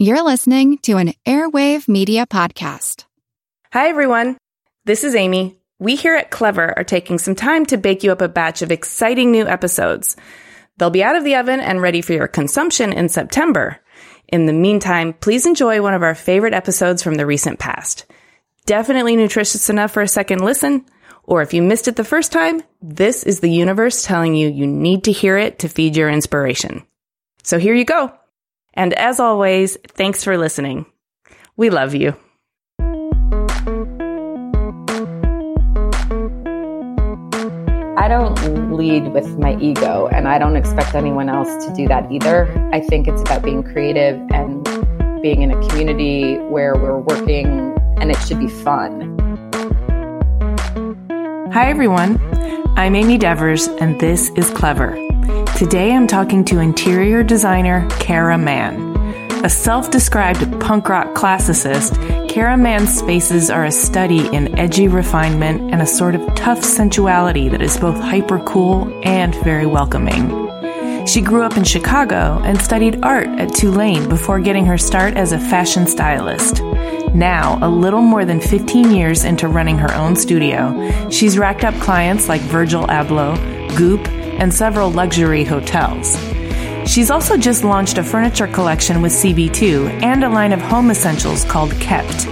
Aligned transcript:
You're 0.00 0.22
listening 0.22 0.78
to 0.82 0.96
an 0.96 1.12
Airwave 1.26 1.88
Media 1.88 2.24
Podcast. 2.24 3.04
Hi, 3.72 3.88
everyone. 3.88 4.38
This 4.84 5.02
is 5.02 5.16
Amy. 5.16 5.58
We 5.80 5.96
here 5.96 6.14
at 6.14 6.30
Clever 6.30 6.72
are 6.78 6.84
taking 6.84 7.18
some 7.18 7.34
time 7.34 7.66
to 7.66 7.76
bake 7.76 8.04
you 8.04 8.12
up 8.12 8.20
a 8.20 8.28
batch 8.28 8.62
of 8.62 8.70
exciting 8.70 9.32
new 9.32 9.44
episodes. 9.44 10.14
They'll 10.76 10.90
be 10.90 11.02
out 11.02 11.16
of 11.16 11.24
the 11.24 11.34
oven 11.34 11.58
and 11.58 11.82
ready 11.82 12.00
for 12.00 12.12
your 12.12 12.28
consumption 12.28 12.92
in 12.92 13.08
September. 13.08 13.80
In 14.28 14.46
the 14.46 14.52
meantime, 14.52 15.14
please 15.14 15.46
enjoy 15.46 15.82
one 15.82 15.94
of 15.94 16.04
our 16.04 16.14
favorite 16.14 16.54
episodes 16.54 17.02
from 17.02 17.16
the 17.16 17.26
recent 17.26 17.58
past. 17.58 18.06
Definitely 18.66 19.16
nutritious 19.16 19.68
enough 19.68 19.90
for 19.90 20.02
a 20.02 20.06
second 20.06 20.44
listen, 20.44 20.84
or 21.24 21.42
if 21.42 21.52
you 21.52 21.60
missed 21.60 21.88
it 21.88 21.96
the 21.96 22.04
first 22.04 22.30
time, 22.30 22.62
this 22.80 23.24
is 23.24 23.40
the 23.40 23.50
universe 23.50 24.04
telling 24.04 24.36
you 24.36 24.48
you 24.48 24.68
need 24.68 25.02
to 25.04 25.12
hear 25.12 25.36
it 25.36 25.58
to 25.58 25.68
feed 25.68 25.96
your 25.96 26.08
inspiration. 26.08 26.86
So 27.42 27.58
here 27.58 27.74
you 27.74 27.84
go. 27.84 28.16
And 28.78 28.94
as 28.94 29.18
always, 29.18 29.76
thanks 29.88 30.22
for 30.22 30.38
listening. 30.38 30.86
We 31.56 31.68
love 31.68 31.96
you. 31.96 32.14
I 37.98 38.06
don't 38.06 38.72
lead 38.72 39.12
with 39.12 39.36
my 39.36 39.56
ego, 39.60 40.06
and 40.06 40.28
I 40.28 40.38
don't 40.38 40.54
expect 40.54 40.94
anyone 40.94 41.28
else 41.28 41.66
to 41.66 41.74
do 41.74 41.88
that 41.88 42.12
either. 42.12 42.46
I 42.72 42.78
think 42.78 43.08
it's 43.08 43.20
about 43.22 43.42
being 43.42 43.64
creative 43.64 44.16
and 44.30 44.62
being 45.20 45.42
in 45.42 45.50
a 45.50 45.68
community 45.68 46.36
where 46.36 46.76
we're 46.76 47.00
working, 47.00 47.76
and 47.98 48.12
it 48.12 48.16
should 48.28 48.38
be 48.38 48.46
fun. 48.46 49.18
Hi, 51.52 51.68
everyone. 51.68 52.20
I'm 52.78 52.94
Amy 52.94 53.18
Devers, 53.18 53.66
and 53.66 54.00
this 54.00 54.30
is 54.36 54.48
Clever. 54.50 55.07
Today 55.58 55.92
I'm 55.92 56.06
talking 56.06 56.44
to 56.44 56.60
interior 56.60 57.24
designer 57.24 57.84
Kara 57.98 58.38
Mann. 58.38 58.96
A 59.44 59.48
self 59.48 59.90
described 59.90 60.60
punk 60.60 60.88
rock 60.88 61.16
classicist, 61.16 62.28
Kara 62.28 62.56
Mann's 62.56 62.96
spaces 62.96 63.50
are 63.50 63.64
a 63.64 63.72
study 63.72 64.28
in 64.28 64.56
edgy 64.56 64.86
refinement 64.86 65.72
and 65.72 65.82
a 65.82 65.86
sort 65.86 66.14
of 66.14 66.32
tough 66.36 66.62
sensuality 66.62 67.48
that 67.48 67.60
is 67.60 67.76
both 67.76 67.98
hyper 67.98 68.38
cool 68.44 68.88
and 69.02 69.34
very 69.42 69.66
welcoming. 69.66 70.28
She 71.08 71.20
grew 71.20 71.42
up 71.42 71.56
in 71.56 71.64
Chicago 71.64 72.40
and 72.44 72.62
studied 72.62 73.02
art 73.02 73.26
at 73.26 73.52
Tulane 73.52 74.08
before 74.08 74.38
getting 74.38 74.64
her 74.66 74.78
start 74.78 75.14
as 75.14 75.32
a 75.32 75.40
fashion 75.40 75.88
stylist. 75.88 76.62
Now, 77.16 77.58
a 77.62 77.68
little 77.68 78.02
more 78.02 78.24
than 78.24 78.40
15 78.40 78.92
years 78.92 79.24
into 79.24 79.48
running 79.48 79.78
her 79.78 79.92
own 79.96 80.14
studio, 80.14 81.10
she's 81.10 81.36
racked 81.36 81.64
up 81.64 81.74
clients 81.80 82.28
like 82.28 82.42
Virgil 82.42 82.86
Abloh, 82.86 83.36
Goop, 83.76 84.06
and 84.38 84.52
several 84.52 84.90
luxury 84.90 85.44
hotels. 85.44 86.16
She's 86.88 87.10
also 87.10 87.36
just 87.36 87.64
launched 87.64 87.98
a 87.98 88.02
furniture 88.02 88.46
collection 88.46 89.02
with 89.02 89.12
CB2 89.12 90.02
and 90.02 90.24
a 90.24 90.28
line 90.30 90.52
of 90.52 90.60
home 90.60 90.90
essentials 90.90 91.44
called 91.44 91.72
Kept. 91.72 92.26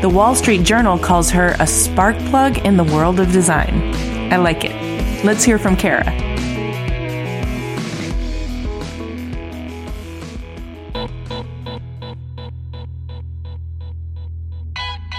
The 0.00 0.08
Wall 0.08 0.34
Street 0.34 0.62
Journal 0.62 0.98
calls 0.98 1.30
her 1.30 1.54
a 1.58 1.66
spark 1.66 2.16
plug 2.30 2.58
in 2.58 2.76
the 2.76 2.84
world 2.84 3.20
of 3.20 3.30
design. 3.32 3.94
I 4.32 4.36
like 4.36 4.64
it. 4.64 5.24
Let's 5.24 5.44
hear 5.44 5.58
from 5.58 5.76
Kara. 5.76 6.04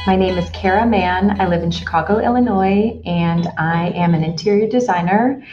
My 0.08 0.16
name 0.16 0.38
is 0.38 0.48
Kara 0.52 0.86
Mann. 0.86 1.42
I 1.42 1.48
live 1.48 1.64
in 1.64 1.72
Chicago, 1.72 2.20
Illinois, 2.20 3.02
and 3.08 3.48
I 3.58 3.90
am 3.96 4.14
an 4.14 4.24
interior 4.24 4.68
designer. 4.68 5.44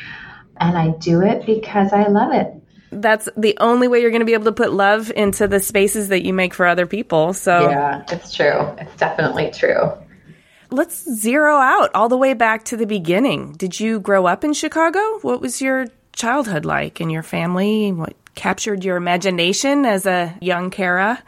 And 0.62 0.78
I 0.78 0.90
do 0.98 1.20
it 1.22 1.44
because 1.44 1.92
I 1.92 2.06
love 2.06 2.32
it. 2.32 2.54
That's 2.92 3.28
the 3.36 3.56
only 3.58 3.88
way 3.88 4.00
you're 4.00 4.10
going 4.10 4.20
to 4.20 4.26
be 4.26 4.34
able 4.34 4.44
to 4.44 4.52
put 4.52 4.72
love 4.72 5.10
into 5.14 5.48
the 5.48 5.58
spaces 5.60 6.08
that 6.08 6.24
you 6.24 6.32
make 6.32 6.54
for 6.54 6.66
other 6.66 6.86
people. 6.86 7.32
So, 7.32 7.70
Yeah, 7.70 8.04
it's 8.08 8.32
true. 8.32 8.60
It's 8.78 8.94
definitely 8.96 9.50
true. 9.50 9.90
let's 10.70 11.02
zero 11.14 11.56
out 11.56 11.90
all 11.94 12.08
the 12.08 12.16
way 12.16 12.34
back 12.34 12.64
to 12.66 12.76
the 12.76 12.86
beginning. 12.86 13.52
Did 13.54 13.80
you 13.80 13.98
grow 14.00 14.26
up 14.26 14.44
in 14.44 14.52
Chicago? 14.52 15.00
What 15.22 15.40
was 15.40 15.60
your 15.60 15.86
childhood 16.12 16.64
like 16.64 17.00
and 17.00 17.10
your 17.10 17.22
family? 17.22 17.90
What 17.92 18.14
captured 18.34 18.84
your 18.84 18.96
imagination 18.96 19.84
as 19.84 20.06
a 20.06 20.36
young 20.40 20.70
Kara? 20.70 21.22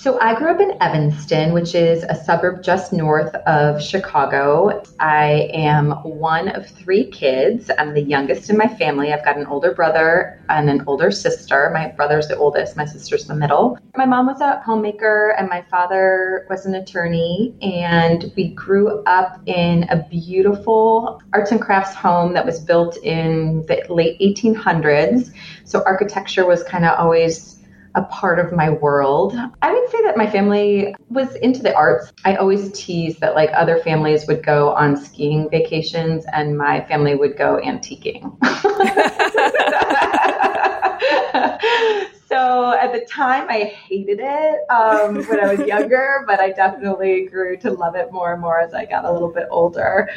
So 0.00 0.18
I 0.18 0.34
grew 0.34 0.50
up 0.50 0.60
in 0.60 0.78
Evanston, 0.80 1.52
which 1.52 1.74
is 1.74 2.04
a 2.04 2.14
suburb 2.14 2.62
just 2.62 2.90
north 2.90 3.34
of 3.34 3.82
Chicago. 3.82 4.82
I 4.98 5.50
am 5.52 5.90
one 5.90 6.48
of 6.48 6.66
three 6.66 7.10
kids. 7.10 7.70
I'm 7.78 7.92
the 7.92 8.00
youngest 8.00 8.48
in 8.48 8.56
my 8.56 8.66
family. 8.66 9.12
I've 9.12 9.26
got 9.26 9.36
an 9.36 9.44
older 9.44 9.74
brother 9.74 10.42
and 10.48 10.70
an 10.70 10.84
older 10.86 11.10
sister. 11.10 11.70
My 11.74 11.88
brother's 11.88 12.28
the 12.28 12.38
oldest, 12.38 12.78
my 12.78 12.86
sister's 12.86 13.26
the 13.26 13.34
middle. 13.34 13.78
My 13.94 14.06
mom 14.06 14.24
was 14.24 14.40
a 14.40 14.62
homemaker 14.64 15.34
and 15.36 15.50
my 15.50 15.60
father 15.70 16.46
was 16.48 16.64
an 16.64 16.76
attorney. 16.76 17.54
And 17.60 18.32
we 18.38 18.54
grew 18.54 19.02
up 19.04 19.38
in 19.44 19.82
a 19.90 20.02
beautiful 20.08 21.20
arts 21.34 21.52
and 21.52 21.60
crafts 21.60 21.94
home 21.94 22.32
that 22.32 22.46
was 22.46 22.58
built 22.58 22.96
in 23.04 23.66
the 23.66 23.84
late 23.90 24.18
1800s. 24.18 25.30
So 25.64 25.82
architecture 25.84 26.46
was 26.46 26.62
kind 26.62 26.86
of 26.86 26.98
always 26.98 27.59
a 27.94 28.02
part 28.04 28.38
of 28.38 28.52
my 28.52 28.70
world. 28.70 29.34
I 29.62 29.72
would 29.72 29.90
say 29.90 30.02
that 30.02 30.16
my 30.16 30.30
family 30.30 30.94
was 31.08 31.34
into 31.36 31.62
the 31.62 31.74
arts. 31.74 32.12
I 32.24 32.36
always 32.36 32.72
tease 32.72 33.18
that 33.18 33.34
like 33.34 33.50
other 33.52 33.78
families 33.78 34.26
would 34.26 34.44
go 34.44 34.70
on 34.70 34.96
skiing 34.96 35.48
vacations 35.50 36.24
and 36.32 36.56
my 36.56 36.84
family 36.86 37.14
would 37.14 37.36
go 37.36 37.60
antiquing. 37.62 38.36
so 42.28 42.72
at 42.72 42.92
the 42.92 43.04
time 43.08 43.48
I 43.48 43.64
hated 43.64 44.20
it 44.20 44.70
um, 44.70 45.16
when 45.26 45.40
I 45.40 45.54
was 45.54 45.66
younger, 45.66 46.24
but 46.28 46.38
I 46.38 46.52
definitely 46.52 47.26
grew 47.26 47.56
to 47.58 47.72
love 47.72 47.96
it 47.96 48.12
more 48.12 48.32
and 48.32 48.40
more 48.40 48.60
as 48.60 48.72
I 48.72 48.84
got 48.84 49.04
a 49.04 49.12
little 49.12 49.32
bit 49.32 49.48
older. 49.50 50.08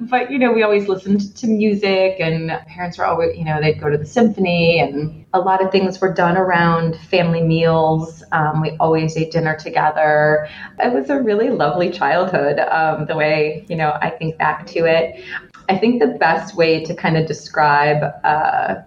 But 0.00 0.30
you 0.30 0.38
know, 0.38 0.52
we 0.52 0.62
always 0.62 0.88
listened 0.88 1.34
to 1.36 1.46
music 1.46 2.16
and 2.20 2.50
parents 2.66 2.98
were 2.98 3.06
always, 3.06 3.36
you 3.38 3.44
know, 3.44 3.60
they'd 3.60 3.80
go 3.80 3.88
to 3.88 3.96
the 3.96 4.06
symphony 4.06 4.80
and 4.80 5.24
a 5.32 5.40
lot 5.40 5.64
of 5.64 5.72
things 5.72 6.00
were 6.00 6.12
done 6.12 6.36
around 6.36 6.96
family 6.96 7.42
meals. 7.42 8.22
Um, 8.32 8.60
we 8.60 8.76
always 8.78 9.16
ate 9.16 9.32
dinner 9.32 9.56
together. 9.56 10.48
It 10.78 10.92
was 10.92 11.08
a 11.08 11.22
really 11.22 11.48
lovely 11.48 11.90
childhood, 11.90 12.58
um, 12.58 13.06
the 13.06 13.16
way, 13.16 13.64
you 13.68 13.76
know, 13.76 13.96
I 14.02 14.10
think 14.10 14.36
back 14.36 14.66
to 14.68 14.80
it. 14.80 15.24
I 15.68 15.78
think 15.78 16.00
the 16.00 16.18
best 16.18 16.54
way 16.54 16.84
to 16.84 16.94
kind 16.94 17.16
of 17.16 17.26
describe 17.26 18.02
uh, 18.24 18.82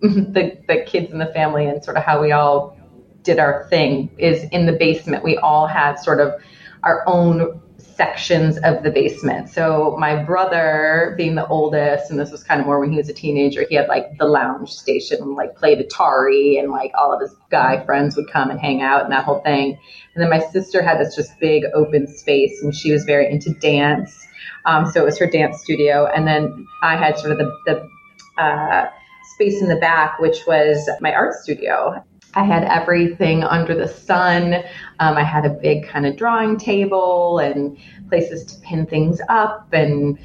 the, 0.00 0.56
the 0.66 0.82
kids 0.86 1.12
in 1.12 1.18
the 1.18 1.26
family 1.26 1.66
and 1.66 1.84
sort 1.84 1.96
of 1.96 2.02
how 2.02 2.20
we 2.20 2.32
all 2.32 2.76
did 3.22 3.38
our 3.38 3.66
thing 3.68 4.10
is 4.18 4.44
in 4.50 4.66
the 4.66 4.72
basement. 4.72 5.22
We 5.22 5.36
all 5.36 5.66
had 5.66 5.96
sort 5.96 6.20
of 6.20 6.40
our 6.82 7.02
own 7.06 7.60
sections 8.00 8.56
of 8.64 8.82
the 8.82 8.90
basement. 8.90 9.50
So 9.50 9.94
my 9.98 10.22
brother, 10.22 11.14
being 11.18 11.34
the 11.34 11.46
oldest, 11.46 12.10
and 12.10 12.18
this 12.18 12.30
was 12.30 12.42
kind 12.42 12.58
of 12.58 12.66
more 12.66 12.80
when 12.80 12.90
he 12.90 12.96
was 12.96 13.10
a 13.10 13.12
teenager, 13.12 13.66
he 13.68 13.74
had 13.74 13.88
like 13.88 14.16
the 14.16 14.24
lounge 14.24 14.70
station 14.70 15.18
and 15.20 15.34
like 15.34 15.54
played 15.54 15.86
Atari 15.86 16.58
and 16.58 16.70
like 16.70 16.92
all 16.98 17.12
of 17.12 17.20
his 17.20 17.36
guy 17.50 17.84
friends 17.84 18.16
would 18.16 18.30
come 18.30 18.48
and 18.48 18.58
hang 18.58 18.80
out 18.80 19.04
and 19.04 19.12
that 19.12 19.24
whole 19.24 19.40
thing. 19.40 19.78
And 20.14 20.22
then 20.22 20.30
my 20.30 20.40
sister 20.40 20.80
had 20.82 20.98
this 20.98 21.14
just 21.14 21.38
big 21.40 21.64
open 21.74 22.06
space 22.06 22.62
and 22.62 22.74
she 22.74 22.90
was 22.90 23.04
very 23.04 23.30
into 23.30 23.52
dance. 23.52 24.26
Um, 24.64 24.90
so 24.90 25.02
it 25.02 25.04
was 25.04 25.18
her 25.18 25.26
dance 25.26 25.60
studio. 25.60 26.06
And 26.06 26.26
then 26.26 26.66
I 26.82 26.96
had 26.96 27.18
sort 27.18 27.32
of 27.32 27.38
the, 27.38 27.52
the 27.66 28.42
uh, 28.42 28.90
space 29.40 29.62
in 29.62 29.68
the 29.68 29.76
back, 29.76 30.18
which 30.18 30.46
was 30.46 30.88
my 31.00 31.14
art 31.14 31.34
studio. 31.34 32.04
I 32.34 32.44
had 32.44 32.62
everything 32.64 33.42
under 33.42 33.74
the 33.74 33.88
sun. 33.88 34.54
Um, 35.00 35.16
I 35.16 35.22
had 35.22 35.46
a 35.46 35.48
big 35.48 35.88
kind 35.88 36.06
of 36.06 36.16
drawing 36.16 36.58
table 36.58 37.38
and 37.38 37.78
places 38.08 38.44
to 38.52 38.60
pin 38.60 38.86
things 38.86 39.20
up 39.30 39.72
and 39.72 40.18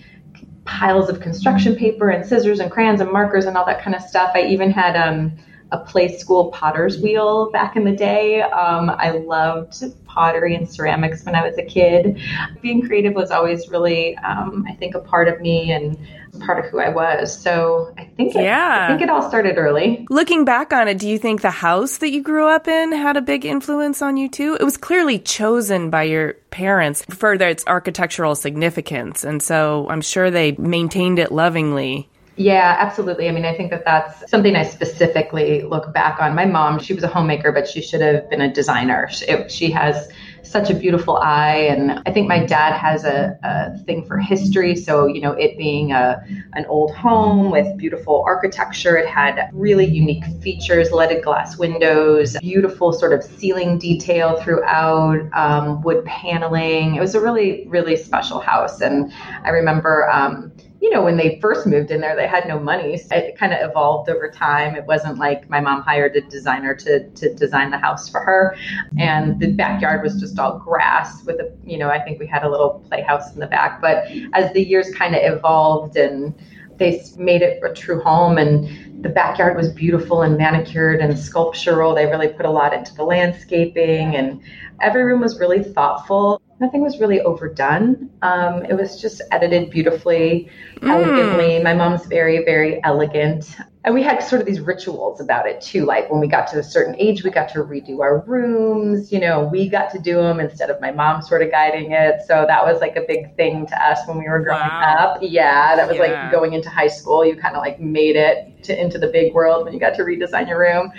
piles 0.65 1.09
of 1.09 1.21
construction 1.21 1.75
paper 1.75 2.09
and 2.09 2.25
scissors 2.25 2.59
and 2.59 2.69
crayons 2.69 2.99
and 2.99 3.09
markers 3.09 3.45
and 3.45 3.55
all 3.55 3.65
that 3.65 3.81
kind 3.81 3.95
of 3.95 4.01
stuff. 4.01 4.31
I 4.35 4.41
even 4.41 4.69
had 4.69 4.97
um, 4.97 5.31
a 5.71 5.79
play 5.79 6.15
school 6.17 6.51
potter's 6.51 6.99
wheel 6.99 7.49
back 7.51 7.77
in 7.77 7.85
the 7.85 7.95
day. 7.95 8.41
Um, 8.41 8.89
I 8.89 9.11
loved 9.11 9.81
pottery 10.15 10.55
and 10.55 10.67
ceramics 10.67 11.23
when 11.25 11.35
I 11.35 11.47
was 11.47 11.57
a 11.57 11.63
kid. 11.63 12.19
Being 12.61 12.81
creative 12.87 13.13
was 13.13 13.29
always 13.29 13.69
really, 13.69 14.17
um, 14.17 14.65
I 14.67 14.73
think, 14.73 14.95
a 14.95 14.99
part 14.99 15.27
of 15.27 15.41
me 15.41 15.71
and 15.71 15.97
part 16.39 16.63
of 16.63 16.71
who 16.71 16.79
I 16.79 16.89
was. 16.89 17.37
So 17.37 17.93
I 17.97 18.05
think, 18.17 18.35
it, 18.35 18.43
Yeah. 18.43 18.85
I 18.85 18.87
think 18.87 19.01
it 19.01 19.09
all 19.09 19.21
started 19.21 19.57
early. 19.57 20.05
Looking 20.09 20.45
back 20.45 20.73
on 20.73 20.87
it, 20.87 20.97
do 20.97 21.07
you 21.07 21.17
think 21.17 21.41
the 21.41 21.51
house 21.51 21.97
that 21.97 22.11
you 22.11 22.21
grew 22.21 22.47
up 22.47 22.67
in 22.67 22.91
had 22.91 23.17
a 23.17 23.21
big 23.21 23.45
influence 23.45 24.01
on 24.01 24.17
you 24.17 24.29
too? 24.29 24.57
It 24.59 24.63
was 24.63 24.77
clearly 24.77 25.19
chosen 25.19 25.89
by 25.89 26.03
your 26.03 26.33
parents 26.49 27.05
for 27.09 27.33
its 27.33 27.63
architectural 27.67 28.35
significance, 28.35 29.23
and 29.23 29.43
so 29.43 29.87
I'm 29.89 30.01
sure 30.01 30.31
they 30.31 30.53
maintained 30.53 31.19
it 31.19 31.31
lovingly. 31.31 32.09
Yeah, 32.37 32.75
absolutely. 32.79 33.29
I 33.29 33.31
mean, 33.31 33.45
I 33.45 33.55
think 33.55 33.71
that 33.71 33.85
that's 33.85 34.29
something 34.29 34.57
I 34.57 34.63
specifically 34.63 35.61
look 35.61 35.93
back 35.93 36.19
on. 36.19 36.35
My 36.35 36.45
mom, 36.45 36.79
she 36.79 36.93
was 36.93 37.03
a 37.03 37.07
homemaker, 37.07 37.53
but 37.53 37.65
she 37.65 37.81
should 37.81 38.01
have 38.01 38.29
been 38.29 38.41
a 38.41 38.51
designer. 38.51 39.07
She, 39.09 39.25
it, 39.25 39.49
she 39.49 39.71
has 39.71 40.09
such 40.43 40.69
a 40.69 40.73
beautiful 40.73 41.15
eye, 41.17 41.55
and 41.55 42.01
I 42.05 42.11
think 42.11 42.27
my 42.27 42.45
dad 42.45 42.73
has 42.77 43.05
a, 43.05 43.37
a 43.41 43.77
thing 43.85 44.05
for 44.05 44.17
history. 44.17 44.75
So, 44.75 45.07
you 45.07 45.21
know, 45.21 45.31
it 45.31 45.57
being 45.57 45.93
a 45.93 46.21
an 46.53 46.65
old 46.65 46.93
home 46.93 47.51
with 47.51 47.77
beautiful 47.77 48.23
architecture, 48.27 48.97
it 48.97 49.07
had 49.07 49.49
really 49.53 49.85
unique 49.85 50.25
features, 50.41 50.91
leaded 50.91 51.23
glass 51.23 51.57
windows, 51.57 52.35
beautiful 52.41 52.91
sort 52.91 53.13
of 53.13 53.23
ceiling 53.23 53.79
detail 53.79 54.41
throughout, 54.41 55.21
um, 55.33 55.81
wood 55.83 56.03
paneling. 56.03 56.95
It 56.95 57.01
was 57.01 57.15
a 57.15 57.21
really, 57.21 57.65
really 57.67 57.95
special 57.95 58.41
house, 58.41 58.81
and 58.81 59.13
I 59.43 59.49
remember. 59.49 60.09
Um, 60.09 60.51
you 60.81 60.89
know, 60.89 61.01
when 61.03 61.17
they 61.17 61.39
first 61.41 61.65
moved 61.65 61.89
in 61.89 62.01
there, 62.01 62.15
they 62.15 62.27
had 62.27 62.47
no 62.47 62.59
money. 62.59 62.97
So 62.97 63.15
it 63.15 63.37
kind 63.37 63.53
of 63.53 63.69
evolved 63.69 64.09
over 64.09 64.29
time. 64.29 64.75
It 64.75 64.85
wasn't 64.85 65.17
like 65.17 65.49
my 65.49 65.59
mom 65.59 65.81
hired 65.81 66.15
a 66.15 66.21
designer 66.21 66.75
to, 66.75 67.09
to 67.09 67.33
design 67.33 67.71
the 67.71 67.77
house 67.77 68.09
for 68.09 68.19
her. 68.19 68.55
And 68.99 69.39
the 69.39 69.53
backyard 69.53 70.03
was 70.03 70.19
just 70.19 70.37
all 70.37 70.59
grass 70.59 71.23
with 71.23 71.37
a, 71.37 71.55
you 71.63 71.77
know, 71.77 71.89
I 71.89 71.99
think 72.01 72.19
we 72.19 72.27
had 72.27 72.43
a 72.43 72.49
little 72.49 72.83
playhouse 72.89 73.33
in 73.33 73.39
the 73.39 73.47
back. 73.47 73.81
But 73.81 74.05
as 74.33 74.51
the 74.53 74.61
years 74.61 74.93
kind 74.93 75.15
of 75.15 75.21
evolved 75.23 75.95
and 75.95 76.35
they 76.77 77.01
made 77.17 77.41
it 77.41 77.63
a 77.63 77.73
true 77.73 78.01
home 78.01 78.37
and 78.37 79.03
the 79.03 79.09
backyard 79.09 79.55
was 79.55 79.71
beautiful 79.71 80.23
and 80.23 80.37
manicured 80.37 80.99
and 80.99 81.17
sculptural. 81.17 81.95
They 81.95 82.05
really 82.05 82.27
put 82.27 82.45
a 82.45 82.51
lot 82.51 82.73
into 82.73 82.93
the 82.93 83.03
landscaping 83.03 84.15
and 84.15 84.41
every 84.81 85.03
room 85.03 85.21
was 85.21 85.39
really 85.39 85.63
thoughtful. 85.63 86.41
Nothing 86.59 86.81
was 86.81 86.99
really 86.99 87.19
overdone. 87.21 88.09
Um, 88.21 88.63
it 88.65 88.73
was 88.73 89.01
just 89.01 89.21
edited 89.31 89.69
beautifully, 89.69 90.49
elegantly. 90.83 91.61
My 91.61 91.73
mom's 91.73 92.05
very, 92.05 92.45
very 92.45 92.81
elegant. 92.85 93.57
And 93.83 93.93
we 93.93 94.01
had 94.01 94.23
sort 94.23 94.41
of 94.41 94.47
these 94.47 94.61
rituals 94.61 95.19
about 95.19 95.47
it 95.47 95.59
too. 95.61 95.85
Like 95.85 96.09
when 96.09 96.19
we 96.21 96.27
got 96.27 96.47
to 96.47 96.59
a 96.59 96.63
certain 96.63 96.95
age, 96.97 97.23
we 97.23 97.29
got 97.29 97.49
to 97.49 97.59
redo 97.59 97.99
our 97.99 98.23
rooms. 98.25 99.11
You 99.11 99.19
know, 99.19 99.47
we 99.51 99.67
got 99.67 99.91
to 99.91 99.99
do 99.99 100.15
them 100.15 100.39
instead 100.39 100.69
of 100.69 100.79
my 100.79 100.91
mom 100.91 101.21
sort 101.21 101.43
of 101.43 101.51
guiding 101.51 101.91
it. 101.91 102.21
So 102.25 102.45
that 102.47 102.65
was 102.65 102.79
like 102.79 102.95
a 102.95 103.03
big 103.05 103.35
thing 103.35 103.67
to 103.67 103.85
us 103.85 103.99
when 104.07 104.17
we 104.17 104.27
were 104.27 104.39
growing 104.39 104.61
Wow. 104.61 104.95
up. 104.97 105.17
Yeah, 105.21 105.75
that 105.75 105.87
was 105.87 105.97
Yeah. 105.97 106.03
like 106.23 106.31
going 106.31 106.53
into 106.53 106.69
high 106.69 106.87
school. 106.87 107.25
You 107.25 107.35
kind 107.35 107.55
of 107.55 107.61
like 107.61 107.79
made 107.81 108.15
it 108.15 108.63
to, 108.63 108.81
into 108.81 108.97
the 108.97 109.07
big 109.07 109.33
world 109.33 109.65
when 109.65 109.73
you 109.73 109.79
got 109.79 109.93
to 109.95 110.03
redesign 110.03 110.47
your 110.47 110.59
room. 110.59 110.91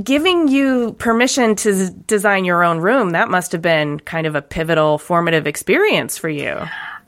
Giving 0.00 0.48
you 0.48 0.94
permission 0.94 1.54
to 1.56 1.90
design 1.90 2.44
your 2.46 2.64
own 2.64 2.78
room, 2.78 3.10
that 3.10 3.28
must 3.28 3.52
have 3.52 3.60
been 3.60 4.00
kind 4.00 4.26
of 4.26 4.34
a 4.34 4.40
pivotal, 4.40 4.96
formative 4.96 5.46
experience 5.46 6.16
for 6.16 6.30
you. 6.30 6.60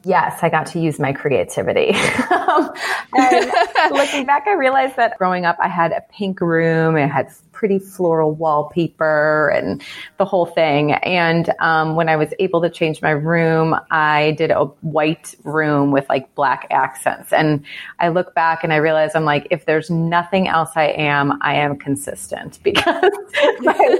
Yes, 0.05 0.41
I 0.43 0.51
got 0.51 0.67
to 0.69 0.81
use 0.81 0.99
my 0.99 1.13
creativity. 1.13 1.97
Um, 2.45 2.73
and 3.17 3.51
looking 3.91 4.27
back, 4.27 4.47
I 4.47 4.53
realized 4.53 4.97
that 4.97 5.19
growing 5.19 5.45
up, 5.45 5.57
I 5.61 5.67
had 5.67 5.93
a 5.93 6.03
pink 6.13 6.41
room. 6.41 6.97
It 6.97 7.09
had 7.09 7.29
pretty 7.55 7.79
floral 7.79 8.33
wallpaper 8.33 9.49
and 9.49 9.83
the 10.19 10.25
whole 10.25 10.47
thing. 10.47 10.93
And 10.93 11.53
um, 11.61 11.95
when 11.95 12.09
I 12.09 12.17
was 12.17 12.35
able 12.39 12.61
to 12.61 12.69
change 12.69 13.01
my 13.01 13.11
room, 13.11 13.75
I 13.91 14.33
did 14.33 14.51
a 14.51 14.65
white 14.83 15.35
room 15.45 15.93
with 15.93 16.07
like 16.09 16.35
black 16.35 16.67
accents. 16.71 17.33
And 17.33 17.65
I 18.01 18.09
look 18.09 18.35
back 18.35 18.65
and 18.65 18.73
I 18.73 18.77
realize 18.77 19.13
I'm 19.15 19.25
like, 19.25 19.47
if 19.51 19.65
there's 19.65 19.89
nothing 19.89 20.49
else 20.49 20.71
I 20.77 20.89
am, 20.89 21.39
I 21.41 21.55
am 21.55 21.79
consistent 21.79 22.59
because 22.63 23.13
my 23.61 23.99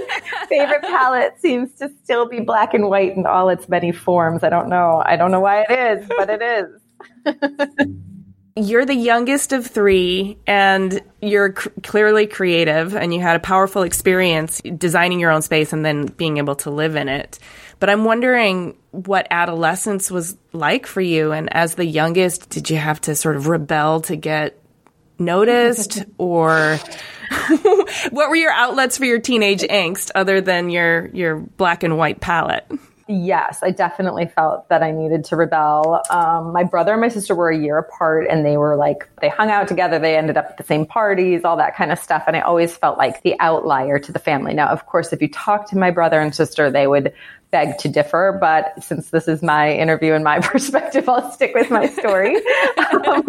favorite 0.49 0.83
palette 0.83 1.39
seems 1.39 1.71
to 1.79 1.89
still 2.03 2.27
be 2.27 2.41
black 2.41 2.73
and 2.73 2.89
white 2.89 3.15
in 3.15 3.25
all 3.25 3.49
its 3.49 3.67
many 3.69 3.91
forms. 3.91 4.43
I 4.43 4.49
don't 4.49 4.69
know. 4.69 5.01
I 5.05 5.15
don't 5.15 5.31
know 5.31 5.39
why 5.39 5.65
it 5.67 5.71
is, 5.71 6.07
but 6.17 6.29
it 6.29 6.41
is. 6.41 8.05
You're 8.57 8.85
the 8.85 8.95
youngest 8.95 9.51
of 9.51 9.67
three, 9.67 10.37
and 10.47 11.01
you're 11.21 11.53
c- 11.57 11.69
clearly 11.83 12.25
creative, 12.25 12.95
and 12.95 13.13
you 13.13 13.19
had 13.19 13.35
a 13.35 13.39
powerful 13.39 13.83
experience 13.83 14.61
designing 14.77 15.19
your 15.19 15.31
own 15.31 15.41
space 15.41 15.73
and 15.73 15.83
then 15.83 16.05
being 16.05 16.37
able 16.37 16.55
to 16.57 16.69
live 16.69 16.95
in 16.95 17.09
it. 17.09 17.37
But 17.81 17.89
I'm 17.89 18.05
wondering 18.05 18.77
what 18.91 19.27
adolescence 19.29 20.09
was 20.09 20.37
like 20.53 20.85
for 20.85 21.01
you. 21.01 21.33
And 21.33 21.53
as 21.53 21.75
the 21.75 21.85
youngest, 21.85 22.49
did 22.49 22.69
you 22.69 22.77
have 22.77 23.01
to 23.01 23.15
sort 23.15 23.35
of 23.35 23.47
rebel 23.47 23.99
to 24.01 24.15
get 24.15 24.57
noticed, 25.19 26.05
or 26.17 26.79
what 28.11 28.29
were 28.29 28.37
your 28.37 28.53
outlets 28.53 28.97
for 28.97 29.03
your 29.03 29.19
teenage 29.19 29.63
angst 29.63 30.11
other 30.15 30.39
than 30.39 30.69
your 30.69 31.07
your 31.07 31.35
black 31.35 31.83
and 31.83 31.97
white 31.97 32.21
palette? 32.21 32.65
Yes, 33.07 33.59
I 33.61 33.69
definitely 33.69 34.25
felt 34.25 34.67
that 34.69 34.81
I 34.81 34.89
needed 34.89 35.25
to 35.25 35.35
rebel. 35.35 36.01
Um, 36.09 36.51
my 36.51 36.63
brother 36.63 36.91
and 36.93 37.01
my 37.01 37.09
sister 37.09 37.35
were 37.35 37.51
a 37.51 37.57
year 37.57 37.77
apart 37.77 38.25
and 38.27 38.43
they 38.43 38.57
were 38.57 38.75
like, 38.75 39.07
they 39.21 39.29
hung 39.29 39.51
out 39.51 39.67
together. 39.67 39.99
They 39.99 40.17
ended 40.17 40.37
up 40.37 40.47
at 40.49 40.57
the 40.57 40.63
same 40.63 40.87
parties, 40.87 41.43
all 41.43 41.55
that 41.57 41.75
kind 41.75 41.91
of 41.91 41.99
stuff. 41.99 42.23
And 42.25 42.35
I 42.35 42.39
always 42.39 42.75
felt 42.75 42.97
like 42.97 43.21
the 43.21 43.35
outlier 43.39 43.99
to 43.99 44.11
the 44.11 44.17
family. 44.17 44.55
Now, 44.55 44.69
of 44.69 44.87
course, 44.87 45.13
if 45.13 45.21
you 45.21 45.27
talk 45.27 45.69
to 45.69 45.77
my 45.77 45.91
brother 45.91 46.19
and 46.19 46.33
sister, 46.33 46.71
they 46.71 46.87
would 46.87 47.13
beg 47.51 47.77
to 47.77 47.87
differ. 47.87 48.37
But 48.39 48.83
since 48.83 49.11
this 49.11 49.27
is 49.27 49.41
my 49.41 49.73
interview 49.73 50.13
and 50.13 50.23
my 50.23 50.39
perspective, 50.43 51.07
I'll 51.07 51.31
stick 51.31 51.53
with 51.53 51.69
my 51.69 51.87
story. 51.87 52.35
um, 52.77 53.23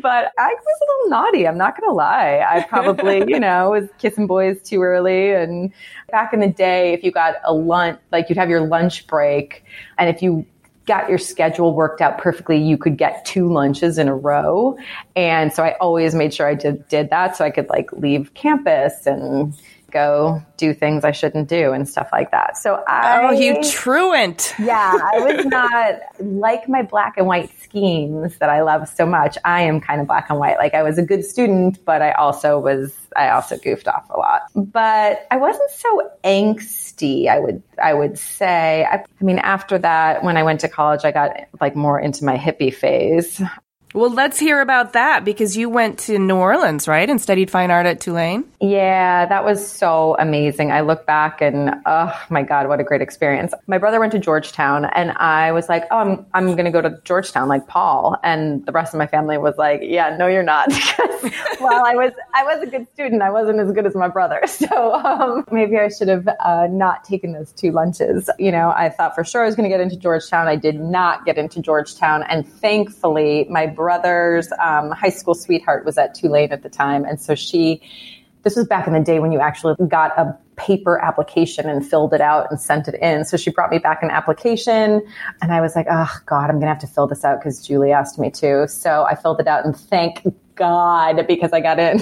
but 0.00 0.32
I 0.38 0.54
was 0.54 0.78
a 0.82 0.86
little 0.86 1.10
naughty. 1.10 1.46
I'm 1.48 1.58
not 1.58 1.78
going 1.78 1.88
to 1.88 1.94
lie. 1.94 2.44
I 2.48 2.62
probably, 2.62 3.24
you 3.26 3.40
know, 3.40 3.70
was 3.70 3.88
kissing 3.98 4.26
boys 4.26 4.62
too 4.62 4.82
early. 4.82 5.32
And 5.32 5.72
back 6.10 6.32
in 6.32 6.40
the 6.40 6.48
day, 6.48 6.92
if 6.92 7.02
you 7.02 7.10
got 7.10 7.36
a 7.44 7.52
lunch, 7.52 7.98
like 8.12 8.28
you'd 8.28 8.38
have 8.38 8.50
your 8.50 8.60
lunch 8.60 8.97
break, 9.06 9.64
and 9.98 10.08
if 10.08 10.22
you 10.22 10.44
got 10.86 11.08
your 11.08 11.18
schedule 11.18 11.74
worked 11.74 12.00
out 12.00 12.16
perfectly, 12.18 12.56
you 12.56 12.78
could 12.78 12.96
get 12.96 13.24
two 13.26 13.52
lunches 13.52 13.98
in 13.98 14.08
a 14.08 14.14
row. 14.14 14.76
And 15.14 15.52
so 15.52 15.62
I 15.62 15.76
always 15.82 16.14
made 16.14 16.32
sure 16.32 16.48
I 16.48 16.54
did, 16.54 16.88
did 16.88 17.10
that 17.10 17.36
so 17.36 17.44
I 17.44 17.50
could 17.50 17.68
like 17.68 17.92
leave 17.92 18.32
campus 18.32 19.06
and 19.06 19.52
go 19.90 20.42
do 20.56 20.72
things 20.74 21.04
I 21.04 21.12
shouldn't 21.12 21.48
do 21.48 21.72
and 21.72 21.88
stuff 21.88 22.08
like 22.12 22.30
that. 22.30 22.56
So 22.56 22.82
I 22.86 23.22
Oh, 23.22 23.30
you 23.32 23.62
truant! 23.70 24.54
yeah, 24.58 24.98
I 25.12 25.18
was 25.18 25.44
not 25.46 25.94
like 26.20 26.68
my 26.68 26.82
black 26.82 27.14
and 27.16 27.26
white 27.26 27.50
schemes 27.62 28.36
that 28.38 28.48
I 28.50 28.62
love 28.62 28.88
so 28.88 29.06
much. 29.06 29.36
I 29.44 29.62
am 29.62 29.80
kind 29.80 30.00
of 30.00 30.06
black 30.06 30.28
and 30.30 30.38
white. 30.38 30.56
Like 30.58 30.74
I 30.74 30.82
was 30.82 30.98
a 30.98 31.02
good 31.02 31.24
student, 31.24 31.82
but 31.84 32.02
I 32.02 32.12
also 32.12 32.58
was 32.58 32.94
I 33.16 33.30
also 33.30 33.56
goofed 33.58 33.88
off 33.88 34.08
a 34.10 34.18
lot. 34.18 34.42
But 34.54 35.26
I 35.30 35.36
wasn't 35.36 35.70
so 35.70 36.10
angsty, 36.98 37.28
I 37.28 37.38
would 37.38 37.62
I 37.82 37.94
would 37.94 38.18
say. 38.18 38.84
I, 38.84 38.96
I 38.96 39.24
mean, 39.24 39.38
after 39.38 39.78
that, 39.78 40.22
when 40.22 40.36
I 40.36 40.42
went 40.42 40.60
to 40.60 40.68
college, 40.68 41.04
I 41.04 41.12
got 41.12 41.36
like 41.60 41.76
more 41.76 41.98
into 41.98 42.24
my 42.24 42.36
hippie 42.36 42.74
phase. 42.74 43.40
Well, 43.94 44.10
let's 44.10 44.38
hear 44.38 44.60
about 44.60 44.92
that 44.92 45.24
because 45.24 45.56
you 45.56 45.70
went 45.70 45.98
to 46.00 46.18
New 46.18 46.36
Orleans, 46.36 46.86
right, 46.86 47.08
and 47.08 47.18
studied 47.18 47.50
fine 47.50 47.70
art 47.70 47.86
at 47.86 48.00
Tulane. 48.00 48.44
Yeah, 48.60 49.24
that 49.24 49.44
was 49.44 49.66
so 49.66 50.14
amazing. 50.18 50.70
I 50.70 50.82
look 50.82 51.06
back 51.06 51.40
and 51.40 51.74
oh 51.86 52.12
my 52.28 52.42
god, 52.42 52.68
what 52.68 52.80
a 52.80 52.84
great 52.84 53.00
experience. 53.00 53.54
My 53.66 53.78
brother 53.78 53.98
went 53.98 54.12
to 54.12 54.18
Georgetown 54.18 54.84
and 54.84 55.12
I 55.12 55.52
was 55.52 55.70
like, 55.70 55.84
"Oh, 55.90 55.98
I'm 55.98 56.26
I'm 56.34 56.46
going 56.54 56.66
to 56.66 56.70
go 56.70 56.82
to 56.82 57.00
Georgetown 57.04 57.48
like 57.48 57.66
Paul." 57.66 58.16
And 58.22 58.64
the 58.66 58.72
rest 58.72 58.92
of 58.92 58.98
my 58.98 59.06
family 59.06 59.38
was 59.38 59.56
like, 59.56 59.80
"Yeah, 59.82 60.14
no 60.16 60.26
you're 60.26 60.42
not." 60.42 60.70
while 61.58 61.84
I 61.84 61.94
was 61.94 62.12
I 62.34 62.44
was 62.44 62.62
a 62.62 62.66
good 62.66 62.86
student, 62.92 63.22
I 63.22 63.30
wasn't 63.30 63.58
as 63.58 63.72
good 63.72 63.86
as 63.86 63.94
my 63.94 64.08
brother. 64.08 64.42
So, 64.58 64.94
um, 64.94 65.44
maybe 65.52 65.78
I 65.78 65.88
should 65.88 66.08
have 66.08 66.26
uh, 66.44 66.66
not 66.68 67.04
taken 67.04 67.32
those 67.32 67.52
two 67.52 67.70
lunches. 67.70 68.28
You 68.40 68.50
know, 68.50 68.70
I 68.70 68.88
thought 68.88 69.14
for 69.14 69.22
sure 69.22 69.42
I 69.42 69.46
was 69.46 69.54
going 69.54 69.70
to 69.70 69.74
get 69.74 69.80
into 69.80 69.96
Georgetown. 69.96 70.48
I 70.48 70.56
did 70.56 70.80
not 70.80 71.24
get 71.24 71.38
into 71.38 71.62
Georgetown 71.62 72.24
and 72.24 72.46
thankfully 72.46 73.46
my 73.48 73.66
brother's 73.88 74.48
um, 74.68 74.90
high 74.90 75.14
school 75.20 75.34
sweetheart 75.34 75.84
was 75.84 75.96
at 75.96 76.14
Tulane 76.14 76.52
at 76.52 76.62
the 76.62 76.68
time 76.68 77.04
and 77.04 77.20
so 77.20 77.34
she 77.34 77.80
this 78.42 78.56
was 78.56 78.66
back 78.66 78.86
in 78.86 78.92
the 78.92 79.00
day 79.00 79.18
when 79.18 79.32
you 79.32 79.40
actually 79.40 79.74
got 79.88 80.16
a 80.18 80.38
paper 80.56 80.98
application 80.98 81.68
and 81.68 81.88
filled 81.88 82.12
it 82.12 82.20
out 82.20 82.46
and 82.50 82.60
sent 82.60 82.88
it 82.88 82.94
in. 83.00 83.24
So 83.24 83.36
she 83.36 83.50
brought 83.50 83.70
me 83.70 83.78
back 83.78 84.02
an 84.02 84.10
application 84.10 85.02
and 85.40 85.52
I 85.52 85.60
was 85.60 85.74
like, 85.76 85.86
oh 85.90 86.12
God, 86.26 86.44
I'm 86.50 86.56
going 86.56 86.62
to 86.62 86.68
have 86.68 86.80
to 86.80 86.86
fill 86.86 87.06
this 87.06 87.24
out 87.24 87.40
because 87.40 87.66
Julie 87.66 87.92
asked 87.92 88.18
me 88.18 88.30
to. 88.32 88.66
So 88.68 89.04
I 89.04 89.14
filled 89.14 89.40
it 89.40 89.46
out 89.46 89.64
and 89.64 89.76
thank 89.76 90.22
God 90.58 91.26
because 91.26 91.52
I 91.52 91.60
got 91.60 91.78
in. 91.78 91.98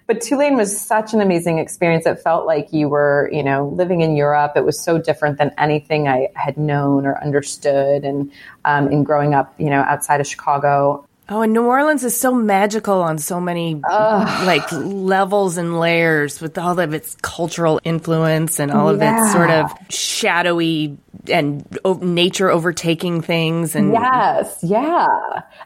but 0.06 0.20
Tulane 0.20 0.56
was 0.56 0.78
such 0.80 1.12
an 1.12 1.20
amazing 1.20 1.58
experience. 1.58 2.06
It 2.06 2.20
felt 2.20 2.46
like 2.46 2.72
you 2.72 2.88
were, 2.88 3.28
you 3.32 3.42
know, 3.42 3.68
living 3.68 4.00
in 4.00 4.16
Europe. 4.16 4.52
It 4.56 4.64
was 4.64 4.80
so 4.80 4.98
different 4.98 5.38
than 5.38 5.52
anything 5.58 6.08
I 6.08 6.28
had 6.34 6.56
known 6.56 7.06
or 7.06 7.22
understood. 7.22 8.04
And 8.04 8.30
um, 8.64 8.90
in 8.90 9.04
growing 9.04 9.34
up, 9.34 9.54
you 9.58 9.68
know, 9.68 9.80
outside 9.80 10.20
of 10.20 10.26
Chicago, 10.26 11.04
Oh, 11.32 11.42
and 11.42 11.52
New 11.52 11.62
Orleans 11.64 12.02
is 12.02 12.18
so 12.18 12.34
magical 12.34 13.02
on 13.02 13.18
so 13.18 13.40
many 13.40 13.80
Ugh. 13.88 14.46
like 14.46 14.70
levels 14.72 15.58
and 15.58 15.78
layers 15.78 16.40
with 16.40 16.58
all 16.58 16.80
of 16.80 16.92
its 16.92 17.16
cultural 17.22 17.80
influence 17.84 18.58
and 18.58 18.72
all 18.72 18.88
of 18.88 19.00
its 19.00 19.32
sort 19.32 19.50
of 19.50 19.70
shadowy 19.90 20.98
and 21.28 21.64
nature 22.00 22.50
overtaking 22.50 23.22
things 23.22 23.76
and 23.76 23.92
Yes, 23.92 24.58
yeah. 24.64 25.06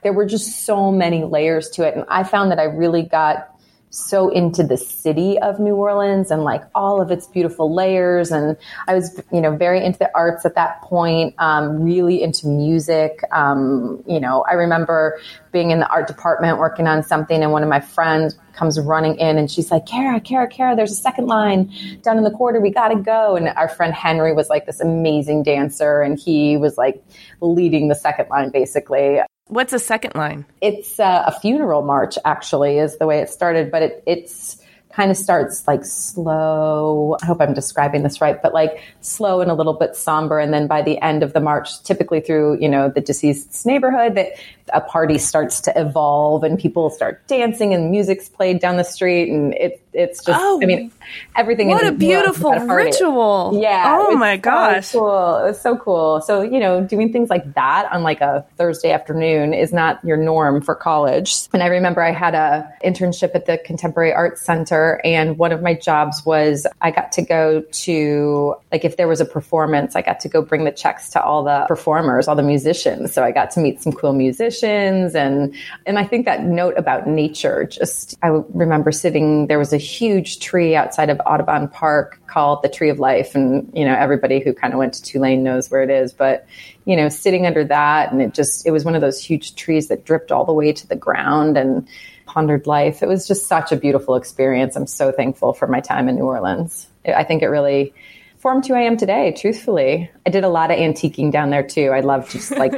There 0.02 0.12
were 0.12 0.26
just 0.26 0.66
so 0.66 0.92
many 0.92 1.24
layers 1.24 1.70
to 1.70 1.88
it 1.88 1.94
and 1.94 2.04
I 2.08 2.24
found 2.24 2.50
that 2.50 2.58
I 2.58 2.64
really 2.64 3.02
got 3.02 3.53
so 3.94 4.28
into 4.28 4.64
the 4.64 4.76
city 4.76 5.38
of 5.38 5.60
New 5.60 5.76
Orleans 5.76 6.30
and 6.30 6.42
like 6.42 6.62
all 6.74 7.00
of 7.00 7.10
its 7.10 7.26
beautiful 7.28 7.72
layers. 7.72 8.32
And 8.32 8.56
I 8.88 8.94
was, 8.94 9.20
you 9.32 9.40
know, 9.40 9.56
very 9.56 9.84
into 9.84 9.98
the 9.98 10.10
arts 10.14 10.44
at 10.44 10.56
that 10.56 10.82
point, 10.82 11.34
um, 11.38 11.82
really 11.82 12.22
into 12.22 12.48
music. 12.48 13.20
Um, 13.30 14.02
you 14.06 14.18
know, 14.18 14.44
I 14.50 14.54
remember 14.54 15.20
being 15.52 15.70
in 15.70 15.78
the 15.78 15.88
art 15.88 16.08
department 16.08 16.58
working 16.58 16.88
on 16.88 17.02
something 17.02 17.42
and 17.42 17.52
one 17.52 17.62
of 17.62 17.68
my 17.68 17.80
friends 17.80 18.36
comes 18.54 18.78
running 18.80 19.16
in 19.16 19.38
and 19.38 19.50
she's 19.50 19.70
like, 19.70 19.86
Kara, 19.86 20.20
Kara, 20.20 20.48
Kara, 20.48 20.74
there's 20.74 20.92
a 20.92 20.96
second 20.96 21.26
line 21.26 21.72
down 22.02 22.18
in 22.18 22.24
the 22.24 22.30
quarter. 22.30 22.60
We 22.60 22.70
got 22.70 22.88
to 22.88 22.96
go. 22.96 23.36
And 23.36 23.48
our 23.48 23.68
friend 23.68 23.94
Henry 23.94 24.32
was 24.32 24.48
like 24.48 24.66
this 24.66 24.80
amazing 24.80 25.44
dancer 25.44 26.02
and 26.02 26.18
he 26.18 26.56
was 26.56 26.76
like 26.76 27.02
leading 27.40 27.88
the 27.88 27.94
second 27.94 28.28
line 28.28 28.50
basically. 28.50 29.20
What's 29.48 29.72
a 29.72 29.78
second 29.78 30.14
line? 30.14 30.46
It's 30.62 30.98
uh, 30.98 31.24
a 31.26 31.32
funeral 31.40 31.82
march, 31.82 32.16
actually, 32.24 32.78
is 32.78 32.96
the 32.96 33.06
way 33.06 33.20
it 33.20 33.28
started, 33.28 33.70
but 33.70 33.82
it, 33.82 34.02
it's 34.06 34.56
kind 34.94 35.10
of 35.10 35.16
starts 35.16 35.66
like 35.66 35.84
slow. 35.84 37.16
I 37.20 37.26
hope 37.26 37.40
I'm 37.40 37.52
describing 37.52 38.04
this 38.04 38.20
right, 38.20 38.40
but 38.40 38.54
like 38.54 38.80
slow 39.00 39.40
and 39.40 39.50
a 39.50 39.54
little 39.54 39.74
bit 39.74 39.96
somber. 39.96 40.38
And 40.38 40.54
then 40.54 40.66
by 40.66 40.82
the 40.82 41.00
end 41.02 41.22
of 41.22 41.32
the 41.32 41.40
march, 41.40 41.82
typically 41.82 42.20
through, 42.20 42.58
you 42.60 42.68
know, 42.68 42.88
the 42.88 43.00
deceased's 43.00 43.66
neighborhood, 43.66 44.14
that 44.14 44.32
a 44.72 44.80
party 44.80 45.18
starts 45.18 45.60
to 45.62 45.78
evolve 45.78 46.44
and 46.44 46.58
people 46.58 46.88
start 46.90 47.26
dancing 47.26 47.74
and 47.74 47.90
music's 47.90 48.28
played 48.28 48.60
down 48.60 48.76
the 48.76 48.84
street. 48.84 49.28
And 49.30 49.52
it, 49.54 49.83
it's 49.94 50.24
just, 50.24 50.38
oh, 50.40 50.60
I 50.62 50.66
mean, 50.66 50.90
oh, 50.92 51.06
everything. 51.36 51.68
What 51.68 51.86
a 51.86 51.92
beautiful 51.92 52.52
ritual. 52.52 53.58
Yeah. 53.60 53.98
Oh 54.00 54.16
my 54.16 54.36
gosh. 54.36 54.88
So 54.88 54.98
cool. 54.98 55.36
It 55.38 55.48
was 55.48 55.60
so 55.60 55.76
cool. 55.76 56.20
So, 56.22 56.42
you 56.42 56.58
know, 56.58 56.82
doing 56.82 57.12
things 57.12 57.30
like 57.30 57.54
that 57.54 57.90
on 57.92 58.02
like 58.02 58.20
a 58.20 58.44
Thursday 58.56 58.90
afternoon 58.90 59.54
is 59.54 59.72
not 59.72 60.04
your 60.04 60.16
norm 60.16 60.60
for 60.60 60.74
college. 60.74 61.48
And 61.52 61.62
I 61.62 61.66
remember 61.66 62.02
I 62.02 62.10
had 62.10 62.34
a 62.34 62.68
internship 62.84 63.34
at 63.34 63.46
the 63.46 63.58
Contemporary 63.58 64.12
Arts 64.12 64.42
Center 64.42 65.00
and 65.04 65.38
one 65.38 65.52
of 65.52 65.62
my 65.62 65.74
jobs 65.74 66.24
was 66.26 66.66
I 66.80 66.90
got 66.90 67.12
to 67.12 67.22
go 67.22 67.60
to, 67.60 68.56
like, 68.72 68.84
if 68.84 68.96
there 68.96 69.06
was 69.06 69.20
a 69.20 69.24
performance, 69.24 69.94
I 69.94 70.02
got 70.02 70.20
to 70.20 70.28
go 70.28 70.42
bring 70.42 70.64
the 70.64 70.72
checks 70.72 71.10
to 71.10 71.22
all 71.22 71.44
the 71.44 71.66
performers, 71.68 72.26
all 72.26 72.34
the 72.34 72.42
musicians. 72.42 73.12
So 73.12 73.22
I 73.22 73.30
got 73.30 73.52
to 73.52 73.60
meet 73.60 73.80
some 73.80 73.92
cool 73.92 74.12
musicians. 74.12 75.14
And, 75.14 75.54
and 75.86 75.98
I 75.98 76.04
think 76.04 76.24
that 76.26 76.42
note 76.42 76.74
about 76.76 77.06
nature, 77.06 77.64
just, 77.64 78.16
I 78.22 78.28
remember 78.28 78.90
sitting, 78.90 79.46
there 79.46 79.58
was 79.58 79.72
a 79.72 79.83
huge 79.84 80.40
tree 80.40 80.74
outside 80.74 81.10
of 81.10 81.20
Audubon 81.26 81.68
Park 81.68 82.20
called 82.26 82.62
the 82.62 82.68
Tree 82.68 82.90
of 82.90 82.98
Life. 82.98 83.34
And, 83.34 83.70
you 83.74 83.84
know, 83.84 83.94
everybody 83.94 84.40
who 84.40 84.52
kind 84.52 84.72
of 84.72 84.78
went 84.78 84.94
to 84.94 85.02
Tulane 85.02 85.42
knows 85.42 85.70
where 85.70 85.82
it 85.82 85.90
is. 85.90 86.12
But, 86.12 86.46
you 86.84 86.96
know, 86.96 87.08
sitting 87.08 87.46
under 87.46 87.64
that 87.64 88.12
and 88.12 88.20
it 88.20 88.34
just, 88.34 88.66
it 88.66 88.70
was 88.70 88.84
one 88.84 88.94
of 88.94 89.00
those 89.00 89.20
huge 89.22 89.54
trees 89.54 89.88
that 89.88 90.04
dripped 90.04 90.32
all 90.32 90.44
the 90.44 90.52
way 90.52 90.72
to 90.72 90.86
the 90.86 90.96
ground. 90.96 91.56
And, 91.56 91.86
pondered 92.26 92.66
life. 92.66 93.02
It 93.02 93.06
was 93.06 93.28
just 93.28 93.46
such 93.46 93.70
a 93.70 93.76
beautiful 93.76 94.16
experience. 94.16 94.74
I'm 94.74 94.88
so 94.88 95.12
thankful 95.12 95.52
for 95.52 95.68
my 95.68 95.80
time 95.80 96.08
in 96.08 96.16
New 96.16 96.24
Orleans. 96.24 96.88
I 97.06 97.22
think 97.22 97.42
it 97.42 97.48
really 97.48 97.94
formed 98.38 98.66
who 98.66 98.74
I 98.74 98.82
am 98.82 98.96
today, 98.96 99.32
truthfully. 99.32 100.10
I 100.26 100.30
did 100.30 100.44
a 100.44 100.48
lot 100.48 100.70
of 100.70 100.78
antiquing 100.78 101.30
down 101.30 101.50
there 101.50 101.62
too. 101.62 101.90
I 101.90 102.00
love 102.00 102.28
just 102.28 102.50
like 102.50 102.72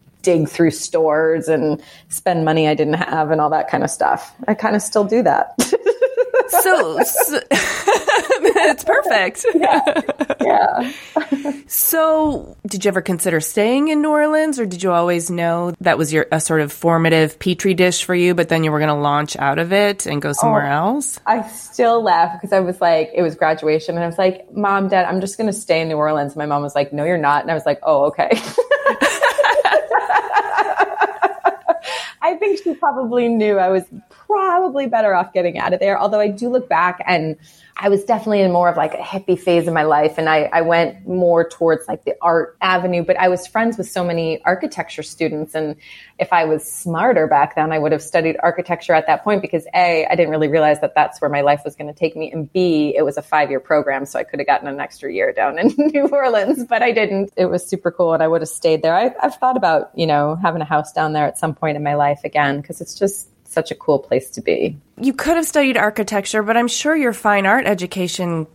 dig 0.22 0.48
through 0.48 0.72
stores 0.72 1.48
and 1.48 1.80
spend 2.08 2.44
money 2.44 2.68
I 2.68 2.74
didn't 2.74 2.94
have 2.94 3.30
and 3.30 3.40
all 3.40 3.50
that 3.50 3.70
kind 3.70 3.84
of 3.84 3.90
stuff. 3.90 4.34
I 4.48 4.54
kind 4.54 4.74
of 4.74 4.82
still 4.82 5.04
do 5.04 5.22
that. 5.22 5.54
so, 6.48 7.02
so 7.02 7.40
it's 7.50 8.84
perfect. 8.84 9.46
Yeah. 9.54 10.00
yeah. 10.40 10.92
so, 11.66 12.56
did 12.66 12.84
you 12.84 12.88
ever 12.88 13.00
consider 13.00 13.40
staying 13.40 13.88
in 13.88 14.02
New 14.02 14.10
Orleans, 14.10 14.58
or 14.58 14.66
did 14.66 14.82
you 14.82 14.92
always 14.92 15.30
know 15.30 15.72
that 15.80 15.98
was 15.98 16.12
your 16.12 16.26
a 16.32 16.40
sort 16.40 16.60
of 16.60 16.72
formative 16.72 17.38
petri 17.38 17.74
dish 17.74 18.04
for 18.04 18.14
you? 18.14 18.34
But 18.34 18.48
then 18.48 18.64
you 18.64 18.72
were 18.72 18.78
going 18.78 18.88
to 18.88 18.94
launch 18.94 19.36
out 19.36 19.58
of 19.58 19.72
it 19.72 20.06
and 20.06 20.20
go 20.20 20.32
somewhere 20.32 20.66
oh, 20.66 20.94
else. 20.94 21.20
I 21.26 21.46
still 21.48 22.02
laugh 22.02 22.40
because 22.40 22.52
I 22.52 22.60
was 22.60 22.80
like, 22.80 23.10
it 23.14 23.22
was 23.22 23.34
graduation, 23.34 23.96
and 23.96 24.04
I 24.04 24.06
was 24.06 24.18
like, 24.18 24.52
"Mom, 24.52 24.88
Dad, 24.88 25.06
I'm 25.06 25.20
just 25.20 25.38
going 25.38 25.48
to 25.48 25.52
stay 25.52 25.80
in 25.80 25.88
New 25.88 25.96
Orleans." 25.96 26.32
And 26.32 26.38
my 26.38 26.46
mom 26.46 26.62
was 26.62 26.74
like, 26.74 26.92
"No, 26.92 27.04
you're 27.04 27.18
not," 27.18 27.42
and 27.42 27.50
I 27.50 27.54
was 27.54 27.66
like, 27.66 27.80
"Oh, 27.82 28.06
okay." 28.06 28.30
I 32.22 32.34
think 32.38 32.62
she 32.62 32.74
probably 32.74 33.28
knew 33.28 33.58
I 33.58 33.68
was 33.68 33.84
probably 34.26 34.86
better 34.86 35.14
off 35.14 35.32
getting 35.32 35.58
out 35.58 35.72
of 35.72 35.80
there. 35.80 35.98
Although 35.98 36.20
I 36.20 36.28
do 36.28 36.48
look 36.48 36.68
back 36.68 37.02
and 37.06 37.36
I 37.78 37.90
was 37.90 38.04
definitely 38.04 38.40
in 38.40 38.52
more 38.52 38.70
of 38.70 38.76
like 38.76 38.94
a 38.94 39.02
hippie 39.02 39.38
phase 39.38 39.68
of 39.68 39.74
my 39.74 39.82
life. 39.82 40.16
And 40.16 40.30
I, 40.30 40.44
I 40.44 40.62
went 40.62 41.06
more 41.06 41.46
towards 41.46 41.86
like 41.86 42.04
the 42.04 42.14
art 42.22 42.56
avenue, 42.62 43.04
but 43.04 43.18
I 43.18 43.28
was 43.28 43.46
friends 43.46 43.76
with 43.76 43.88
so 43.88 44.02
many 44.02 44.42
architecture 44.44 45.02
students. 45.02 45.54
And 45.54 45.76
if 46.18 46.32
I 46.32 46.46
was 46.46 46.64
smarter 46.64 47.26
back 47.26 47.54
then, 47.54 47.72
I 47.72 47.78
would 47.78 47.92
have 47.92 48.02
studied 48.02 48.38
architecture 48.42 48.94
at 48.94 49.06
that 49.08 49.24
point 49.24 49.42
because 49.42 49.66
A, 49.74 50.06
I 50.06 50.14
didn't 50.14 50.30
really 50.30 50.48
realize 50.48 50.80
that 50.80 50.94
that's 50.94 51.20
where 51.20 51.28
my 51.28 51.42
life 51.42 51.62
was 51.66 51.76
going 51.76 51.92
to 51.92 51.98
take 51.98 52.16
me. 52.16 52.32
And 52.32 52.50
B, 52.50 52.94
it 52.96 53.02
was 53.02 53.18
a 53.18 53.22
five 53.22 53.50
year 53.50 53.60
program. 53.60 54.06
So 54.06 54.18
I 54.18 54.24
could 54.24 54.40
have 54.40 54.46
gotten 54.46 54.68
an 54.68 54.80
extra 54.80 55.12
year 55.12 55.32
down 55.34 55.58
in 55.58 55.74
New 55.76 56.08
Orleans, 56.08 56.64
but 56.64 56.82
I 56.82 56.92
didn't. 56.92 57.32
It 57.36 57.46
was 57.46 57.66
super 57.66 57.90
cool. 57.90 58.14
And 58.14 58.22
I 58.22 58.28
would 58.28 58.40
have 58.40 58.48
stayed 58.48 58.80
there. 58.80 58.96
I, 58.96 59.14
I've 59.22 59.34
thought 59.36 59.58
about, 59.58 59.90
you 59.94 60.06
know, 60.06 60.34
having 60.34 60.62
a 60.62 60.66
house 60.66 60.92
down 60.94 61.12
there 61.12 61.26
at 61.26 61.38
some 61.38 61.54
point 61.54 61.76
in 61.76 61.82
my 61.82 61.94
life 61.94 62.20
again 62.24 62.62
because 62.62 62.80
it's 62.80 62.98
just 62.98 63.28
such 63.56 63.70
a 63.70 63.74
cool 63.74 63.98
place 63.98 64.28
to 64.32 64.42
be. 64.42 64.76
You 65.00 65.14
could 65.14 65.36
have 65.36 65.46
studied 65.46 65.78
architecture, 65.78 66.42
but 66.42 66.58
I'm 66.58 66.68
sure 66.68 66.94
your 66.94 67.14
fine 67.14 67.46
art 67.46 67.66
education 67.66 68.46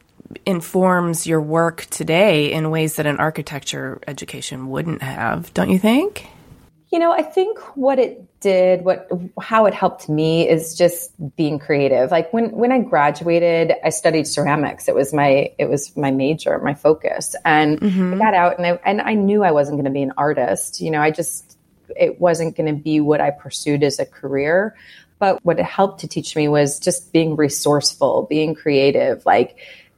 informs 0.46 1.26
your 1.26 1.42
work 1.42 1.88
today 1.90 2.54
in 2.54 2.70
ways 2.70 2.98
that 2.98 3.08
an 3.08 3.18
architecture 3.18 4.00
education 4.06 4.70
wouldn't 4.70 5.02
have, 5.02 5.52
don't 5.56 5.72
you 5.72 5.80
think? 5.80 6.28
You 6.92 7.00
know, 7.00 7.12
I 7.12 7.24
think 7.24 7.58
what 7.76 7.98
it 7.98 8.24
did, 8.42 8.84
what 8.84 9.10
how 9.40 9.66
it 9.66 9.74
helped 9.74 10.08
me 10.08 10.48
is 10.48 10.78
just 10.78 11.12
being 11.36 11.58
creative. 11.58 12.12
Like 12.12 12.32
when 12.34 12.52
when 12.52 12.72
I 12.72 12.80
graduated, 12.80 13.74
I 13.84 13.90
studied 13.90 14.28
ceramics. 14.28 14.88
It 14.88 14.94
was 14.94 15.14
my 15.14 15.52
it 15.58 15.70
was 15.70 15.96
my 15.98 16.12
major, 16.12 16.60
my 16.60 16.74
focus. 16.74 17.34
And 17.44 17.80
mm-hmm. 17.80 18.14
I 18.16 18.18
got 18.18 18.34
out 18.34 18.58
and 18.58 18.68
I 18.68 18.72
and 18.86 19.02
I 19.02 19.14
knew 19.14 19.42
I 19.42 19.52
wasn't 19.52 19.78
going 19.78 19.86
to 19.86 19.92
be 19.92 20.04
an 20.04 20.14
artist. 20.18 20.82
You 20.82 20.92
know, 20.92 21.02
I 21.02 21.12
just 21.12 21.51
it 21.96 22.20
wasn't 22.20 22.56
going 22.56 22.74
to 22.74 22.82
be 22.82 23.00
what 23.00 23.22
I 23.22 23.32
pursued 23.32 23.84
as 23.84 24.00
a 24.00 24.06
career. 24.06 24.76
But 25.20 25.44
what 25.46 25.60
it 25.60 25.66
helped 25.66 26.00
to 26.02 26.08
teach 26.08 26.36
me 26.36 26.48
was 26.48 26.80
just 26.80 27.14
being 27.14 27.36
resourceful, 27.36 28.26
being 28.28 28.56
creative, 28.56 29.24
like 29.26 29.56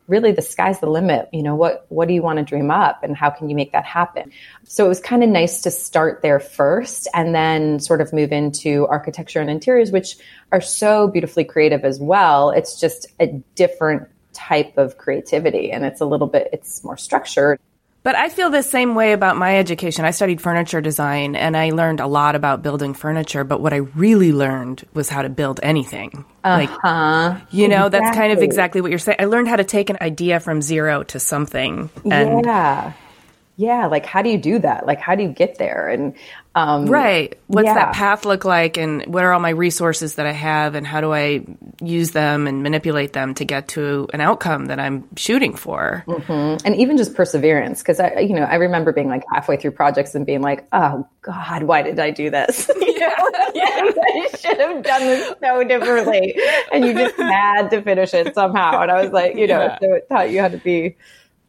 really 0.07 0.31
the 0.31 0.41
sky's 0.41 0.79
the 0.79 0.89
limit. 0.89 1.29
You 1.31 1.43
know, 1.43 1.55
what, 1.55 1.85
what 1.89 2.07
do 2.07 2.13
you 2.13 2.21
want 2.21 2.39
to 2.39 2.43
dream 2.43 2.71
up 2.71 3.03
and 3.03 3.15
how 3.15 3.29
can 3.29 3.49
you 3.49 3.55
make 3.55 3.71
that 3.71 3.85
happen? 3.85 4.31
So 4.65 4.85
it 4.85 4.89
was 4.89 4.99
kind 4.99 5.23
of 5.23 5.29
nice 5.29 5.61
to 5.61 5.71
start 5.71 6.21
there 6.21 6.39
first 6.39 7.07
and 7.13 7.33
then 7.33 7.79
sort 7.79 8.01
of 8.01 8.11
move 8.11 8.31
into 8.31 8.85
architecture 8.87 9.39
and 9.39 9.49
interiors, 9.49 9.91
which 9.91 10.17
are 10.51 10.61
so 10.61 11.07
beautifully 11.07 11.45
creative 11.45 11.85
as 11.85 11.99
well. 11.99 12.49
It's 12.49 12.79
just 12.79 13.07
a 13.19 13.27
different 13.55 14.09
type 14.33 14.77
of 14.77 14.97
creativity 14.97 15.71
and 15.71 15.85
it's 15.85 16.01
a 16.01 16.05
little 16.05 16.27
bit, 16.27 16.49
it's 16.51 16.83
more 16.83 16.97
structured. 16.97 17.59
But 18.03 18.15
I 18.15 18.27
feel 18.27 18.49
the 18.49 18.63
same 18.63 18.95
way 18.95 19.13
about 19.13 19.37
my 19.37 19.57
education. 19.57 20.03
I 20.03 20.11
studied 20.11 20.41
furniture 20.41 20.81
design 20.81 21.37
and 21.37 21.55
I 21.55 21.69
learned 21.69 22.01
a 22.01 22.07
lot 22.07 22.35
about 22.35 22.61
building 22.61 22.93
furniture, 22.93 23.45
but 23.45 23.61
what 23.61 23.71
I 23.71 23.77
really 23.77 24.33
learned 24.33 24.83
was 24.93 25.07
how 25.07 25.21
to 25.21 25.29
build 25.29 25.61
anything. 25.63 26.25
Uh-huh. 26.43 26.57
Like, 26.57 27.41
you 27.51 27.69
know, 27.69 27.85
exactly. 27.85 27.99
that's 27.99 28.17
kind 28.17 28.33
of 28.33 28.39
exactly 28.39 28.81
what 28.81 28.89
you're 28.89 28.99
saying. 28.99 29.19
I 29.19 29.25
learned 29.25 29.47
how 29.47 29.55
to 29.55 29.63
take 29.63 29.89
an 29.89 29.97
idea 30.01 30.41
from 30.41 30.61
zero 30.61 31.03
to 31.03 31.19
something. 31.19 31.89
And 32.03 32.45
yeah. 32.45 32.91
Yeah, 33.55 33.85
like 33.85 34.05
how 34.05 34.23
do 34.23 34.29
you 34.29 34.39
do 34.39 34.59
that? 34.59 34.87
Like 34.87 34.99
how 34.99 35.15
do 35.15 35.23
you 35.23 35.29
get 35.29 35.57
there? 35.57 35.87
And 35.87 36.15
um, 36.55 36.87
right, 36.87 37.39
what's 37.47 37.67
yeah. 37.67 37.75
that 37.75 37.93
path 37.93 38.25
look 38.25 38.45
like? 38.45 38.77
And 38.77 39.05
what 39.05 39.23
are 39.23 39.31
all 39.31 39.39
my 39.39 39.51
resources 39.51 40.15
that 40.15 40.25
I 40.25 40.31
have? 40.31 40.75
And 40.75 40.85
how 40.85 41.01
do 41.01 41.13
I 41.13 41.45
use 41.87 42.11
them 42.11 42.47
and 42.47 42.63
manipulate 42.63 43.13
them 43.13 43.33
to 43.35 43.45
get 43.45 43.67
to 43.69 44.07
an 44.13 44.21
outcome 44.21 44.65
that 44.65 44.79
I'm 44.79 45.07
shooting 45.15 45.55
for? 45.55 46.03
Mm-hmm. 46.07 46.65
And 46.65 46.75
even 46.75 46.97
just 46.97 47.15
perseverance, 47.15 47.81
because 47.81 47.99
I, 47.99 48.19
you 48.19 48.33
know, 48.33 48.43
I 48.43 48.55
remember 48.55 48.91
being 48.91 49.09
like 49.09 49.23
halfway 49.31 49.57
through 49.57 49.71
projects 49.71 50.15
and 50.15 50.25
being 50.25 50.41
like, 50.41 50.67
"Oh 50.73 51.07
God, 51.21 51.63
why 51.63 51.81
did 51.81 51.99
I 51.99 52.11
do 52.11 52.29
this? 52.29 52.69
yeah, 52.79 53.11
I 53.15 54.29
should 54.39 54.59
have 54.59 54.83
done 54.83 55.01
this 55.01 55.33
so 55.41 55.63
differently." 55.63 56.39
And 56.71 56.85
you 56.85 56.93
just 56.93 57.15
had 57.17 57.69
to 57.69 57.81
finish 57.81 58.13
it 58.13 58.33
somehow. 58.33 58.81
And 58.81 58.91
I 58.91 59.01
was 59.01 59.11
like, 59.11 59.35
you 59.35 59.47
know, 59.47 59.63
yeah. 59.63 59.79
so 59.79 59.93
it 59.93 60.09
taught 60.09 60.29
you 60.31 60.41
how 60.41 60.49
to 60.49 60.57
be 60.57 60.95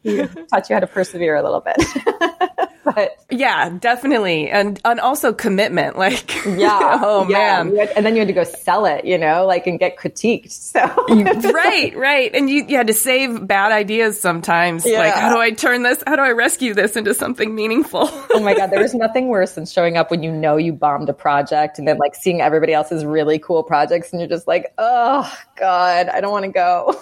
taught 0.51 0.69
you 0.69 0.75
how 0.75 0.79
to 0.79 0.87
persevere 0.87 1.35
a 1.35 1.43
little 1.43 1.61
bit. 1.61 1.77
but 2.85 3.17
yeah, 3.31 3.69
definitely, 3.69 4.49
and 4.49 4.79
and 4.85 4.99
also 4.99 5.33
commitment. 5.33 5.95
Like, 6.05 6.45
yeah, 6.45 6.99
oh 7.01 7.27
yeah. 7.27 7.63
man, 7.63 7.75
had, 7.77 7.89
and 7.95 8.05
then 8.05 8.13
you 8.13 8.19
had 8.19 8.27
to 8.27 8.33
go 8.33 8.43
sell 8.43 8.85
it, 8.85 9.05
you 9.05 9.17
know, 9.17 9.47
like 9.47 9.65
and 9.65 9.79
get 9.79 9.97
critiqued. 9.97 10.51
So 10.51 10.79
right, 11.51 11.95
right, 11.95 12.35
and 12.35 12.47
you, 12.47 12.65
you 12.67 12.77
had 12.77 12.87
to 12.87 12.93
save 12.93 13.47
bad 13.47 13.71
ideas 13.71 14.19
sometimes. 14.19 14.85
Yeah. 14.85 14.99
Like, 14.99 15.15
how 15.15 15.33
do 15.33 15.39
I 15.39 15.49
turn 15.49 15.81
this? 15.81 16.03
How 16.05 16.15
do 16.15 16.21
I 16.21 16.31
rescue 16.31 16.75
this 16.75 16.95
into 16.95 17.15
something 17.15 17.55
meaningful? 17.55 18.07
oh 18.11 18.39
my 18.39 18.53
god, 18.55 18.67
there 18.67 18.81
was 18.81 18.93
nothing 18.93 19.29
worse 19.29 19.53
than 19.53 19.65
showing 19.65 19.97
up 19.97 20.11
when 20.11 20.21
you 20.21 20.31
know 20.31 20.57
you 20.57 20.73
bombed 20.73 21.09
a 21.09 21.13
project 21.13 21.79
and 21.79 21.87
then 21.87 21.97
like 21.97 22.13
seeing 22.13 22.41
everybody 22.41 22.73
else's 22.73 23.03
really 23.03 23.39
cool 23.39 23.63
projects 23.63 24.11
and 24.11 24.19
you're 24.19 24.29
just 24.29 24.47
like, 24.47 24.73
oh 24.77 25.33
god, 25.55 26.07
I 26.09 26.21
don't 26.21 26.31
want 26.31 26.45
to 26.45 26.51
go. 26.51 27.01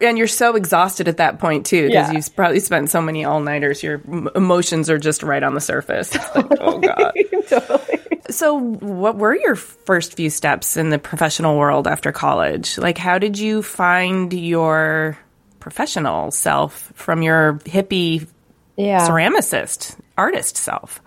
And 0.00 0.16
you're 0.18 0.26
so 0.26 0.54
exhausted 0.56 1.08
at 1.08 1.16
that 1.18 1.38
point 1.38 1.66
too 1.66 1.88
because 1.88 2.08
Yeah. 2.08 2.12
you've 2.12 2.34
probably 2.36 2.60
spent 2.60 2.90
so 2.90 3.00
many 3.02 3.24
all 3.24 3.40
nighters. 3.40 3.82
Your 3.82 4.00
emotions 4.34 4.88
are 4.90 4.98
just 4.98 5.22
right 5.22 5.42
on 5.42 5.54
the 5.54 5.60
surface. 5.60 6.14
Like, 6.34 6.46
oh 6.60 6.78
god. 6.80 7.12
totally. 7.48 8.00
So, 8.30 8.58
what 8.58 9.16
were 9.16 9.34
your 9.34 9.54
first 9.56 10.14
few 10.14 10.28
steps 10.28 10.76
in 10.76 10.90
the 10.90 10.98
professional 10.98 11.56
world 11.56 11.86
after 11.86 12.12
college? 12.12 12.76
Like, 12.76 12.98
how 12.98 13.18
did 13.18 13.38
you 13.38 13.62
find 13.62 14.32
your 14.32 15.16
professional 15.60 16.30
self 16.30 16.92
from 16.94 17.22
your 17.22 17.54
hippie 17.64 18.26
Yeah. 18.76 19.08
ceramicist, 19.08 19.96
artist 20.18 20.56
self? 20.58 21.00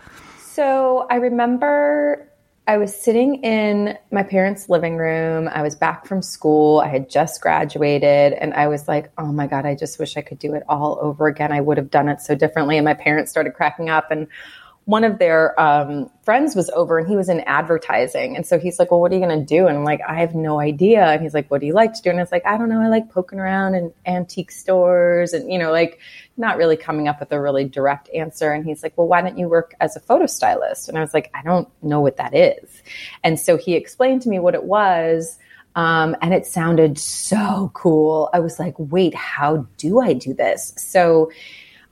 So 0.54 1.06
I 1.10 1.16
remember 1.16 2.28
I 2.72 2.78
was 2.78 2.96
sitting 2.96 3.44
in 3.44 3.98
my 4.14 4.24
parents' 4.24 4.70
living 4.70 4.96
room. 4.96 5.50
I 5.50 5.62
was 5.62 5.76
back 5.76 6.06
from 6.06 6.22
school. 6.22 6.80
I 6.80 6.88
had 6.88 7.10
just 7.10 7.42
graduated, 7.42 8.32
and 8.32 8.54
I 8.54 8.70
was 8.70 8.88
like, 8.88 9.12
oh 9.18 9.34
my 9.34 9.46
God, 9.46 9.66
I 9.66 9.76
just 9.76 10.00
wish 10.00 10.16
I 10.16 10.22
could 10.22 10.40
do 10.40 10.54
it 10.54 10.64
all 10.70 10.98
over 11.02 11.28
again. 11.28 11.52
I 11.52 11.60
would 11.60 11.76
have 11.76 11.92
done 11.92 12.08
it 12.08 12.22
so 12.22 12.34
differently. 12.34 12.78
And 12.78 12.86
my 12.86 12.94
parents 12.94 13.30
started 13.30 13.56
cracking 13.56 13.90
up. 13.90 14.10
And 14.10 14.26
one 14.86 15.04
of 15.04 15.20
their 15.20 15.60
um, 15.60 16.10
friends 16.24 16.56
was 16.56 16.70
over 16.72 16.98
and 16.98 17.08
he 17.08 17.16
was 17.16 17.30
in 17.30 17.42
advertising. 17.42 18.36
And 18.36 18.46
so 18.46 18.58
he's 18.58 18.80
like, 18.80 18.90
Well, 18.90 19.00
what 19.00 19.12
are 19.12 19.16
you 19.16 19.22
going 19.22 19.40
to 19.40 19.46
do? 19.46 19.68
And 19.68 19.78
I'm 19.78 19.84
like, 19.84 20.02
I 20.08 20.16
have 20.16 20.34
no 20.34 20.60
idea. 20.60 21.06
And 21.06 21.22
he's 21.22 21.34
like, 21.34 21.52
What 21.52 21.62
do 21.62 21.68
you 21.68 21.74
like 21.74 21.94
to 21.94 22.02
do? 22.02 22.10
And 22.10 22.20
I 22.20 22.24
was 22.24 22.32
like, 22.32 22.46
I 22.46 22.58
don't 22.58 22.68
know. 22.68 22.82
I 22.82 22.88
like 22.88 23.10
poking 23.12 23.40
around 23.40 23.76
in 23.76 23.94
antique 24.06 24.52
stores 24.52 25.34
and, 25.34 25.52
you 25.52 25.60
know, 25.60 25.72
like 25.72 26.00
not 26.36 26.58
really 26.58 26.78
coming 26.78 27.08
up 27.08 27.20
with 27.20 27.32
a 27.32 27.40
really 27.40 27.64
direct 27.64 28.10
answer. 28.10 28.52
And 28.52 28.66
he's 28.66 28.82
like, 28.82 28.98
Well, 28.98 29.08
why 29.08 29.22
don't 29.22 29.38
you 29.38 29.48
work 29.48 29.76
as 29.80 29.96
a 29.96 30.00
photo 30.00 30.26
stylist? 30.26 30.90
And 30.90 30.98
I 30.98 31.02
was 31.02 31.14
like, 31.14 31.30
I 31.36 31.44
don't 31.44 31.70
know 31.84 32.02
what 32.02 32.18
that 32.18 32.34
is. 32.34 32.82
And 33.24 33.40
so 33.40 33.58
he 33.58 33.76
explained 33.76 34.24
to 34.24 34.30
me 34.30 34.40
what 34.40 34.56
it 34.56 34.64
was. 34.64 35.38
Um, 35.76 36.18
and 36.22 36.34
it 36.34 36.46
sounded 36.46 37.00
so 37.00 37.72
cool. 37.74 38.30
I 38.34 38.40
was 38.40 38.60
like, 38.60 38.76
wait, 38.78 39.16
how 39.16 39.68
do 39.78 40.02
I 40.02 40.14
do 40.14 40.34
this? 40.34 40.74
So 40.76 41.32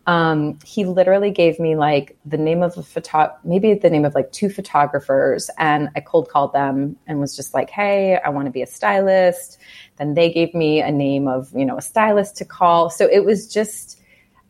um, 0.09 0.57
he 0.65 0.85
literally 0.85 1.29
gave 1.29 1.59
me 1.59 1.75
like 1.75 2.17
the 2.25 2.35
name 2.35 2.63
of 2.63 2.75
a 2.75 2.81
photo, 2.81 3.31
maybe 3.43 3.75
the 3.75 3.91
name 3.91 4.05
of 4.05 4.15
like 4.15 4.31
two 4.31 4.49
photographers, 4.49 5.51
and 5.59 5.89
I 5.95 5.99
cold 5.99 6.29
called 6.29 6.51
them 6.51 6.97
and 7.05 7.19
was 7.19 7.35
just 7.35 7.53
like, 7.53 7.69
"Hey, 7.69 8.17
I 8.25 8.29
want 8.29 8.47
to 8.47 8.51
be 8.51 8.63
a 8.63 8.65
stylist." 8.65 9.59
Then 9.97 10.15
they 10.15 10.31
gave 10.31 10.55
me 10.55 10.81
a 10.81 10.91
name 10.91 11.27
of 11.27 11.53
you 11.53 11.63
know 11.63 11.77
a 11.77 11.81
stylist 11.83 12.37
to 12.37 12.45
call. 12.45 12.89
So 12.89 13.05
it 13.05 13.23
was 13.23 13.53
just, 13.53 14.01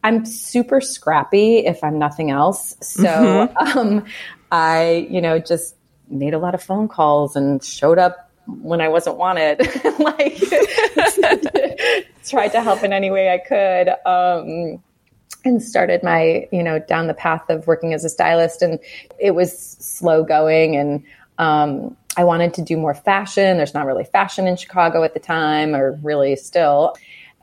I'm 0.02 0.26
super 0.26 0.80
scrappy 0.80 1.58
if 1.66 1.84
I'm 1.84 2.00
nothing 2.00 2.32
else. 2.32 2.78
So 2.80 3.54
um, 3.76 4.06
I, 4.54 5.08
you 5.10 5.20
know, 5.20 5.40
just 5.40 5.76
made 6.08 6.34
a 6.34 6.40
lot 6.40 6.56
of 6.56 6.64
phone 6.64 6.88
calls 6.88 7.36
and 7.36 7.62
showed 7.62 8.00
up 8.00 8.32
when 8.46 8.80
I 8.80 8.88
wasn't 8.88 9.18
wanted, 9.18 9.60
like 10.00 10.40
tried 12.26 12.54
to 12.54 12.62
help 12.62 12.82
in 12.86 12.94
any 12.94 13.12
way 13.12 13.34
I 13.34 13.40
could. 13.40 13.90
Um, 14.10 14.82
and 15.46 15.64
started 15.64 16.04
my 16.04 16.48
you 16.52 16.64
know 16.64 16.80
down 16.80 17.08
the 17.08 17.14
path 17.14 17.50
of 17.50 17.68
working 17.68 17.94
as 17.94 18.04
a 18.04 18.10
stylist 18.10 18.62
and 18.62 18.80
it 19.20 19.32
was 19.32 19.58
slow 19.80 20.24
going 20.24 20.76
and 20.76 21.04
um, 21.38 21.96
i 22.18 22.24
wanted 22.24 22.54
to 22.54 22.62
do 22.62 22.78
more 22.78 22.94
fashion. 22.94 23.58
There's 23.58 23.74
not 23.74 23.86
really 23.86 24.04
fashion 24.04 24.48
in 24.48 24.58
chicago 24.58 25.04
at 25.04 25.14
the 25.14 25.20
time 25.20 25.76
or 25.76 26.00
really 26.04 26.36
still. 26.36 26.96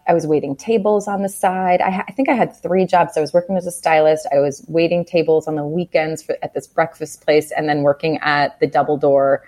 I 0.08 0.14
was 0.14 0.24
waiting 0.24 0.54
tables 0.54 1.08
on 1.08 1.22
the 1.22 1.28
side. 1.28 1.80
I, 1.80 1.90
ha- 1.90 2.04
I 2.06 2.12
think 2.12 2.28
i 2.28 2.34
had 2.34 2.54
three 2.54 2.86
jobs. 2.86 3.16
I 3.16 3.20
was 3.20 3.32
working 3.32 3.56
as 3.56 3.66
a 3.66 3.72
stylist. 3.72 4.26
I 4.32 4.38
was 4.38 4.64
waiting 4.68 5.04
tables 5.04 5.48
on 5.48 5.56
the 5.56 5.64
weekends 5.64 6.22
for, 6.22 6.36
at 6.42 6.54
this 6.54 6.66
breakfast 6.66 7.22
place 7.22 7.50
and 7.50 7.68
then 7.68 7.82
working 7.82 8.18
at 8.18 8.60
the 8.60 8.68
double 8.68 8.96
door 8.96 9.42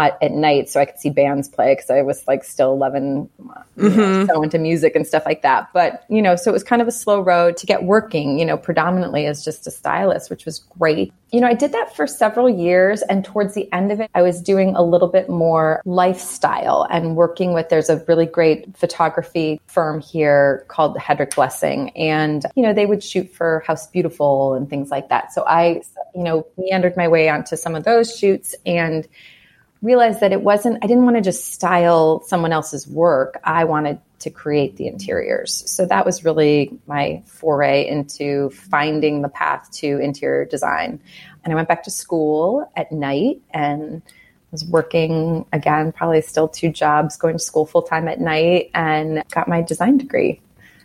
uh, 0.00 0.10
at 0.22 0.32
night 0.32 0.70
so 0.70 0.80
I 0.80 0.86
could 0.86 0.98
see 0.98 1.10
bands 1.10 1.46
play 1.46 1.74
because 1.74 1.90
I 1.90 2.00
was 2.00 2.26
like 2.26 2.42
still 2.42 2.72
11, 2.72 3.28
you 3.76 3.90
know, 3.90 4.26
so 4.26 4.42
into 4.42 4.58
music 4.58 4.96
and 4.96 5.06
stuff 5.06 5.24
like 5.26 5.42
that. 5.42 5.68
But, 5.74 6.04
you 6.08 6.22
know, 6.22 6.36
so 6.36 6.50
it 6.50 6.54
was 6.54 6.64
kind 6.64 6.80
of 6.80 6.88
a 6.88 6.92
slow 6.92 7.20
road 7.20 7.58
to 7.58 7.66
get 7.66 7.84
working, 7.84 8.38
you 8.38 8.46
know, 8.46 8.56
predominantly 8.56 9.26
as 9.26 9.44
just 9.44 9.66
a 9.66 9.70
stylist, 9.70 10.30
which 10.30 10.46
was 10.46 10.60
great. 10.78 11.12
You 11.32 11.40
know, 11.42 11.46
I 11.46 11.52
did 11.52 11.72
that 11.72 11.94
for 11.94 12.06
several 12.06 12.48
years. 12.48 13.02
And 13.02 13.24
towards 13.24 13.54
the 13.54 13.70
end 13.74 13.92
of 13.92 14.00
it, 14.00 14.10
I 14.14 14.22
was 14.22 14.40
doing 14.40 14.74
a 14.74 14.82
little 14.82 15.06
bit 15.06 15.28
more 15.28 15.82
lifestyle 15.84 16.86
and 16.90 17.14
working 17.14 17.52
with, 17.52 17.68
there's 17.68 17.90
a 17.90 18.02
really 18.08 18.26
great 18.26 18.74
photography 18.78 19.60
firm 19.66 20.00
here 20.00 20.64
called 20.68 20.96
Hedrich 20.96 21.34
Blessing. 21.34 21.90
And, 21.90 22.46
you 22.56 22.62
know, 22.62 22.72
they 22.72 22.86
would 22.86 23.04
shoot 23.04 23.30
for 23.34 23.62
House 23.66 23.86
Beautiful 23.88 24.54
and 24.54 24.70
things 24.70 24.90
like 24.90 25.10
that. 25.10 25.32
So 25.34 25.44
I, 25.46 25.82
you 26.14 26.22
know, 26.22 26.46
meandered 26.56 26.96
my 26.96 27.06
way 27.06 27.28
onto 27.28 27.54
some 27.54 27.74
of 27.74 27.84
those 27.84 28.16
shoots 28.16 28.54
and, 28.64 29.06
realized 29.82 30.20
that 30.20 30.32
it 30.32 30.42
wasn't, 30.42 30.78
I 30.82 30.86
didn't 30.86 31.04
want 31.04 31.16
to 31.16 31.22
just 31.22 31.52
style 31.52 32.22
someone 32.26 32.52
else's 32.52 32.86
work. 32.86 33.40
I 33.44 33.64
wanted 33.64 33.98
to 34.20 34.30
create 34.30 34.76
the 34.76 34.86
interiors. 34.86 35.62
So 35.70 35.86
that 35.86 36.04
was 36.04 36.24
really 36.24 36.78
my 36.86 37.22
foray 37.26 37.88
into 37.88 38.50
finding 38.50 39.22
the 39.22 39.28
path 39.28 39.70
to 39.72 39.98
interior 39.98 40.44
design. 40.44 41.00
And 41.42 41.52
I 41.52 41.56
went 41.56 41.68
back 41.68 41.84
to 41.84 41.90
school 41.90 42.70
at 42.76 42.92
night 42.92 43.40
and 43.50 44.02
was 44.52 44.64
working 44.66 45.46
again, 45.52 45.92
probably 45.92 46.20
still 46.20 46.48
two 46.48 46.70
jobs, 46.70 47.16
going 47.16 47.34
to 47.34 47.38
school 47.38 47.64
full 47.64 47.82
time 47.82 48.08
at 48.08 48.20
night 48.20 48.70
and 48.74 49.22
got 49.30 49.48
my 49.48 49.62
design 49.62 49.96
degree. 49.96 50.40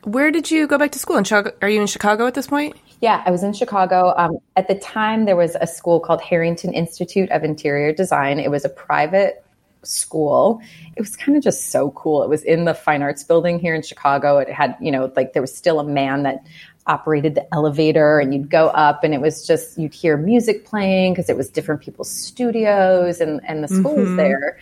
Where 0.05 0.31
did 0.31 0.51
you 0.51 0.67
go 0.67 0.77
back 0.77 0.91
to 0.91 0.99
school? 0.99 1.17
In 1.17 1.23
Chicago? 1.23 1.51
Are 1.61 1.69
you 1.69 1.81
in 1.81 1.87
Chicago 1.87 2.27
at 2.27 2.35
this 2.35 2.47
point? 2.47 2.77
Yeah, 3.01 3.23
I 3.25 3.31
was 3.31 3.43
in 3.43 3.53
Chicago. 3.53 4.13
Um, 4.17 4.37
at 4.55 4.67
the 4.67 4.75
time, 4.75 5.25
there 5.25 5.35
was 5.35 5.55
a 5.59 5.67
school 5.67 5.99
called 5.99 6.21
Harrington 6.21 6.73
Institute 6.73 7.29
of 7.31 7.43
Interior 7.43 7.93
Design. 7.93 8.39
It 8.39 8.51
was 8.51 8.65
a 8.65 8.69
private 8.69 9.45
school. 9.83 10.61
It 10.95 11.01
was 11.01 11.15
kind 11.15 11.37
of 11.37 11.43
just 11.43 11.71
so 11.71 11.91
cool. 11.91 12.23
It 12.23 12.29
was 12.29 12.43
in 12.43 12.65
the 12.65 12.73
Fine 12.73 13.01
Arts 13.01 13.23
Building 13.23 13.59
here 13.59 13.75
in 13.75 13.81
Chicago. 13.81 14.37
It 14.37 14.49
had, 14.49 14.75
you 14.79 14.91
know, 14.91 15.11
like 15.15 15.33
there 15.33 15.41
was 15.41 15.55
still 15.55 15.79
a 15.79 15.83
man 15.83 16.23
that 16.23 16.43
operated 16.87 17.35
the 17.35 17.53
elevator 17.53 18.19
and 18.19 18.33
you'd 18.33 18.49
go 18.49 18.67
up 18.67 19.03
and 19.03 19.13
it 19.13 19.21
was 19.21 19.45
just 19.45 19.77
you'd 19.77 19.93
hear 19.93 20.17
music 20.17 20.65
playing 20.65 21.13
because 21.13 21.29
it 21.29 21.37
was 21.37 21.49
different 21.49 21.81
people's 21.81 22.11
studios 22.11 23.19
and 23.19 23.41
and 23.47 23.63
the 23.63 23.67
school 23.67 23.95
was 23.95 24.15
there 24.17 24.59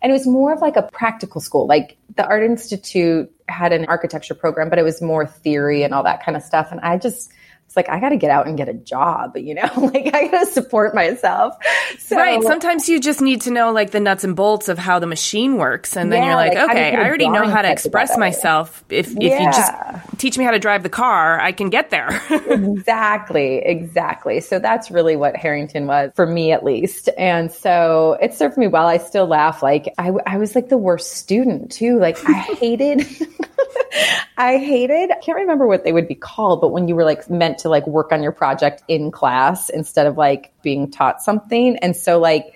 and 0.00 0.10
it 0.10 0.14
was 0.14 0.26
more 0.26 0.54
of 0.54 0.62
like 0.62 0.76
a 0.76 0.82
practical 0.82 1.38
school 1.38 1.66
like 1.66 1.98
the 2.16 2.26
art 2.26 2.42
institute 2.42 3.30
had 3.50 3.74
an 3.74 3.84
architecture 3.86 4.32
program 4.32 4.70
but 4.70 4.78
it 4.78 4.84
was 4.84 5.02
more 5.02 5.26
theory 5.26 5.82
and 5.82 5.92
all 5.92 6.02
that 6.02 6.24
kind 6.24 6.34
of 6.34 6.42
stuff 6.42 6.72
and 6.72 6.80
i 6.80 6.96
just 6.96 7.30
it's 7.76 7.88
like 7.88 7.94
I 7.94 8.00
got 8.00 8.10
to 8.10 8.16
get 8.16 8.30
out 8.30 8.46
and 8.46 8.56
get 8.56 8.68
a 8.68 8.74
job, 8.74 9.36
you 9.36 9.54
know, 9.54 9.68
like 9.76 10.14
I 10.14 10.28
got 10.28 10.40
to 10.40 10.46
support 10.46 10.94
myself. 10.94 11.54
So, 11.98 12.16
right. 12.16 12.42
Sometimes 12.42 12.88
you 12.88 13.00
just 13.00 13.20
need 13.20 13.42
to 13.42 13.50
know 13.50 13.72
like 13.72 13.90
the 13.90 14.00
nuts 14.00 14.24
and 14.24 14.34
bolts 14.34 14.68
of 14.68 14.78
how 14.78 14.98
the 14.98 15.06
machine 15.06 15.56
works, 15.56 15.96
and 15.96 16.12
then 16.12 16.22
Yeah, 16.22 16.28
you're 16.28 16.36
like, 16.36 16.54
like, 16.54 16.58
how 16.58 16.74
do 16.74 16.80
you 16.80 16.86
okay, 16.86 16.96
I, 16.96 17.02
I 17.02 17.08
already 17.08 17.28
know 17.28 17.48
how 17.48 17.62
to 17.62 17.70
express 17.70 18.16
myself. 18.16 18.84
If 18.88 19.10
if 19.20 19.40
you 19.40 19.50
just 19.52 19.72
teach 20.18 20.38
me 20.38 20.44
how 20.44 20.52
to 20.52 20.58
drive 20.58 20.82
the 20.82 20.88
car, 20.88 21.40
I 21.40 21.52
can 21.52 21.70
get 21.70 21.90
there. 21.90 22.08
exactly, 22.30 23.58
exactly. 23.58 24.40
So 24.40 24.58
that's 24.58 24.90
really 24.90 25.16
what 25.16 25.36
Harrington 25.36 25.86
was 25.86 26.12
for 26.14 26.26
me, 26.26 26.52
at 26.52 26.64
least. 26.64 27.08
And 27.18 27.50
so 27.52 28.16
it 28.20 28.34
served 28.34 28.56
me 28.56 28.66
well. 28.66 28.86
I 28.86 28.98
still 28.98 29.26
laugh. 29.26 29.62
Like 29.62 29.92
I, 29.98 30.12
I 30.26 30.38
was 30.38 30.54
like 30.54 30.68
the 30.68 30.78
worst 30.78 31.12
student 31.12 31.72
too. 31.72 31.98
Like 31.98 32.18
I 32.28 32.32
hated, 32.32 33.00
I 34.36 34.58
hated. 34.58 35.10
I 35.10 35.18
can't 35.20 35.38
remember 35.38 35.66
what 35.66 35.84
they 35.84 35.92
would 35.92 36.08
be 36.08 36.14
called, 36.14 36.60
but 36.60 36.68
when 36.68 36.88
you 36.88 36.94
were 36.94 37.04
like 37.04 37.28
meant 37.28 37.58
to 37.58 37.65
like 37.68 37.86
work 37.86 38.12
on 38.12 38.22
your 38.22 38.32
project 38.32 38.82
in 38.88 39.10
class 39.10 39.68
instead 39.68 40.06
of 40.06 40.16
like 40.16 40.52
being 40.62 40.90
taught 40.90 41.22
something, 41.22 41.76
and 41.78 41.96
so 41.96 42.18
like. 42.18 42.52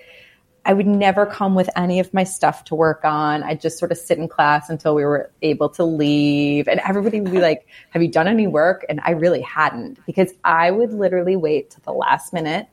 I 0.63 0.73
would 0.73 0.85
never 0.85 1.25
come 1.25 1.55
with 1.55 1.71
any 1.75 1.99
of 1.99 2.13
my 2.13 2.23
stuff 2.23 2.65
to 2.65 2.75
work 2.75 3.03
on. 3.03 3.41
I'd 3.41 3.59
just 3.59 3.79
sort 3.79 3.91
of 3.91 3.97
sit 3.97 4.19
in 4.19 4.27
class 4.27 4.69
until 4.69 4.93
we 4.93 5.03
were 5.03 5.31
able 5.41 5.69
to 5.69 5.83
leave. 5.83 6.67
And 6.67 6.79
everybody 6.87 7.19
would 7.19 7.31
be 7.31 7.39
like, 7.41 7.65
Have 7.89 8.03
you 8.03 8.07
done 8.07 8.27
any 8.27 8.45
work? 8.45 8.85
And 8.87 9.01
I 9.03 9.13
really 9.13 9.41
hadn't 9.41 9.97
because 10.05 10.31
I 10.43 10.69
would 10.69 10.93
literally 10.93 11.35
wait 11.35 11.71
to 11.71 11.81
the 11.81 11.91
last 11.91 12.31
minute. 12.31 12.67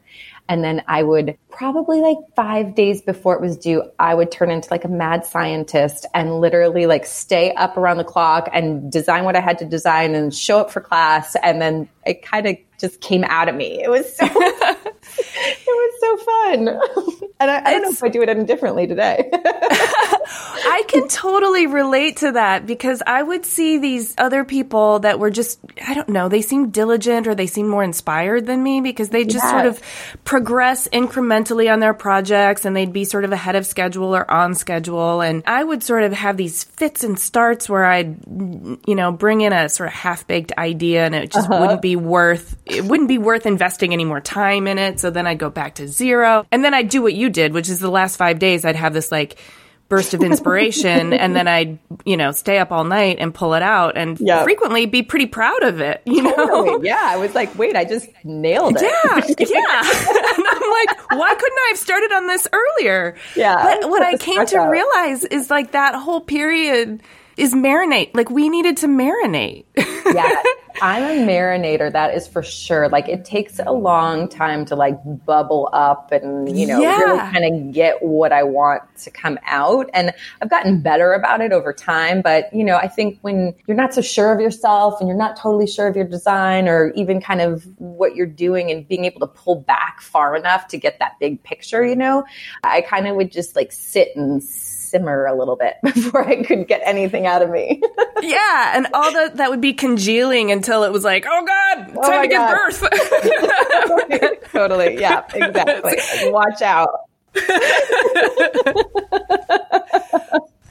And 0.49 0.65
then 0.65 0.83
I 0.89 1.03
would 1.03 1.37
probably 1.51 2.01
like 2.01 2.17
five 2.35 2.75
days 2.75 3.03
before 3.03 3.35
it 3.35 3.41
was 3.41 3.57
due, 3.59 3.83
I 3.99 4.15
would 4.15 4.31
turn 4.31 4.51
into 4.51 4.69
like 4.71 4.85
a 4.85 4.89
mad 4.89 5.27
scientist 5.27 6.07
and 6.15 6.41
literally 6.41 6.87
like 6.87 7.05
stay 7.05 7.53
up 7.53 7.77
around 7.77 7.99
the 7.99 8.05
clock 8.05 8.49
and 8.53 8.91
design 8.91 9.25
what 9.25 9.37
I 9.37 9.41
had 9.41 9.59
to 9.59 9.65
design 9.65 10.15
and 10.15 10.35
show 10.35 10.61
up 10.61 10.71
for 10.71 10.81
class. 10.81 11.37
And 11.43 11.61
then 11.61 11.89
it 12.07 12.23
kind 12.23 12.47
of 12.47 12.57
just 12.81 13.01
came 13.01 13.25
out 13.25 13.49
of 13.49 13.55
me. 13.55 13.83
It 13.83 13.91
was 13.91 14.17
so 14.17 14.27
it 15.75 15.93
was 15.93 16.01
so 16.01 16.17
fun. 16.25 17.31
and 17.41 17.51
I, 17.51 17.63
I 17.65 17.73
don't 17.73 17.83
know 17.83 17.91
if 17.91 18.03
I 18.03 18.09
do 18.09 18.23
it 18.23 18.29
any 18.29 18.45
differently 18.45 18.87
today. 18.87 19.31
I 20.31 20.85
can 20.89 21.09
totally 21.09 21.67
relate 21.67 22.19
to 22.19 22.33
that 22.33 22.67
because 22.67 23.03
I 23.07 23.23
would 23.23 23.47
see 23.47 23.79
these 23.79 24.15
other 24.19 24.45
people 24.45 25.01
that 25.01 25.19
were 25.19 25.31
just, 25.31 25.59
I 25.87 25.95
don't 25.95 26.09
know, 26.09 26.29
they 26.29 26.43
seem 26.43 26.71
diligent 26.71 27.27
or 27.27 27.35
they 27.35 27.47
seem 27.47 27.69
more 27.69 27.83
inspired 27.83 28.47
than 28.47 28.63
me 28.63 28.81
because 28.81 29.09
they 29.09 29.25
just 29.25 29.49
sort 29.49 29.67
of 29.67 29.81
progress 30.25 30.89
incrementally 30.89 31.73
on 31.73 31.81
their 31.81 31.95
projects 31.95 32.65
and 32.65 32.77
they'd 32.77 32.93
be 32.93 33.05
sort 33.05 33.25
of 33.25 33.33
ahead 33.33 33.57
of 33.57 33.67
schedule 33.67 34.15
or 34.15 34.31
on 34.31 34.55
schedule. 34.55 35.21
And 35.21 35.43
I 35.47 35.63
would 35.63 35.83
sort 35.83 36.03
of 36.03 36.13
have 36.13 36.37
these 36.37 36.65
fits 36.65 37.05
and 37.05 37.19
starts 37.19 37.69
where 37.69 37.85
I'd, 37.85 38.17
you 38.87 38.95
know, 38.95 39.13
bring 39.13 39.41
in 39.41 39.53
a 39.53 39.69
sort 39.69 39.89
of 39.89 39.95
half 39.95 40.27
baked 40.27 40.53
idea 40.59 41.07
and 41.07 41.15
it 41.15 41.31
just 41.31 41.49
uh-huh. 41.51 41.61
wouldn't 41.61 41.83
be 41.83 41.97
worth, 41.97 42.57
it 42.67 42.85
wouldn't 42.85 43.09
be 43.09 43.19
worth 43.19 43.47
investing 43.47 43.93
any 43.93 44.05
more 44.05 44.21
time 44.21 44.67
in 44.67 44.79
it. 44.79 45.01
So 45.01 45.11
then 45.11 45.27
I'd 45.27 45.39
go 45.39 45.51
back 45.59 45.75
to 45.75 45.89
zero. 45.89 46.47
And 46.53 46.65
then 46.65 46.73
I'd 46.73 46.89
do 46.89 47.03
what 47.03 47.15
you 47.15 47.31
did, 47.31 47.53
which 47.53 47.69
is 47.69 47.81
the 47.81 47.91
last 47.91 48.17
five 48.17 48.39
days 48.39 48.65
I'd 48.65 48.77
have 48.77 48.95
this 48.95 49.11
like, 49.11 49.37
burst 49.89 50.15
of 50.15 50.23
inspiration 50.23 51.13
and 51.15 51.35
then 51.35 51.49
I'd, 51.49 51.79
you 52.05 52.17
know, 52.17 52.31
stay 52.31 52.59
up 52.59 52.71
all 52.71 52.85
night 52.85 53.17
and 53.19 53.35
pull 53.35 53.55
it 53.55 53.63
out 53.63 53.97
and 53.97 54.21
yep. 54.21 54.45
frequently 54.45 54.87
be 54.87 55.03
pretty 55.03 55.27
proud 55.27 55.63
of 55.63 55.81
it, 55.81 56.03
you 56.05 56.23
know? 56.23 56.35
Totally. 56.35 56.87
Yeah. 56.87 57.01
I 57.03 57.17
was 57.17 57.35
like, 57.35 57.59
wait, 57.59 57.75
I 57.75 57.85
just 57.85 58.09
nailed 58.23 58.77
it. 58.77 58.83
Yeah. 58.83 59.21
Yeah. 59.49 59.81
and 60.37 60.47
I'm 60.47 60.71
like, 60.71 61.11
why 61.11 61.35
couldn't 61.35 61.59
I 61.59 61.67
have 61.71 61.79
started 61.79 62.13
on 62.13 62.27
this 62.27 62.47
earlier? 62.53 63.17
Yeah. 63.35 63.63
But 63.81 63.89
what 63.89 64.03
I 64.03 64.17
came 64.17 64.45
to 64.47 64.59
out. 64.59 64.71
realize 64.71 65.25
is 65.25 65.51
like 65.51 65.73
that 65.73 65.95
whole 65.95 66.21
period 66.21 67.03
is 67.39 67.55
marinate. 67.55 68.11
Like 68.15 68.31
we 68.31 68.49
needed 68.49 68.77
to 68.79 68.87
marinate. 68.87 69.65
yeah. 69.77 70.43
I'm 70.81 71.03
a 71.03 71.27
marinator, 71.27 71.91
that 71.93 72.15
is 72.15 72.29
for 72.29 72.43
sure. 72.43 72.89
Like 72.89 73.09
it 73.09 73.25
takes 73.25 73.59
a 73.59 73.73
long 73.73 74.29
time 74.29 74.65
to 74.67 74.77
like 74.77 74.97
bubble 75.25 75.69
up 75.73 76.13
and, 76.13 76.57
you 76.57 76.67
know, 76.67 76.81
yeah. 76.81 76.99
really 76.99 77.19
kind 77.19 77.45
of 77.45 77.73
get 77.73 78.03
what 78.03 78.33
I 78.33 78.43
want 78.45 78.83
to 78.99 79.11
come 79.11 79.39
out. 79.47 79.91
And 79.93 80.13
I've 80.41 80.51
gotten 80.51 80.81
better 80.81 81.13
about 81.13 81.41
it 81.41 81.53
over 81.53 81.73
time. 81.73 82.23
But, 82.23 82.53
you 82.53 82.65
know, 82.65 82.77
I 82.77 82.89
think 82.89 83.19
when 83.23 83.55
you're 83.67 83.77
not 83.77 83.95
so 83.95 84.01
sure 84.01 84.33
of 84.33 84.41
yourself 84.41 85.01
and 85.01 85.09
you're 85.09 85.19
not 85.19 85.37
totally 85.37 85.67
sure 85.67 85.89
of 85.89 85.97
your 85.97 86.07
design 86.07 86.69
or 86.69 86.93
even 86.95 87.21
kind 87.21 87.41
of 87.41 87.67
what 87.79 88.15
you're 88.15 88.27
doing 88.27 88.71
and 88.71 88.87
being 88.87 89.05
able 89.05 89.21
to 89.21 89.27
pull 89.27 89.57
back 89.61 90.01
far 90.01 90.37
enough 90.37 90.69
to 90.69 90.79
get 90.79 90.99
that 91.01 91.19
big 91.19 91.43
picture, 91.43 91.85
you 91.85 91.97
know, 91.97 92.25
I 92.63 92.83
kind 92.83 93.09
of 93.09 93.17
would 93.17 93.33
just 93.33 93.57
like 93.57 93.73
sit 93.73 94.15
and 94.15 94.43
simmer 94.89 95.27
a 95.27 95.37
little 95.37 95.57
bit 95.57 95.77
before 95.83 96.27
I 96.27 96.43
could 96.43 96.67
get 96.69 96.81
anything 96.85 97.27
out 97.27 97.43
of 97.43 97.51
me. 97.51 97.81
yeah, 98.23 98.73
and 98.77 98.89
all 98.95 99.13
that 99.13 99.37
that 99.37 99.51
would 99.51 99.61
be 99.61 99.73
congealing 99.73 100.51
until 100.51 100.85
it 100.85 100.93
was 100.93 101.05
like, 101.05 101.27
oh 101.29 101.45
god, 101.45 101.93
oh 101.97 102.03
time 102.03 102.23
to 102.23 102.29
give 102.29 102.41
birth. 102.51 102.83
totally. 104.53 105.01
Yeah, 105.01 105.25
exactly. 105.35 106.31
Watch 106.31 106.63
out. 106.63 106.91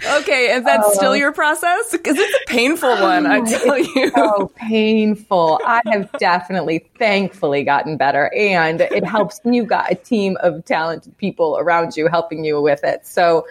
Okay, 0.06 0.52
and 0.52 0.66
that's 0.66 0.88
uh, 0.88 0.94
still 0.94 1.16
your 1.16 1.32
process? 1.32 1.92
Because 1.92 2.18
it's 2.18 2.36
a 2.36 2.46
painful 2.48 2.90
one, 2.90 3.26
I 3.26 3.42
tell 3.42 3.78
you. 3.78 4.12
So 4.12 4.52
painful. 4.56 5.60
I 5.66 5.82
have 5.88 6.12
definitely, 6.20 6.86
thankfully, 7.00 7.64
gotten 7.64 7.98
better, 7.98 8.32
and 8.36 8.82
it 8.82 9.04
helps 9.04 9.40
when 9.44 9.54
you've 9.54 9.68
got 9.68 9.92
a 9.92 9.96
team 9.96 10.38
of 10.42 10.64
talented 10.66 11.18
people 11.18 11.58
around 11.58 11.98
you 11.98 12.08
helping 12.08 12.46
you 12.46 12.62
with 12.62 12.84
it. 12.84 13.08
So, 13.08 13.48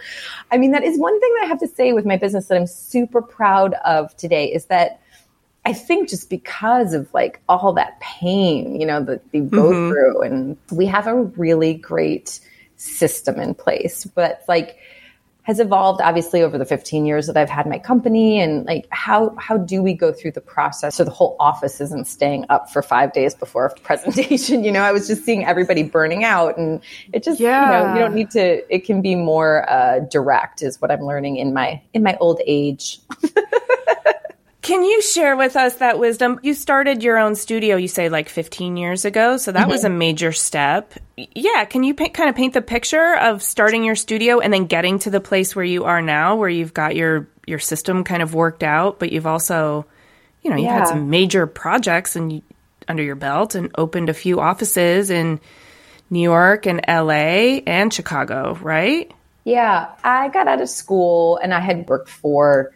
I 0.51 0.57
mean, 0.57 0.71
that 0.71 0.83
is 0.83 0.97
one 0.97 1.19
thing 1.19 1.33
that 1.35 1.45
I 1.45 1.47
have 1.47 1.59
to 1.59 1.67
say 1.67 1.93
with 1.93 2.05
my 2.05 2.17
business 2.17 2.47
that 2.47 2.57
I'm 2.57 2.67
super 2.67 3.21
proud 3.21 3.73
of 3.85 4.15
today 4.15 4.45
is 4.51 4.65
that 4.65 5.01
I 5.65 5.73
think 5.73 6.07
just 6.07 6.29
because 6.29 6.93
of 6.93 7.13
like 7.13 7.41
all 7.49 7.73
that 7.73 7.99
pain, 7.99 8.79
you 8.79 8.87
know, 8.87 9.03
that 9.03 9.21
you 9.33 9.43
go 9.43 9.71
mm-hmm. 9.71 9.91
through, 9.91 10.21
and 10.21 10.57
we 10.71 10.85
have 10.85 11.07
a 11.07 11.23
really 11.23 11.73
great 11.73 12.39
system 12.77 13.39
in 13.39 13.53
place, 13.53 14.05
but 14.05 14.43
like 14.47 14.77
has 15.47 15.61
evolved 15.61 16.01
obviously 16.01 16.43
over 16.43 16.57
the 16.57 16.65
15 16.65 17.05
years 17.05 17.25
that 17.27 17.37
I've 17.37 17.49
had 17.49 17.65
my 17.67 17.79
company 17.79 18.41
and 18.41 18.65
like 18.65 18.85
how 18.91 19.33
how 19.37 19.55
do 19.55 19.81
we 19.81 19.93
go 19.93 20.11
through 20.11 20.33
the 20.33 20.41
process 20.41 20.95
so 20.95 21.05
the 21.05 21.11
whole 21.11 21.37
office 21.39 21.79
isn't 21.79 22.05
staying 22.05 22.45
up 22.49 22.69
for 22.69 22.81
5 22.81 23.13
days 23.13 23.33
before 23.33 23.67
a 23.67 23.73
presentation 23.79 24.65
you 24.65 24.73
know 24.73 24.81
I 24.81 24.91
was 24.91 25.07
just 25.07 25.23
seeing 25.23 25.45
everybody 25.45 25.83
burning 25.83 26.25
out 26.25 26.57
and 26.57 26.81
it 27.13 27.23
just 27.23 27.39
yeah. 27.39 27.65
you 27.65 27.71
know 27.71 27.93
you 27.93 27.99
don't 28.01 28.13
need 28.13 28.29
to 28.31 28.73
it 28.73 28.83
can 28.83 29.01
be 29.01 29.15
more 29.15 29.67
uh, 29.69 29.99
direct 29.99 30.61
is 30.61 30.81
what 30.81 30.91
I'm 30.91 31.05
learning 31.05 31.37
in 31.37 31.53
my 31.53 31.81
in 31.93 32.03
my 32.03 32.17
old 32.19 32.41
age 32.45 32.99
Can 34.67 34.83
you 34.83 35.01
share 35.01 35.37
with 35.37 35.55
us 35.55 35.75
that 35.75 35.97
wisdom? 35.97 36.41
You 36.43 36.53
started 36.53 37.01
your 37.01 37.17
own 37.17 37.35
studio, 37.35 37.77
you 37.77 37.87
say 37.87 38.09
like 38.09 38.27
15 38.27 38.75
years 38.75 39.05
ago. 39.05 39.37
So 39.37 39.53
that 39.53 39.61
mm-hmm. 39.61 39.71
was 39.71 39.85
a 39.85 39.89
major 39.89 40.33
step. 40.33 40.93
Yeah. 41.15 41.63
Can 41.63 41.85
you 41.85 41.93
pa- 41.93 42.09
kind 42.09 42.29
of 42.29 42.35
paint 42.35 42.53
the 42.53 42.61
picture 42.61 43.15
of 43.15 43.41
starting 43.41 43.85
your 43.85 43.95
studio 43.95 44.39
and 44.39 44.51
then 44.51 44.65
getting 44.65 44.99
to 44.99 45.09
the 45.09 45.21
place 45.21 45.55
where 45.55 45.63
you 45.63 45.85
are 45.85 46.01
now, 46.01 46.35
where 46.35 46.49
you've 46.49 46.73
got 46.73 46.97
your, 46.97 47.29
your 47.45 47.59
system 47.59 48.03
kind 48.03 48.21
of 48.21 48.33
worked 48.33 48.61
out, 48.61 48.99
but 48.99 49.13
you've 49.13 49.25
also, 49.25 49.85
you 50.41 50.49
know, 50.49 50.57
you've 50.57 50.65
yeah. 50.65 50.79
had 50.79 50.89
some 50.89 51.09
major 51.09 51.47
projects 51.47 52.17
and 52.17 52.41
under 52.89 53.03
your 53.03 53.15
belt 53.15 53.55
and 53.55 53.71
opened 53.77 54.09
a 54.09 54.13
few 54.13 54.41
offices 54.41 55.09
in 55.09 55.39
New 56.09 56.19
York 56.19 56.65
and 56.65 56.81
LA 56.85 57.61
and 57.65 57.93
Chicago, 57.93 58.59
right? 58.61 59.09
Yeah. 59.45 59.93
I 60.03 60.27
got 60.27 60.49
out 60.49 60.59
of 60.59 60.67
school 60.67 61.37
and 61.37 61.53
I 61.53 61.61
had 61.61 61.87
worked 61.87 62.09
for 62.09 62.73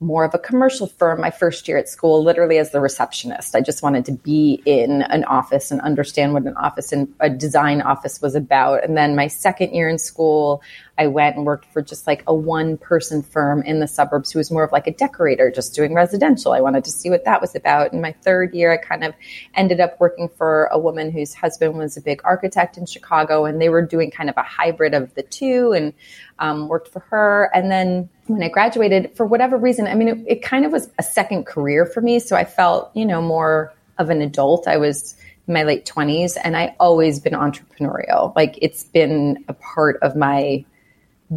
more 0.00 0.24
of 0.24 0.34
a 0.34 0.38
commercial 0.38 0.86
firm 0.86 1.20
my 1.20 1.30
first 1.30 1.68
year 1.68 1.76
at 1.76 1.88
school, 1.88 2.24
literally 2.24 2.56
as 2.56 2.70
the 2.70 2.80
receptionist. 2.80 3.54
I 3.54 3.60
just 3.60 3.82
wanted 3.82 4.06
to 4.06 4.12
be 4.12 4.62
in 4.64 5.02
an 5.02 5.24
office 5.24 5.70
and 5.70 5.80
understand 5.82 6.32
what 6.32 6.44
an 6.44 6.56
office 6.56 6.90
and 6.90 7.06
a 7.20 7.28
design 7.28 7.82
office 7.82 8.22
was 8.22 8.34
about. 8.34 8.82
And 8.82 8.96
then 8.96 9.14
my 9.14 9.26
second 9.26 9.74
year 9.74 9.90
in 9.90 9.98
school, 9.98 10.62
I 11.00 11.06
went 11.06 11.34
and 11.34 11.46
worked 11.46 11.64
for 11.72 11.80
just 11.80 12.06
like 12.06 12.22
a 12.26 12.34
one 12.34 12.76
person 12.76 13.22
firm 13.22 13.62
in 13.62 13.80
the 13.80 13.88
suburbs 13.88 14.30
who 14.30 14.38
was 14.38 14.50
more 14.50 14.64
of 14.64 14.70
like 14.70 14.86
a 14.86 14.92
decorator, 14.92 15.50
just 15.50 15.74
doing 15.74 15.94
residential. 15.94 16.52
I 16.52 16.60
wanted 16.60 16.84
to 16.84 16.90
see 16.90 17.08
what 17.08 17.24
that 17.24 17.40
was 17.40 17.54
about. 17.54 17.94
In 17.94 18.02
my 18.02 18.12
third 18.12 18.52
year, 18.52 18.70
I 18.70 18.76
kind 18.76 19.02
of 19.02 19.14
ended 19.54 19.80
up 19.80 19.98
working 19.98 20.28
for 20.28 20.66
a 20.66 20.78
woman 20.78 21.10
whose 21.10 21.32
husband 21.32 21.78
was 21.78 21.96
a 21.96 22.02
big 22.02 22.20
architect 22.22 22.76
in 22.76 22.84
Chicago, 22.84 23.46
and 23.46 23.62
they 23.62 23.70
were 23.70 23.80
doing 23.80 24.10
kind 24.10 24.28
of 24.28 24.36
a 24.36 24.42
hybrid 24.42 24.92
of 24.92 25.14
the 25.14 25.22
two 25.22 25.72
and 25.72 25.94
um, 26.38 26.68
worked 26.68 26.88
for 26.88 27.00
her. 27.00 27.50
And 27.54 27.70
then 27.72 28.10
when 28.26 28.42
I 28.42 28.50
graduated, 28.50 29.16
for 29.16 29.24
whatever 29.24 29.56
reason, 29.56 29.86
I 29.86 29.94
mean, 29.94 30.08
it, 30.08 30.18
it 30.26 30.42
kind 30.42 30.66
of 30.66 30.72
was 30.72 30.90
a 30.98 31.02
second 31.02 31.46
career 31.46 31.86
for 31.86 32.02
me. 32.02 32.18
So 32.18 32.36
I 32.36 32.44
felt, 32.44 32.90
you 32.94 33.06
know, 33.06 33.22
more 33.22 33.72
of 33.96 34.10
an 34.10 34.20
adult. 34.20 34.68
I 34.68 34.76
was 34.76 35.16
in 35.48 35.54
my 35.54 35.62
late 35.62 35.86
20s 35.86 36.36
and 36.44 36.58
I 36.58 36.76
always 36.78 37.20
been 37.20 37.32
entrepreneurial. 37.32 38.36
Like 38.36 38.58
it's 38.60 38.84
been 38.84 39.42
a 39.48 39.54
part 39.54 39.98
of 40.02 40.14
my 40.14 40.66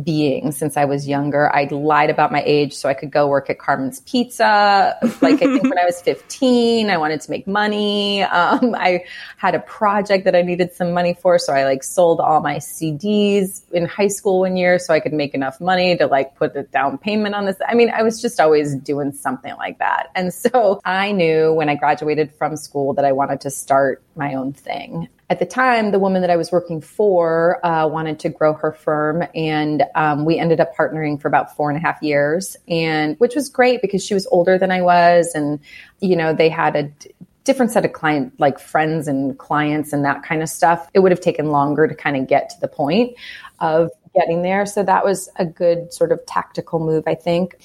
being 0.01 0.51
since 0.51 0.75
I 0.75 0.85
was 0.85 1.07
younger. 1.07 1.53
I 1.53 1.65
lied 1.65 2.09
about 2.09 2.31
my 2.31 2.41
age 2.45 2.73
so 2.73 2.89
I 2.89 2.93
could 2.93 3.11
go 3.11 3.27
work 3.27 3.49
at 3.49 3.59
Carmen's 3.59 3.99
Pizza. 4.01 4.97
Like 5.21 5.35
I 5.35 5.45
think 5.45 5.63
when 5.63 5.77
I 5.77 5.85
was 5.85 6.01
15, 6.03 6.89
I 6.89 6.97
wanted 6.97 7.21
to 7.21 7.29
make 7.29 7.45
money. 7.45 8.23
Um, 8.23 8.73
I 8.75 9.03
had 9.37 9.53
a 9.53 9.59
project 9.59 10.25
that 10.25 10.35
I 10.35 10.41
needed 10.41 10.73
some 10.73 10.93
money 10.93 11.13
for, 11.13 11.37
so 11.37 11.53
I 11.53 11.65
like 11.65 11.83
sold 11.83 12.19
all 12.19 12.41
my 12.41 12.55
CDs 12.55 13.61
in 13.71 13.85
high 13.85 14.07
school 14.07 14.39
one 14.39 14.57
year 14.57 14.79
so 14.79 14.93
I 14.93 14.99
could 14.99 15.13
make 15.13 15.33
enough 15.33 15.61
money 15.61 15.95
to 15.97 16.07
like 16.07 16.35
put 16.35 16.53
the 16.53 16.63
down 16.63 16.97
payment 16.97 17.35
on 17.35 17.45
this. 17.45 17.57
I 17.67 17.75
mean, 17.75 17.91
I 17.91 18.01
was 18.01 18.21
just 18.21 18.39
always 18.39 18.75
doing 18.75 19.11
something 19.11 19.55
like 19.57 19.79
that. 19.79 20.09
And 20.15 20.33
so 20.33 20.81
I 20.83 21.11
knew 21.11 21.53
when 21.53 21.69
I 21.69 21.75
graduated 21.75 22.33
from 22.33 22.57
school 22.57 22.93
that 22.95 23.05
I 23.05 23.11
wanted 23.11 23.41
to 23.41 23.51
start 23.51 24.01
my 24.15 24.33
own 24.33 24.53
thing 24.53 25.07
at 25.33 25.39
the 25.39 25.47
time, 25.47 25.89
the 25.89 25.97
woman 25.97 26.21
that 26.21 26.29
I 26.29 26.37
was 26.37 26.51
working 26.51 26.79
for 26.79 27.59
uh, 27.65 27.87
wanted 27.87 28.19
to 28.19 28.29
grow 28.29 28.53
her 28.53 28.71
firm, 28.71 29.23
and 29.33 29.81
um, 29.95 30.25
we 30.25 30.37
ended 30.37 30.59
up 30.59 30.75
partnering 30.75 31.19
for 31.19 31.27
about 31.27 31.55
four 31.55 31.71
and 31.71 31.77
a 31.77 31.81
half 31.81 31.99
years, 32.03 32.55
and 32.67 33.19
which 33.19 33.33
was 33.33 33.49
great 33.49 33.81
because 33.81 34.05
she 34.05 34.13
was 34.13 34.27
older 34.27 34.59
than 34.59 34.69
I 34.69 34.83
was, 34.83 35.31
and 35.33 35.59
you 36.01 36.15
know 36.15 36.35
they 36.35 36.49
had 36.49 36.75
a 36.75 36.83
d- 36.83 37.15
different 37.45 37.71
set 37.71 37.83
of 37.83 37.93
client 37.93 38.39
like 38.39 38.59
friends 38.59 39.07
and 39.07 39.35
clients 39.39 39.91
and 39.91 40.05
that 40.05 40.21
kind 40.21 40.43
of 40.43 40.49
stuff. 40.49 40.87
It 40.93 40.99
would 40.99 41.11
have 41.11 41.19
taken 41.19 41.47
longer 41.47 41.87
to 41.87 41.95
kind 41.95 42.15
of 42.15 42.27
get 42.27 42.51
to 42.51 42.59
the 42.61 42.67
point 42.67 43.15
of 43.59 43.89
getting 44.13 44.43
there, 44.43 44.67
so 44.67 44.83
that 44.83 45.03
was 45.03 45.29
a 45.37 45.47
good 45.47 45.91
sort 45.91 46.11
of 46.11 46.23
tactical 46.27 46.77
move, 46.77 47.05
I 47.07 47.15
think 47.15 47.57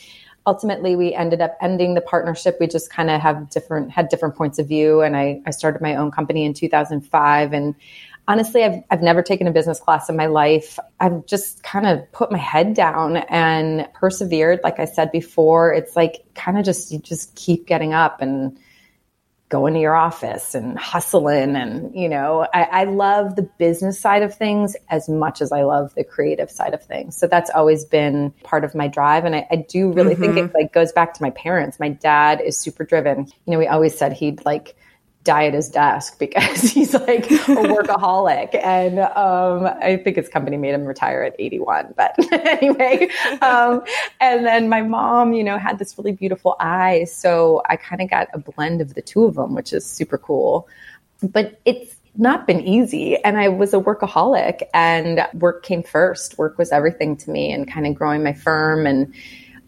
ultimately 0.49 0.97
we 0.97 1.13
ended 1.13 1.43
up 1.43 1.59
ending 1.61 1.93
the 1.93 2.01
partnership. 2.01 2.57
We 2.59 2.67
just 2.67 2.91
kind 2.91 3.11
of 3.11 3.21
have 3.21 3.51
different 3.51 3.91
had 3.91 4.09
different 4.09 4.35
points 4.35 4.59
of 4.59 4.67
view 4.67 5.03
and 5.03 5.15
I, 5.15 5.43
I 5.45 5.51
started 5.51 5.83
my 5.83 5.95
own 5.95 6.11
company 6.11 6.47
in 6.47 6.55
2005 6.55 7.53
and 7.53 7.75
honestly 8.27 8.65
I've, 8.65 8.83
I've 8.91 9.03
never 9.03 9.23
taken 9.23 9.47
a 9.47 9.51
business 9.51 9.79
class 9.79 10.09
in 10.09 10.17
my 10.17 10.25
life. 10.25 10.79
I've 11.01 11.27
just 11.27 11.63
kind 11.63 11.87
of 11.87 12.11
put 12.13 12.33
my 12.33 12.39
head 12.39 12.73
down 12.73 13.19
and 13.29 13.87
persevered. 13.93 14.61
Like 14.65 14.81
i 14.81 14.87
said 14.87 15.13
before 15.13 15.75
it's 15.75 15.95
like 15.95 16.25
kind 16.35 16.59
of 16.59 16.65
just 16.65 16.91
you 16.91 16.99
just 16.99 17.35
keep 17.35 17.67
getting 17.67 17.93
up 17.93 18.23
and 18.23 18.59
going 19.49 19.75
to 19.75 19.81
your 19.81 19.95
office 19.95 20.55
and 20.55 20.79
hustling 20.79 21.57
and 21.57 21.95
you 21.95 22.09
know 22.09 22.47
I, 22.53 22.63
I, 22.65 22.85
love 22.85 23.35
the 23.35 23.43
business 23.43 23.99
side 23.99 24.23
of 24.23 24.35
things 24.35 24.77
as 24.91 25.09
much 25.09 25.41
as 25.41 25.53
i 25.53 25.63
love 25.63 25.95
the 25.95 26.05
creative 26.05 26.51
side 26.51 26.75
of 26.75 26.83
things. 26.83 27.17
So 27.17 27.27
that's 27.27 27.51
always 27.51 27.85
been 27.85 28.31
part 28.43 28.65
of 28.65 28.75
my 28.75 28.89
drive. 28.89 29.25
And 29.25 29.35
i, 29.35 29.47
I 29.51 29.57
do 29.57 29.93
really 29.93 30.15
mm-hmm. 30.15 30.35
think 30.35 30.37
it 30.37 30.55
like 30.55 30.73
goes 30.73 30.93
back 30.93 31.15
to 31.15 31.23
my 31.23 31.31
parents. 31.31 31.81
My 31.81 31.89
dad 31.89 32.41
is 32.41 32.59
super 32.59 32.85
driven. 32.85 33.27
You 33.47 33.53
know 33.53 33.59
we 33.59 33.67
always 33.67 33.97
said 33.97 34.13
he'd 34.13 34.45
like 34.45 34.77
die 35.29 35.45
at 35.45 35.53
his 35.53 35.69
desk 35.69 36.19
because 36.19 36.63
he's 36.73 36.95
like 36.95 37.31
a 37.31 37.37
workaholic. 37.75 38.55
And 38.65 38.99
um, 38.99 39.67
I 39.83 40.01
think 40.03 40.17
his 40.17 40.27
company 40.27 40.57
made 40.57 40.73
him 40.73 40.87
retire 40.87 41.23
at 41.23 41.37
81. 41.39 41.93
But 41.95 42.17
anyway, 42.33 43.11
um, 43.43 43.83
and 44.21 44.47
then 44.47 44.71
my 44.71 44.81
mom, 44.81 45.35
you 45.35 45.45
know, 45.45 45.59
had 45.59 45.79
this 45.79 45.99
really 45.99 46.13
beautiful 46.13 46.57
eye. 46.59 47.05
So 47.05 47.61
I 47.69 47.77
kind 47.77 48.01
of 48.01 48.09
got 48.09 48.29
a 48.33 48.39
blend 48.39 48.81
of 48.81 48.95
the 48.95 49.03
two 49.03 49.27
of 49.27 49.35
them, 49.35 49.55
which 49.55 49.75
is 49.75 49.85
super 49.85 50.17
cool. 50.17 50.67
But 51.23 51.61
it's 51.67 51.95
not 52.17 52.47
been 52.47 52.61
easy. 52.61 53.23
And 53.23 53.37
I 53.37 53.49
was 53.49 53.75
a 53.75 53.79
workaholic 53.79 54.63
and 54.73 55.27
work 55.35 55.63
came 55.63 55.83
first. 55.83 56.39
Work 56.39 56.57
was 56.57 56.73
everything 56.73 57.19
to 57.19 57.31
me 57.31 57.53
and 57.53 57.71
kind 57.71 57.87
of 57.87 57.95
growing 57.95 58.25
my 58.25 58.33
firm. 58.33 58.87
And, 58.87 59.13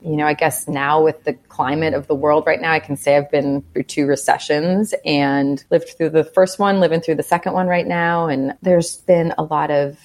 you 0.02 0.16
know, 0.16 0.26
I 0.26 0.34
guess 0.34 0.66
now 0.66 1.02
with 1.02 1.24
the 1.24 1.34
climate 1.48 1.94
of 1.94 2.06
the 2.06 2.14
world 2.14 2.44
right 2.46 2.60
now, 2.60 2.72
I 2.72 2.80
can 2.80 2.96
say 2.96 3.16
I've 3.16 3.30
been 3.30 3.62
through 3.72 3.84
two 3.84 4.06
recessions 4.06 4.94
and 5.04 5.62
lived 5.70 5.90
through 5.96 6.10
the 6.10 6.24
first 6.24 6.58
one, 6.58 6.80
living 6.80 7.00
through 7.00 7.16
the 7.16 7.22
second 7.22 7.52
one 7.52 7.66
right 7.66 7.86
now. 7.86 8.26
And 8.26 8.54
there's 8.62 8.96
been 8.98 9.34
a 9.36 9.42
lot 9.42 9.70
of 9.70 9.98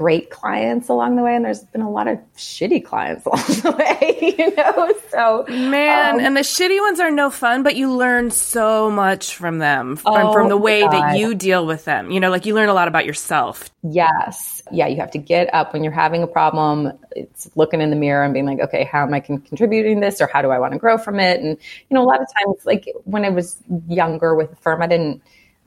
great 0.00 0.30
clients 0.30 0.88
along 0.88 1.14
the 1.14 1.22
way 1.22 1.36
and 1.36 1.44
there's 1.44 1.62
been 1.64 1.82
a 1.82 1.90
lot 1.90 2.08
of 2.08 2.18
shitty 2.34 2.82
clients 2.82 3.26
along 3.26 3.44
the 3.44 3.70
way 3.72 4.34
you 4.38 4.56
know? 4.56 4.94
So 5.10 5.44
man 5.50 6.14
um, 6.14 6.20
and 6.20 6.34
the 6.34 6.40
shitty 6.40 6.80
ones 6.80 6.98
are 7.00 7.10
no 7.10 7.28
fun 7.28 7.62
but 7.62 7.76
you 7.76 7.92
learn 7.92 8.30
so 8.30 8.90
much 8.90 9.36
from 9.36 9.58
them 9.58 9.96
from, 9.96 10.14
oh 10.16 10.32
from 10.32 10.48
the 10.48 10.56
way 10.56 10.80
God. 10.80 10.92
that 10.92 11.18
you 11.18 11.34
deal 11.34 11.66
with 11.66 11.84
them. 11.84 12.10
You 12.10 12.18
know 12.18 12.30
like 12.30 12.46
you 12.46 12.54
learn 12.54 12.70
a 12.70 12.72
lot 12.72 12.88
about 12.88 13.04
yourself. 13.04 13.68
Yes. 13.82 14.62
Yeah 14.72 14.86
you 14.86 14.96
have 14.96 15.10
to 15.10 15.18
get 15.18 15.52
up 15.52 15.74
when 15.74 15.84
you're 15.84 15.92
having 15.92 16.22
a 16.22 16.26
problem. 16.26 16.92
It's 17.14 17.50
looking 17.54 17.82
in 17.82 17.90
the 17.90 17.96
mirror 17.96 18.24
and 18.24 18.32
being 18.32 18.46
like 18.46 18.60
okay 18.60 18.84
how 18.84 19.02
am 19.02 19.12
i 19.12 19.20
contributing 19.20 20.00
this 20.00 20.22
or 20.22 20.28
how 20.28 20.40
do 20.40 20.48
i 20.48 20.58
want 20.58 20.72
to 20.72 20.78
grow 20.78 20.96
from 20.96 21.20
it? 21.20 21.40
And 21.40 21.58
you 21.90 21.94
know 21.94 22.02
a 22.02 22.08
lot 22.08 22.22
of 22.22 22.28
times 22.38 22.64
like 22.64 22.88
when 23.04 23.26
i 23.26 23.28
was 23.28 23.58
younger 23.86 24.34
with 24.34 24.48
the 24.48 24.56
firm 24.56 24.80
i 24.80 24.86
didn't 24.86 25.20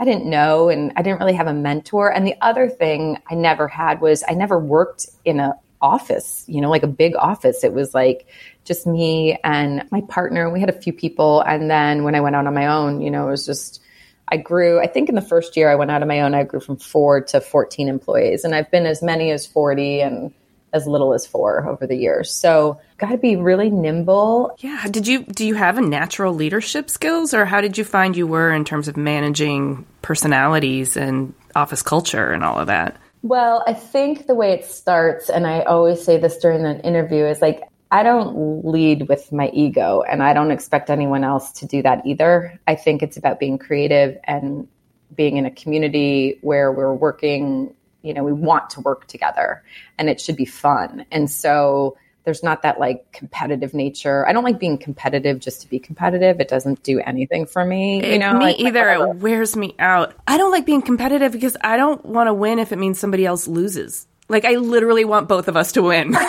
I 0.03 0.05
didn't 0.05 0.25
know 0.25 0.67
and 0.67 0.91
I 0.97 1.01
didn't 1.01 1.19
really 1.21 1.35
have 1.35 1.47
a 1.47 1.53
mentor. 1.53 2.11
And 2.11 2.27
the 2.27 2.35
other 2.41 2.67
thing 2.67 3.19
I 3.31 3.35
never 3.35 3.69
had 3.69 4.01
was 4.01 4.21
I 4.27 4.33
never 4.33 4.59
worked 4.59 5.05
in 5.23 5.39
a 5.39 5.53
office, 5.81 6.43
you 6.45 6.59
know, 6.59 6.69
like 6.69 6.83
a 6.83 6.87
big 6.87 7.15
office. 7.15 7.63
It 7.63 7.71
was 7.71 7.93
like 7.93 8.27
just 8.65 8.85
me 8.85 9.39
and 9.45 9.87
my 9.91 10.01
partner. 10.01 10.49
We 10.49 10.59
had 10.59 10.67
a 10.67 10.77
few 10.77 10.91
people. 10.91 11.39
And 11.39 11.71
then 11.71 12.03
when 12.03 12.15
I 12.15 12.19
went 12.19 12.35
out 12.35 12.45
on 12.45 12.53
my 12.53 12.67
own, 12.67 12.99
you 12.99 13.11
know, 13.11 13.29
it 13.29 13.31
was 13.31 13.45
just, 13.45 13.81
I 14.27 14.35
grew, 14.35 14.81
I 14.81 14.87
think 14.87 15.07
in 15.07 15.15
the 15.15 15.21
first 15.21 15.55
year 15.55 15.71
I 15.71 15.75
went 15.75 15.89
out 15.89 16.01
on 16.01 16.09
my 16.09 16.19
own, 16.19 16.35
I 16.35 16.43
grew 16.43 16.59
from 16.59 16.75
four 16.75 17.21
to 17.21 17.39
14 17.39 17.87
employees. 17.87 18.43
And 18.43 18.53
I've 18.53 18.69
been 18.71 18.85
as 18.85 19.01
many 19.01 19.31
as 19.31 19.47
40 19.47 20.01
and 20.01 20.33
as 20.73 20.87
little 20.87 21.13
as 21.13 21.25
four 21.25 21.67
over 21.67 21.87
the 21.87 21.95
years. 21.95 22.33
So 22.33 22.81
got 22.97 23.11
to 23.11 23.17
be 23.17 23.35
really 23.35 23.69
nimble. 23.69 24.55
Yeah. 24.59 24.87
Did 24.89 25.07
you 25.07 25.23
do 25.23 25.45
you 25.45 25.53
have 25.53 25.77
a 25.77 25.81
natural 25.81 26.33
leadership 26.33 26.89
skills, 26.89 27.33
or 27.33 27.45
how 27.45 27.61
did 27.61 27.77
you 27.77 27.85
find 27.85 28.17
you 28.17 28.27
were 28.27 28.51
in 28.51 28.65
terms 28.65 28.87
of 28.87 28.97
managing 28.97 29.85
personalities 30.01 30.97
and 30.97 31.33
office 31.55 31.81
culture 31.83 32.31
and 32.31 32.43
all 32.43 32.57
of 32.57 32.67
that? 32.67 32.97
Well, 33.21 33.63
I 33.65 33.73
think 33.73 34.27
the 34.27 34.35
way 34.35 34.51
it 34.51 34.65
starts, 34.65 35.29
and 35.29 35.47
I 35.47 35.61
always 35.61 36.03
say 36.03 36.17
this 36.17 36.37
during 36.37 36.65
an 36.65 36.81
interview, 36.81 37.25
is 37.25 37.41
like 37.41 37.63
I 37.89 38.01
don't 38.03 38.65
lead 38.65 39.07
with 39.07 39.31
my 39.31 39.49
ego, 39.53 40.01
and 40.01 40.23
I 40.23 40.33
don't 40.33 40.51
expect 40.51 40.89
anyone 40.89 41.23
else 41.23 41.51
to 41.53 41.67
do 41.67 41.83
that 41.83 42.05
either. 42.05 42.59
I 42.67 42.75
think 42.75 43.03
it's 43.03 43.17
about 43.17 43.39
being 43.39 43.59
creative 43.59 44.17
and 44.23 44.67
being 45.15 45.37
in 45.37 45.45
a 45.45 45.51
community 45.51 46.39
where 46.41 46.71
we're 46.71 46.93
working 46.93 47.75
you 48.03 48.13
know, 48.13 48.23
we 48.23 48.33
want 48.33 48.69
to 48.71 48.81
work 48.81 49.07
together 49.07 49.63
and 49.97 50.09
it 50.09 50.21
should 50.21 50.35
be 50.35 50.45
fun. 50.45 51.05
And 51.11 51.31
so 51.31 51.97
there's 52.25 52.43
not 52.43 52.61
that 52.61 52.79
like 52.79 53.11
competitive 53.11 53.73
nature. 53.73 54.27
I 54.27 54.33
don't 54.33 54.43
like 54.43 54.59
being 54.59 54.77
competitive 54.77 55.39
just 55.39 55.61
to 55.61 55.69
be 55.69 55.79
competitive. 55.79 56.39
It 56.39 56.47
doesn't 56.47 56.83
do 56.83 56.99
anything 56.99 57.45
for 57.45 57.65
me. 57.65 58.13
You 58.13 58.19
know, 58.19 58.33
me 58.37 58.45
like, 58.45 58.59
either. 58.59 58.89
It 58.89 59.15
wears 59.15 59.55
me 59.55 59.75
out. 59.79 60.13
I 60.27 60.37
don't 60.37 60.51
like 60.51 60.65
being 60.65 60.81
competitive 60.81 61.31
because 61.31 61.57
I 61.61 61.75
don't 61.77 62.05
want 62.05 62.27
to 62.27 62.33
win 62.33 62.59
if 62.59 62.71
it 62.71 62.77
means 62.77 62.99
somebody 62.99 63.25
else 63.25 63.47
loses. 63.47 64.07
Like 64.29 64.45
I 64.45 64.55
literally 64.55 65.05
want 65.05 65.27
both 65.27 65.47
of 65.47 65.57
us 65.57 65.73
to 65.73 65.81
win. 65.81 66.15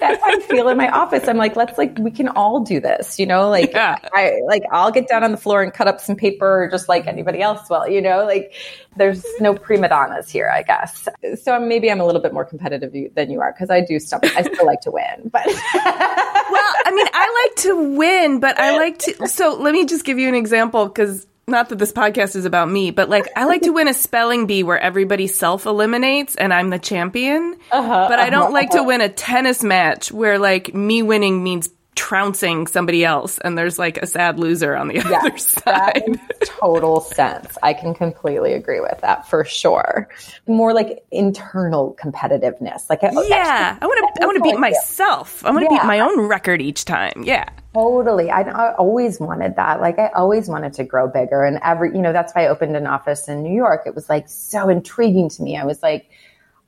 that's 0.00 0.22
how 0.22 0.30
I 0.30 0.40
feel 0.40 0.68
in 0.68 0.76
my 0.76 0.90
office. 0.90 1.28
I'm 1.28 1.36
like, 1.36 1.56
let's 1.56 1.78
like 1.78 1.98
we 1.98 2.10
can 2.10 2.28
all 2.28 2.60
do 2.60 2.80
this, 2.80 3.18
you 3.18 3.26
know? 3.26 3.48
Like 3.48 3.72
yeah. 3.72 3.98
I 4.12 4.40
like 4.46 4.62
I'll 4.72 4.90
get 4.90 5.08
down 5.08 5.24
on 5.24 5.30
the 5.30 5.36
floor 5.36 5.62
and 5.62 5.72
cut 5.72 5.88
up 5.88 6.00
some 6.00 6.16
paper 6.16 6.68
just 6.70 6.88
like 6.88 7.06
anybody 7.06 7.40
else 7.40 7.68
will, 7.68 7.86
you 7.88 8.00
know? 8.00 8.24
Like 8.24 8.54
there's 8.96 9.24
no 9.40 9.54
prima 9.54 9.88
donnas 9.88 10.30
here, 10.30 10.50
I 10.52 10.62
guess. 10.62 11.08
So 11.42 11.58
maybe 11.58 11.90
I'm 11.90 12.00
a 12.00 12.06
little 12.06 12.20
bit 12.20 12.32
more 12.32 12.44
competitive 12.44 12.92
than 13.14 13.30
you 13.30 13.40
are 13.40 13.52
because 13.52 13.70
I 13.70 13.80
do 13.80 13.98
stuff. 13.98 14.20
I 14.22 14.42
still 14.42 14.66
like 14.66 14.80
to 14.82 14.90
win, 14.90 15.30
but 15.32 15.46
well, 15.46 15.56
I 15.74 16.92
mean, 16.94 17.06
I 17.12 17.46
like 17.46 17.62
to 17.62 17.96
win, 17.96 18.40
but 18.40 18.58
I 18.58 18.76
like 18.76 18.98
to. 19.00 19.28
So 19.28 19.56
let 19.56 19.72
me 19.72 19.86
just 19.86 20.04
give 20.04 20.18
you 20.18 20.28
an 20.28 20.34
example 20.34 20.86
because 20.86 21.26
not 21.46 21.68
that 21.70 21.78
this 21.78 21.92
podcast 21.92 22.36
is 22.36 22.44
about 22.44 22.68
me, 22.68 22.90
but 22.90 23.08
like 23.08 23.28
I 23.36 23.44
like 23.44 23.62
to 23.62 23.72
win 23.72 23.88
a 23.88 23.94
spelling 23.94 24.46
bee 24.46 24.62
where 24.62 24.78
everybody 24.78 25.26
self 25.26 25.66
eliminates 25.66 26.36
and 26.36 26.52
I'm 26.52 26.70
the 26.70 26.78
champion. 26.78 27.56
Uh-huh, 27.70 28.06
but 28.08 28.18
I 28.18 28.30
don't 28.30 28.44
uh-huh, 28.44 28.52
like 28.52 28.68
uh-huh. 28.70 28.78
to 28.78 28.84
win 28.84 29.00
a 29.00 29.08
tennis 29.08 29.62
match 29.62 30.12
where 30.12 30.38
like 30.38 30.74
me 30.74 31.02
winning 31.02 31.42
means 31.42 31.68
trouncing 31.94 32.66
somebody 32.66 33.04
else 33.04 33.38
and 33.38 33.56
there's 33.56 33.78
like 33.78 33.98
a 33.98 34.06
sad 34.06 34.38
loser 34.38 34.74
on 34.74 34.88
the 34.88 34.94
yes, 34.94 35.24
other 35.24 35.38
side. 35.38 36.20
total 36.44 37.00
sense. 37.00 37.58
I 37.62 37.74
can 37.74 37.94
completely 37.94 38.54
agree 38.54 38.80
with 38.80 39.00
that 39.02 39.28
for 39.28 39.44
sure. 39.44 40.08
More 40.46 40.72
like 40.72 41.04
internal 41.10 41.96
competitiveness. 42.00 42.88
Like 42.88 43.00
Yeah, 43.02 43.78
I 43.80 43.86
want 43.86 44.14
to 44.16 44.22
I 44.22 44.26
want 44.26 44.36
to 44.36 44.42
beat 44.42 44.58
myself. 44.58 45.44
I 45.44 45.50
want 45.50 45.68
to 45.68 45.74
yeah. 45.74 45.82
beat 45.82 45.86
my 45.86 46.00
own 46.00 46.20
record 46.20 46.62
each 46.62 46.84
time. 46.84 47.24
Yeah. 47.24 47.48
Totally. 47.74 48.30
I, 48.30 48.42
I, 48.42 48.74
always 48.74 49.18
wanted 49.18 49.56
that. 49.56 49.80
Like 49.80 49.98
I 49.98 50.08
always 50.08 50.46
wanted 50.46 50.74
to 50.74 50.84
grow 50.84 51.08
bigger 51.08 51.42
and 51.42 51.58
every, 51.62 51.94
you 51.94 52.02
know, 52.02 52.12
that's 52.12 52.34
why 52.34 52.44
I 52.44 52.48
opened 52.48 52.76
an 52.76 52.86
office 52.86 53.28
in 53.28 53.42
New 53.42 53.54
York. 53.54 53.82
It 53.86 53.94
was 53.94 54.10
like 54.10 54.28
so 54.28 54.68
intriguing 54.68 55.30
to 55.30 55.42
me. 55.42 55.56
I 55.56 55.64
was 55.64 55.82
like, 55.82 56.10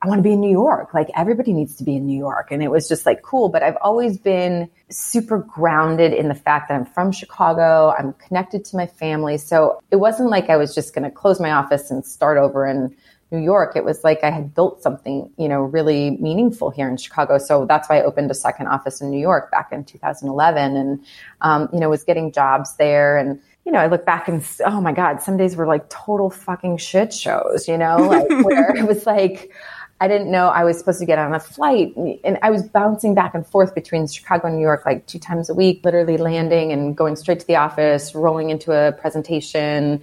I 0.00 0.06
want 0.06 0.18
to 0.18 0.22
be 0.22 0.32
in 0.32 0.40
New 0.40 0.50
York. 0.50 0.94
Like 0.94 1.08
everybody 1.14 1.52
needs 1.52 1.76
to 1.76 1.84
be 1.84 1.96
in 1.96 2.06
New 2.06 2.18
York. 2.18 2.48
And 2.50 2.62
it 2.62 2.70
was 2.70 2.88
just 2.88 3.04
like 3.04 3.22
cool. 3.22 3.50
But 3.50 3.62
I've 3.62 3.76
always 3.82 4.16
been 4.16 4.70
super 4.90 5.38
grounded 5.38 6.14
in 6.14 6.28
the 6.28 6.34
fact 6.34 6.68
that 6.68 6.74
I'm 6.74 6.86
from 6.86 7.12
Chicago. 7.12 7.94
I'm 7.98 8.14
connected 8.14 8.64
to 8.66 8.76
my 8.76 8.86
family. 8.86 9.36
So 9.36 9.82
it 9.90 9.96
wasn't 9.96 10.30
like 10.30 10.48
I 10.48 10.56
was 10.56 10.74
just 10.74 10.94
going 10.94 11.04
to 11.04 11.10
close 11.10 11.38
my 11.38 11.52
office 11.52 11.90
and 11.90 12.04
start 12.04 12.38
over 12.38 12.66
in 12.66 12.94
New 13.35 13.42
York, 13.42 13.77
it 13.77 13.85
was 13.85 14.05
like 14.05 14.23
I 14.23 14.31
had 14.31 14.55
built 14.55 14.83
something, 14.83 15.31
you 15.37 15.49
know, 15.49 15.61
really 15.61 16.12
meaningful 16.12 16.70
here 16.70 16.88
in 16.88 16.97
Chicago. 16.97 17.38
So 17.38 17.66
that's 17.66 17.88
why 17.88 17.99
I 17.99 18.03
opened 18.03 18.31
a 18.31 18.35
second 18.35 18.68
office 18.68 19.01
in 19.01 19.11
New 19.11 19.20
York 19.20 19.51
back 19.51 19.73
in 19.73 19.85
2011 19.85 20.77
and, 20.77 21.05
um, 21.40 21.68
you 21.73 21.81
know, 21.81 21.88
was 21.88 22.05
getting 22.05 22.33
jobs 22.33 22.77
there. 22.77 23.16
And, 23.16 23.40
you 23.64 23.73
know, 23.73 23.79
I 23.79 23.87
look 23.87 24.05
back 24.05 24.29
and, 24.29 24.47
oh 24.64 24.81
my 24.81 24.92
God, 24.92 25.23
some 25.23 25.37
days 25.37 25.57
were 25.57 25.66
like 25.66 25.88
total 25.88 26.31
fucking 26.31 26.77
shit 26.77 27.12
shows, 27.12 27.66
you 27.66 27.79
know, 27.79 27.97
like 27.97 28.29
where 28.44 28.77
it 28.77 28.87
was 28.87 29.07
like, 29.07 29.53
I 30.01 30.09
didn't 30.09 30.31
know 30.31 30.49
I 30.49 30.64
was 30.64 30.79
supposed 30.79 30.99
to 31.01 31.07
get 31.07 31.18
on 31.18 31.35
a 31.35 31.40
flight. 31.40 31.94
And 32.25 32.38
I 32.42 32.51
was 32.51 32.62
bouncing 32.62 33.14
back 33.14 33.35
and 33.35 33.47
forth 33.47 33.75
between 33.75 34.07
Chicago 34.07 34.49
and 34.49 34.57
New 34.57 34.62
York 34.62 34.85
like 34.85 35.07
two 35.07 35.18
times 35.18 35.49
a 35.49 35.55
week, 35.55 35.81
literally 35.85 36.16
landing 36.16 36.73
and 36.73 36.97
going 36.97 37.16
straight 37.16 37.40
to 37.40 37.47
the 37.47 37.57
office, 37.57 38.14
rolling 38.14 38.51
into 38.51 38.73
a 38.73 38.92
presentation, 38.92 40.03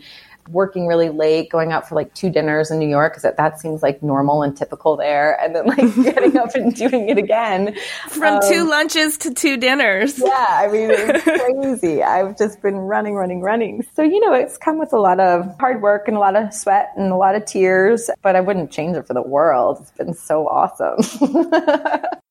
working 0.52 0.88
really 0.88 1.10
late, 1.10 1.50
going 1.50 1.72
out 1.72 1.88
for 1.88 1.96
like 1.96 2.14
two 2.14 2.30
dinners 2.30 2.72
in 2.72 2.80
New 2.80 2.88
York 2.88 3.14
because 3.14 3.24
that, 3.24 3.38
that, 3.38 3.60
seems 3.60 3.84
like 3.84 4.02
normal 4.02 4.44
and 4.44 4.56
typical 4.56 4.96
there, 4.96 5.40
and 5.42 5.56
then 5.56 5.66
like 5.66 5.96
getting 6.04 6.38
up 6.38 6.56
and 6.56 6.74
doing 6.76 7.10
it 7.10 7.18
again 7.18 7.76
from 8.10 8.36
um, 8.36 8.42
two 8.50 8.68
lunches 8.68 9.18
to 9.18 9.34
two 9.34 9.58
dinners. 9.58 10.18
Yeah, 10.20 10.48
I 10.50 10.68
mean 10.72 10.90
it's 10.92 11.24
crazy. 11.80 12.04
I've 12.04 12.38
just 12.38 12.62
been 12.62 12.78
running, 12.78 13.16
running, 13.16 13.42
running. 13.42 13.86
So 13.96 14.02
you 14.04 14.20
know, 14.20 14.34
it's 14.34 14.58
come 14.58 14.80
with 14.80 14.94
a 14.94 15.00
lot 15.00 15.20
of 15.20 15.56
hard 15.60 15.82
work 15.82 16.08
and 16.08 16.18
a 16.18 16.20
lot 16.20 16.36
of 16.36 16.54
sweat 16.54 16.92
and 16.96 17.12
a 17.12 17.16
lot 17.16 17.36
of 17.36 17.46
tears, 17.46 18.10
but 18.22 18.36
I 18.36 18.42
wouldn't 18.42 18.72
change 18.72 18.98
it 18.98 19.08
for 19.08 19.14
the 19.14 19.22
world. 19.22 19.78
It's 19.82 19.92
been 19.92 20.14
so 20.14 20.48
awesome. 20.48 20.98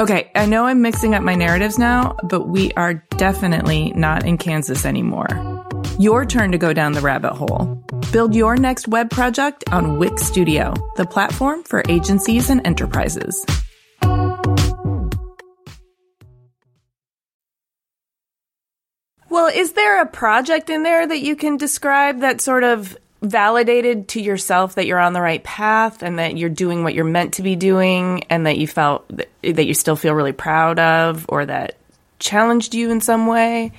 Okay, 0.00 0.30
I 0.34 0.46
know 0.46 0.64
I'm 0.64 0.80
mixing 0.80 1.14
up 1.14 1.22
my 1.22 1.34
narratives 1.34 1.78
now, 1.78 2.16
but 2.24 2.48
we 2.48 2.72
are 2.72 2.94
definitely 3.18 3.92
not 3.94 4.24
in 4.24 4.38
Kansas 4.38 4.86
anymore. 4.86 5.28
Your 5.98 6.24
turn 6.24 6.50
to 6.52 6.58
go 6.58 6.72
down 6.72 6.92
the 6.92 7.02
rabbit 7.02 7.34
hole. 7.34 7.84
Build 8.10 8.34
your 8.34 8.56
next 8.56 8.88
web 8.88 9.10
project 9.10 9.64
on 9.70 9.98
Wix 9.98 10.22
Studio, 10.22 10.74
the 10.96 11.04
platform 11.04 11.62
for 11.64 11.82
agencies 11.88 12.48
and 12.48 12.66
enterprises. 12.66 13.44
Well, 19.28 19.48
is 19.48 19.72
there 19.72 20.00
a 20.00 20.06
project 20.06 20.70
in 20.70 20.82
there 20.82 21.06
that 21.06 21.20
you 21.20 21.36
can 21.36 21.58
describe 21.58 22.20
that 22.20 22.40
sort 22.40 22.64
of 22.64 22.96
validated 23.22 24.08
to 24.08 24.20
yourself 24.20 24.74
that 24.74 24.86
you're 24.86 24.98
on 24.98 25.12
the 25.12 25.20
right 25.20 25.42
path 25.42 26.02
and 26.02 26.18
that 26.18 26.36
you're 26.36 26.50
doing 26.50 26.82
what 26.82 26.94
you're 26.94 27.04
meant 27.04 27.34
to 27.34 27.42
be 27.42 27.56
doing 27.56 28.24
and 28.24 28.46
that 28.46 28.58
you 28.58 28.66
felt 28.66 29.06
that, 29.16 29.30
that 29.42 29.64
you 29.64 29.74
still 29.74 29.96
feel 29.96 30.12
really 30.12 30.32
proud 30.32 30.78
of 30.78 31.26
or 31.28 31.46
that 31.46 31.76
challenged 32.18 32.74
you 32.74 32.90
in 32.90 33.00
some 33.00 33.26
way? 33.26 33.72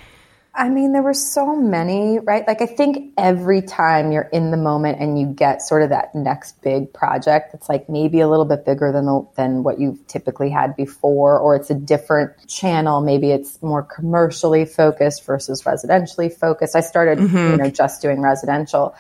I 0.56 0.70
mean, 0.70 0.94
there 0.94 1.02
were 1.02 1.16
so 1.16 1.56
many, 1.56 2.20
right? 2.20 2.48
Like, 2.48 2.62
I 2.62 2.68
think 2.68 3.14
every 3.18 3.64
time 3.64 4.12
you're 4.12 4.30
in 4.32 4.52
the 4.52 4.58
moment 4.58 5.00
and 5.00 5.20
you 5.20 5.26
get 5.26 5.64
sort 5.64 5.82
of 5.82 5.90
that 5.90 6.14
next 6.14 6.62
big 6.62 6.94
project, 6.94 7.56
it's 7.56 7.68
like 7.68 7.90
maybe 7.90 8.20
a 8.20 8.28
little 8.28 8.46
bit 8.46 8.64
bigger 8.64 8.92
than 8.92 9.08
the, 9.08 9.28
than 9.36 9.64
what 9.64 9.80
you've 9.80 10.06
typically 10.06 10.52
had 10.52 10.76
before, 10.76 11.40
or 11.40 11.56
it's 11.56 11.72
a 11.72 11.74
different 11.74 12.48
channel. 12.48 13.02
Maybe 13.02 13.32
it's 13.32 13.64
more 13.64 13.82
commercially 13.82 14.66
focused 14.66 15.26
versus 15.26 15.64
residentially 15.64 16.32
focused. 16.32 16.76
I 16.76 16.82
started, 16.82 17.18
mm-hmm. 17.18 17.36
you 17.36 17.58
know, 17.58 17.70
just 17.72 18.04
doing 18.04 18.22
residential. 18.22 18.94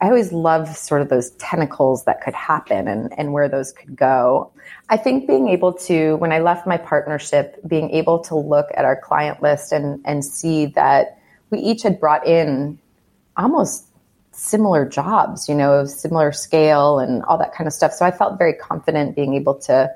I 0.00 0.06
always 0.06 0.32
love 0.32 0.76
sort 0.76 1.02
of 1.02 1.08
those 1.08 1.30
tentacles 1.32 2.04
that 2.04 2.22
could 2.22 2.34
happen 2.34 2.86
and, 2.86 3.12
and 3.18 3.32
where 3.32 3.48
those 3.48 3.72
could 3.72 3.96
go. 3.96 4.52
I 4.88 4.96
think 4.96 5.26
being 5.26 5.48
able 5.48 5.72
to, 5.72 6.16
when 6.16 6.30
I 6.30 6.38
left 6.38 6.66
my 6.66 6.76
partnership, 6.76 7.58
being 7.66 7.90
able 7.90 8.20
to 8.20 8.36
look 8.36 8.66
at 8.74 8.84
our 8.84 8.94
client 9.00 9.42
list 9.42 9.72
and, 9.72 10.00
and 10.04 10.24
see 10.24 10.66
that 10.66 11.18
we 11.50 11.58
each 11.58 11.82
had 11.82 11.98
brought 11.98 12.26
in 12.26 12.78
almost 13.36 13.86
similar 14.32 14.88
jobs, 14.88 15.48
you 15.48 15.54
know, 15.54 15.84
similar 15.84 16.30
scale 16.30 17.00
and 17.00 17.24
all 17.24 17.36
that 17.38 17.52
kind 17.52 17.66
of 17.66 17.72
stuff. 17.72 17.92
So 17.92 18.06
I 18.06 18.12
felt 18.12 18.38
very 18.38 18.52
confident 18.52 19.16
being 19.16 19.34
able 19.34 19.56
to 19.60 19.92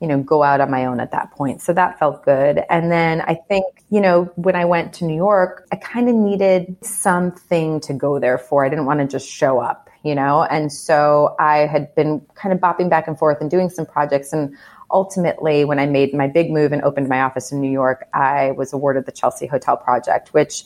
you 0.00 0.08
know, 0.08 0.22
go 0.22 0.42
out 0.42 0.60
on 0.60 0.70
my 0.70 0.84
own 0.86 1.00
at 1.00 1.12
that 1.12 1.30
point. 1.30 1.62
So 1.62 1.72
that 1.72 1.98
felt 1.98 2.24
good. 2.24 2.62
And 2.68 2.90
then 2.90 3.20
I 3.22 3.34
think, 3.34 3.64
you 3.90 4.00
know, 4.00 4.24
when 4.36 4.56
I 4.56 4.64
went 4.64 4.92
to 4.94 5.04
New 5.04 5.16
York, 5.16 5.66
I 5.72 5.76
kind 5.76 6.08
of 6.08 6.14
needed 6.14 6.76
something 6.82 7.80
to 7.80 7.94
go 7.94 8.18
there 8.18 8.38
for. 8.38 8.64
I 8.64 8.68
didn't 8.68 8.86
want 8.86 9.00
to 9.00 9.06
just 9.06 9.28
show 9.28 9.60
up, 9.60 9.88
you 10.02 10.14
know? 10.14 10.42
And 10.42 10.72
so 10.72 11.36
I 11.38 11.66
had 11.66 11.94
been 11.94 12.20
kind 12.34 12.52
of 12.52 12.60
bopping 12.60 12.90
back 12.90 13.08
and 13.08 13.18
forth 13.18 13.40
and 13.40 13.50
doing 13.50 13.70
some 13.70 13.86
projects. 13.86 14.32
And 14.32 14.56
ultimately, 14.90 15.64
when 15.64 15.78
I 15.78 15.86
made 15.86 16.12
my 16.12 16.26
big 16.26 16.50
move 16.50 16.72
and 16.72 16.82
opened 16.82 17.08
my 17.08 17.22
office 17.22 17.52
in 17.52 17.60
New 17.60 17.70
York, 17.70 18.06
I 18.12 18.50
was 18.52 18.72
awarded 18.72 19.06
the 19.06 19.12
Chelsea 19.12 19.46
Hotel 19.46 19.76
project, 19.76 20.34
which 20.34 20.64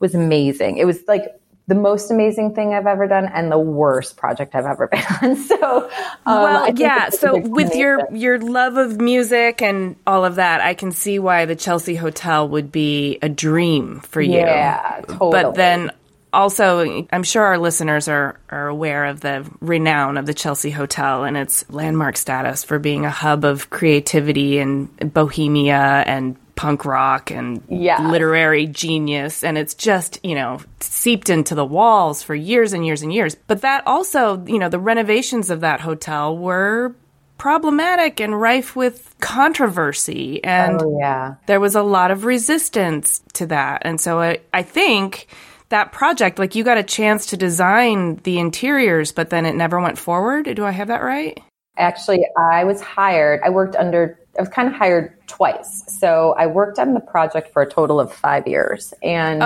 was 0.00 0.14
amazing. 0.14 0.78
It 0.78 0.86
was 0.86 1.00
like 1.06 1.24
the 1.68 1.74
most 1.74 2.10
amazing 2.10 2.54
thing 2.54 2.74
I've 2.74 2.86
ever 2.86 3.06
done 3.06 3.26
and 3.26 3.50
the 3.50 3.58
worst 3.58 4.16
project 4.16 4.54
I've 4.54 4.66
ever 4.66 4.86
been 4.92 5.04
on. 5.22 5.36
So, 5.36 5.90
um, 6.26 6.42
well, 6.42 6.74
yeah. 6.74 7.10
So 7.10 7.38
with 7.38 7.74
your 7.74 8.00
your 8.12 8.38
love 8.38 8.76
of 8.76 9.00
music 9.00 9.62
and 9.62 9.96
all 10.06 10.24
of 10.24 10.36
that, 10.36 10.60
I 10.60 10.74
can 10.74 10.92
see 10.92 11.18
why 11.18 11.44
the 11.46 11.56
Chelsea 11.56 11.94
Hotel 11.94 12.48
would 12.48 12.72
be 12.72 13.18
a 13.22 13.28
dream 13.28 14.00
for 14.00 14.20
you. 14.20 14.38
Yeah, 14.38 15.02
totally. 15.06 15.30
But 15.30 15.54
then 15.54 15.92
also, 16.32 17.06
I'm 17.12 17.22
sure 17.22 17.42
our 17.42 17.58
listeners 17.58 18.08
are, 18.08 18.38
are 18.48 18.66
aware 18.66 19.04
of 19.04 19.20
the 19.20 19.48
renown 19.60 20.16
of 20.16 20.24
the 20.24 20.32
Chelsea 20.32 20.70
Hotel 20.70 21.24
and 21.24 21.36
its 21.36 21.68
landmark 21.70 22.16
status 22.16 22.64
for 22.64 22.78
being 22.78 23.04
a 23.04 23.10
hub 23.10 23.44
of 23.44 23.68
creativity 23.68 24.58
and 24.58 24.88
bohemia 25.12 26.02
and 26.06 26.36
punk 26.54 26.84
rock 26.84 27.30
and 27.30 27.62
yeah. 27.68 28.10
literary 28.10 28.66
genius 28.66 29.42
and 29.42 29.56
it's 29.56 29.74
just 29.74 30.18
you 30.22 30.34
know 30.34 30.60
seeped 30.80 31.30
into 31.30 31.54
the 31.54 31.64
walls 31.64 32.22
for 32.22 32.34
years 32.34 32.72
and 32.72 32.84
years 32.84 33.02
and 33.02 33.12
years. 33.12 33.34
But 33.34 33.62
that 33.62 33.86
also 33.86 34.44
you 34.46 34.58
know 34.58 34.68
the 34.68 34.78
renovations 34.78 35.50
of 35.50 35.60
that 35.60 35.80
hotel 35.80 36.36
were 36.36 36.94
problematic 37.38 38.20
and 38.20 38.40
rife 38.40 38.76
with 38.76 39.14
controversy 39.18 40.42
and 40.44 40.80
oh, 40.80 40.96
yeah. 41.00 41.34
there 41.46 41.58
was 41.58 41.74
a 41.74 41.82
lot 41.82 42.12
of 42.12 42.24
resistance 42.24 43.20
to 43.32 43.46
that. 43.46 43.82
And 43.84 44.00
so 44.00 44.20
I, 44.20 44.38
I 44.52 44.62
think 44.62 45.26
that 45.70 45.90
project 45.90 46.38
like 46.38 46.54
you 46.54 46.62
got 46.62 46.78
a 46.78 46.84
chance 46.84 47.26
to 47.26 47.36
design 47.36 48.20
the 48.24 48.38
interiors 48.38 49.10
but 49.10 49.30
then 49.30 49.46
it 49.46 49.54
never 49.54 49.80
went 49.80 49.98
forward. 49.98 50.54
Do 50.54 50.64
i 50.64 50.70
have 50.70 50.88
that 50.88 51.02
right? 51.02 51.40
Actually 51.78 52.24
i 52.38 52.64
was 52.64 52.80
hired. 52.80 53.40
I 53.42 53.50
worked 53.50 53.74
under 53.74 54.18
I 54.38 54.40
was 54.40 54.48
kind 54.48 54.68
of 54.68 54.74
hired 54.74 55.14
twice. 55.26 55.84
So 55.86 56.34
I 56.38 56.46
worked 56.46 56.78
on 56.78 56.94
the 56.94 57.00
project 57.00 57.52
for 57.52 57.62
a 57.62 57.70
total 57.70 58.00
of 58.00 58.12
five 58.12 58.46
years. 58.46 58.94
And 59.02 59.42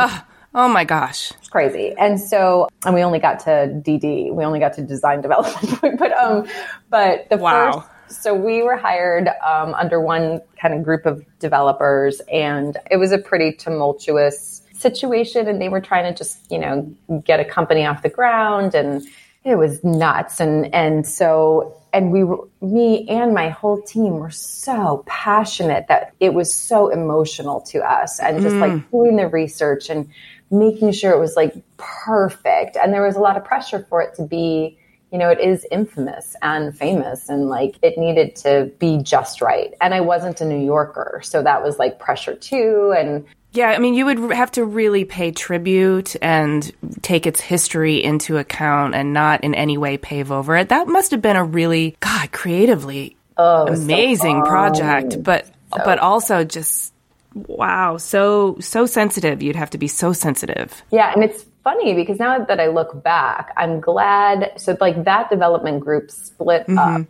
oh 0.55 0.69
my 0.69 0.85
gosh. 0.85 1.33
It's 1.39 1.49
crazy. 1.49 1.95
And 1.99 2.21
so, 2.21 2.69
and 2.85 2.95
we 2.95 3.03
only 3.03 3.19
got 3.19 3.41
to 3.41 3.51
DD. 3.85 4.33
We 4.33 4.45
only 4.45 4.61
got 4.61 4.75
to 4.75 4.83
design 4.83 5.21
development. 5.23 5.99
but, 5.99 6.13
um, 6.13 6.47
but 6.89 7.29
the 7.31 7.37
wow. 7.37 7.73
first, 7.73 7.89
so 8.09 8.35
we 8.35 8.63
were 8.63 8.77
hired 8.77 9.29
um, 9.47 9.75
under 9.75 10.01
one 10.01 10.41
kind 10.61 10.75
of 10.75 10.83
group 10.83 11.07
of 11.07 11.25
developers, 11.39 12.21
and 12.33 12.77
it 12.91 12.99
was 12.99 13.13
a 13.13 13.19
pretty 13.19 13.53
tumultuous 13.53 14.63
situation. 14.75 15.49
And 15.49 15.61
they 15.61 15.69
were 15.69 15.81
trying 15.81 16.05
to 16.05 16.17
just, 16.17 16.51
you 16.51 16.59
know, 16.59 16.95
get 17.25 17.41
a 17.41 17.45
company 17.45 17.85
off 17.85 18.03
the 18.03 18.09
ground, 18.09 18.75
and 18.75 19.05
it 19.45 19.57
was 19.57 19.83
nuts. 19.83 20.39
And 20.41 20.73
and 20.73 21.07
so 21.07 21.77
and 21.97 22.13
we 22.13 22.25
were, 22.25 22.47
me 22.61 23.09
and 23.09 23.33
my 23.33 23.49
whole 23.49 23.81
team 23.81 24.19
were 24.19 24.31
so 24.31 25.03
passionate 25.07 25.87
that 25.89 26.13
it 26.21 26.35
was 26.35 26.55
so 26.55 26.89
emotional 26.89 27.63
to 27.63 27.79
us 27.79 28.21
and 28.21 28.43
just 28.43 28.55
mm. 28.55 28.61
like 28.61 28.91
doing 28.91 29.17
the 29.17 29.27
research 29.27 29.89
and 29.89 30.11
making 30.51 30.93
sure 30.93 31.11
it 31.11 31.19
was 31.19 31.37
like 31.37 31.55
perfect. 31.79 32.77
And 32.77 32.93
there 32.93 33.03
was 33.03 33.17
a 33.17 33.21
lot 33.21 33.39
of 33.39 33.47
pressure 33.47 33.87
for 33.89 34.03
it 34.03 34.15
to 34.17 34.23
be 34.27 34.79
you 35.13 35.19
know 35.19 35.31
it 35.31 35.39
is 35.39 35.65
infamous 35.71 36.35
and 36.43 36.77
famous 36.77 37.29
and 37.29 37.49
like 37.49 37.77
it 37.81 37.97
needed 37.97 38.37
to 38.37 38.71
be 38.79 38.99
just 38.99 39.41
right. 39.41 39.73
And 39.81 39.95
i 39.95 40.01
wasn't 40.01 40.41
a 40.41 40.45
new 40.45 40.63
yorker 40.63 41.21
so 41.23 41.43
that 41.43 41.63
was 41.63 41.79
like 41.79 41.99
pressure 41.99 42.35
too. 42.35 42.93
And 42.99 43.25
yeah, 43.57 43.71
I 43.71 43.79
mean, 43.79 43.95
you 43.95 44.05
would 44.05 44.19
have 44.33 44.53
to 44.53 44.65
really 44.65 45.05
pay 45.05 45.33
tribute 45.33 46.15
and 46.21 46.71
take 47.03 47.27
its 47.27 47.41
history 47.41 48.03
into 48.03 48.37
account 48.37 48.95
and 48.95 49.13
not 49.13 49.43
in 49.43 49.55
any 49.55 49.79
way 49.79 49.97
pave 49.97 50.31
over 50.31 50.57
it. 50.57 50.69
That 50.69 50.87
must 50.87 51.11
have 51.11 51.23
been 51.23 51.37
a 51.37 51.45
really, 51.45 51.97
God, 52.01 52.31
creatively 52.33 53.17
oh, 53.37 53.67
amazing 53.67 54.43
so 54.45 54.49
project, 54.49 55.23
but 55.23 55.47
so 55.47 55.83
but 55.85 55.99
also 55.99 56.45
just 56.45 56.93
wow, 57.35 57.97
so 57.97 58.57
so 58.61 58.87
sensitive. 58.87 59.43
You'd 59.43 59.57
have 59.57 59.71
to 59.71 59.79
be 59.79 59.89
so 59.89 60.13
sensitive. 60.13 60.83
Yeah, 60.91 61.13
and 61.13 61.25
it's 61.25 61.45
funny 61.65 61.95
because 61.95 62.19
now 62.19 62.45
that 62.45 62.61
I 62.61 62.69
look 62.69 63.03
back, 63.03 63.53
I'm 63.57 63.81
glad. 63.81 64.53
So 64.57 64.77
like 64.81 65.05
that 65.05 65.31
development 65.31 65.81
group 65.81 66.11
split 66.11 66.67
mm-hmm. 66.67 66.79
up 66.79 67.07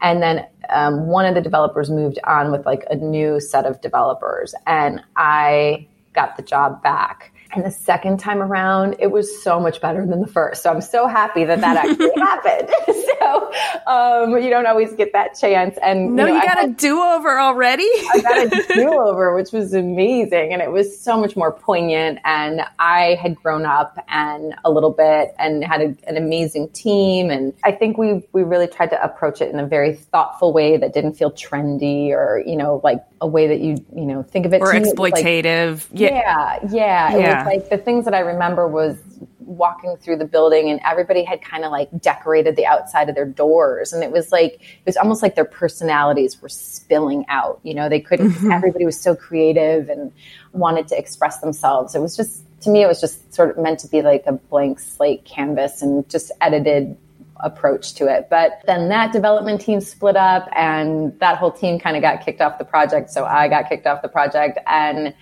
and 0.00 0.22
then 0.22 0.46
um, 0.70 1.06
one 1.06 1.26
of 1.26 1.34
the 1.34 1.40
developers 1.40 1.90
moved 1.90 2.18
on 2.24 2.50
with 2.50 2.64
like 2.66 2.84
a 2.90 2.96
new 2.96 3.40
set 3.40 3.66
of 3.66 3.80
developers 3.80 4.54
and 4.66 5.02
i 5.16 5.86
got 6.12 6.36
the 6.36 6.42
job 6.42 6.82
back 6.82 7.32
and 7.56 7.64
the 7.64 7.70
second 7.70 8.18
time 8.18 8.42
around, 8.42 8.96
it 8.98 9.10
was 9.10 9.42
so 9.42 9.58
much 9.58 9.80
better 9.80 10.06
than 10.06 10.20
the 10.20 10.26
first. 10.26 10.62
So 10.62 10.70
I'm 10.70 10.82
so 10.82 11.06
happy 11.06 11.44
that 11.44 11.62
that 11.62 11.76
actually 11.78 12.10
happened. 12.16 12.70
so 13.18 13.52
um, 13.86 14.42
you 14.42 14.50
don't 14.50 14.66
always 14.66 14.92
get 14.92 15.14
that 15.14 15.38
chance. 15.38 15.78
And 15.82 16.14
no, 16.14 16.26
you, 16.26 16.34
know, 16.34 16.40
you 16.40 16.46
got 16.46 16.64
a 16.64 16.68
do 16.68 17.00
over 17.00 17.40
already. 17.40 17.88
I 17.88 18.20
got 18.22 18.46
a 18.46 18.74
do 18.74 19.00
over, 19.00 19.34
which 19.36 19.52
was 19.52 19.72
amazing, 19.72 20.52
and 20.52 20.60
it 20.60 20.70
was 20.70 21.00
so 21.00 21.18
much 21.18 21.34
more 21.34 21.50
poignant. 21.50 22.18
And 22.24 22.60
I 22.78 23.18
had 23.20 23.36
grown 23.36 23.64
up 23.64 23.98
and 24.08 24.54
a 24.64 24.70
little 24.70 24.92
bit, 24.92 25.34
and 25.38 25.64
had 25.64 25.80
a, 25.80 25.96
an 26.06 26.18
amazing 26.18 26.68
team. 26.70 27.30
And 27.30 27.54
I 27.64 27.72
think 27.72 27.96
we 27.96 28.22
we 28.32 28.42
really 28.42 28.66
tried 28.66 28.90
to 28.90 29.02
approach 29.02 29.40
it 29.40 29.50
in 29.50 29.58
a 29.58 29.66
very 29.66 29.94
thoughtful 29.94 30.52
way 30.52 30.76
that 30.76 30.92
didn't 30.92 31.14
feel 31.14 31.32
trendy 31.32 32.10
or 32.10 32.42
you 32.44 32.56
know 32.56 32.82
like 32.84 33.02
a 33.20 33.26
way 33.26 33.46
that 33.48 33.60
you 33.60 33.76
you 33.94 34.04
know 34.04 34.22
think 34.22 34.44
of 34.44 34.52
it 34.52 34.60
or 34.60 34.72
exploitative. 34.74 35.90
Like, 35.90 36.00
yeah, 36.00 36.58
yeah, 36.70 37.16
yeah. 37.16 37.45
Like 37.46 37.70
the 37.70 37.78
things 37.78 38.04
that 38.04 38.14
I 38.14 38.20
remember 38.20 38.68
was 38.68 38.96
walking 39.38 39.96
through 39.96 40.16
the 40.16 40.24
building 40.24 40.70
and 40.70 40.80
everybody 40.84 41.22
had 41.22 41.40
kind 41.40 41.64
of 41.64 41.70
like 41.70 41.88
decorated 42.00 42.56
the 42.56 42.66
outside 42.66 43.08
of 43.08 43.14
their 43.14 43.24
doors 43.26 43.92
and 43.92 44.02
it 44.02 44.10
was 44.10 44.32
like 44.32 44.54
it 44.54 44.86
was 44.86 44.96
almost 44.96 45.22
like 45.22 45.36
their 45.36 45.44
personalities 45.44 46.42
were 46.42 46.48
spilling 46.48 47.24
out 47.28 47.60
you 47.62 47.72
know 47.72 47.88
they 47.88 48.00
couldn't 48.00 48.32
mm-hmm. 48.32 48.50
everybody 48.50 48.84
was 48.84 49.00
so 49.00 49.14
creative 49.14 49.88
and 49.88 50.10
wanted 50.52 50.88
to 50.88 50.98
express 50.98 51.38
themselves 51.38 51.94
it 51.94 52.00
was 52.00 52.16
just 52.16 52.42
to 52.60 52.70
me 52.70 52.82
it 52.82 52.88
was 52.88 53.00
just 53.00 53.32
sort 53.32 53.50
of 53.50 53.62
meant 53.62 53.78
to 53.78 53.86
be 53.86 54.02
like 54.02 54.24
a 54.26 54.32
blank 54.32 54.80
slate 54.80 55.24
canvas 55.24 55.80
and 55.80 56.08
just 56.08 56.32
edited 56.40 56.96
approach 57.40 57.94
to 57.94 58.06
it. 58.06 58.28
But 58.30 58.62
then 58.66 58.88
that 58.88 59.12
development 59.12 59.60
team 59.60 59.80
split 59.80 60.16
up 60.16 60.48
and 60.54 61.18
that 61.20 61.38
whole 61.38 61.50
team 61.50 61.78
kind 61.78 61.96
of 61.96 62.02
got 62.02 62.24
kicked 62.24 62.40
off 62.40 62.58
the 62.58 62.64
project. 62.64 63.10
So 63.10 63.24
I 63.24 63.48
got 63.48 63.68
kicked 63.68 63.86
off 63.86 64.02
the 64.02 64.08
project 64.08 64.58
and 64.66 65.14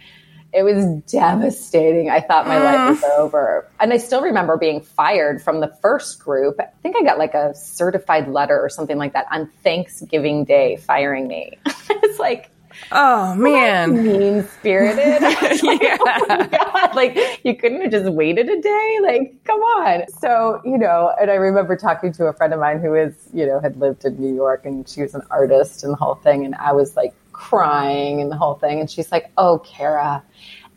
it 0.54 0.62
was 0.62 0.84
devastating. 1.10 2.10
I 2.10 2.20
thought 2.20 2.46
my 2.46 2.62
life 2.62 2.90
was 2.90 3.04
ah. 3.04 3.20
over. 3.20 3.68
And 3.80 3.92
I 3.92 3.96
still 3.96 4.22
remember 4.22 4.56
being 4.56 4.80
fired 4.80 5.42
from 5.42 5.60
the 5.60 5.68
first 5.82 6.20
group. 6.20 6.56
I 6.60 6.68
think 6.82 6.96
I 6.96 7.02
got 7.02 7.18
like 7.18 7.34
a 7.34 7.54
certified 7.54 8.28
letter 8.28 8.58
or 8.58 8.68
something 8.68 8.96
like 8.96 9.12
that 9.14 9.26
on 9.32 9.50
Thanksgiving 9.62 10.44
Day 10.44 10.76
firing 10.76 11.26
me. 11.26 11.58
it's 11.66 12.18
like, 12.18 12.50
Oh 12.90 13.34
man, 13.36 14.02
mean 14.02 14.42
spirited. 14.48 15.22
like, 15.22 15.62
oh 15.62 15.78
yeah. 15.80 15.96
oh 16.00 16.48
God, 16.50 16.94
like 16.96 17.16
you 17.44 17.54
couldn't 17.54 17.82
have 17.82 17.92
just 17.92 18.10
waited 18.10 18.48
a 18.48 18.60
day. 18.60 18.98
Like, 19.00 19.44
come 19.44 19.60
on. 19.60 20.08
So 20.18 20.60
you 20.64 20.76
know, 20.76 21.14
and 21.20 21.30
I 21.30 21.34
remember 21.34 21.76
talking 21.76 22.12
to 22.14 22.26
a 22.26 22.32
friend 22.32 22.52
of 22.52 22.58
mine 22.58 22.80
who 22.80 22.94
is, 22.94 23.14
you 23.32 23.46
know, 23.46 23.60
had 23.60 23.76
lived 23.76 24.04
in 24.04 24.20
New 24.20 24.34
York 24.34 24.66
and 24.66 24.88
she 24.88 25.02
was 25.02 25.14
an 25.14 25.22
artist 25.30 25.84
and 25.84 25.92
the 25.92 25.96
whole 25.96 26.16
thing, 26.16 26.44
and 26.44 26.56
I 26.56 26.72
was 26.72 26.96
like 26.96 27.14
crying 27.34 28.22
and 28.22 28.30
the 28.30 28.36
whole 28.36 28.54
thing, 28.54 28.80
and 28.80 28.90
she's 28.90 29.12
like, 29.12 29.30
"Oh, 29.36 29.58
Kara." 29.58 30.22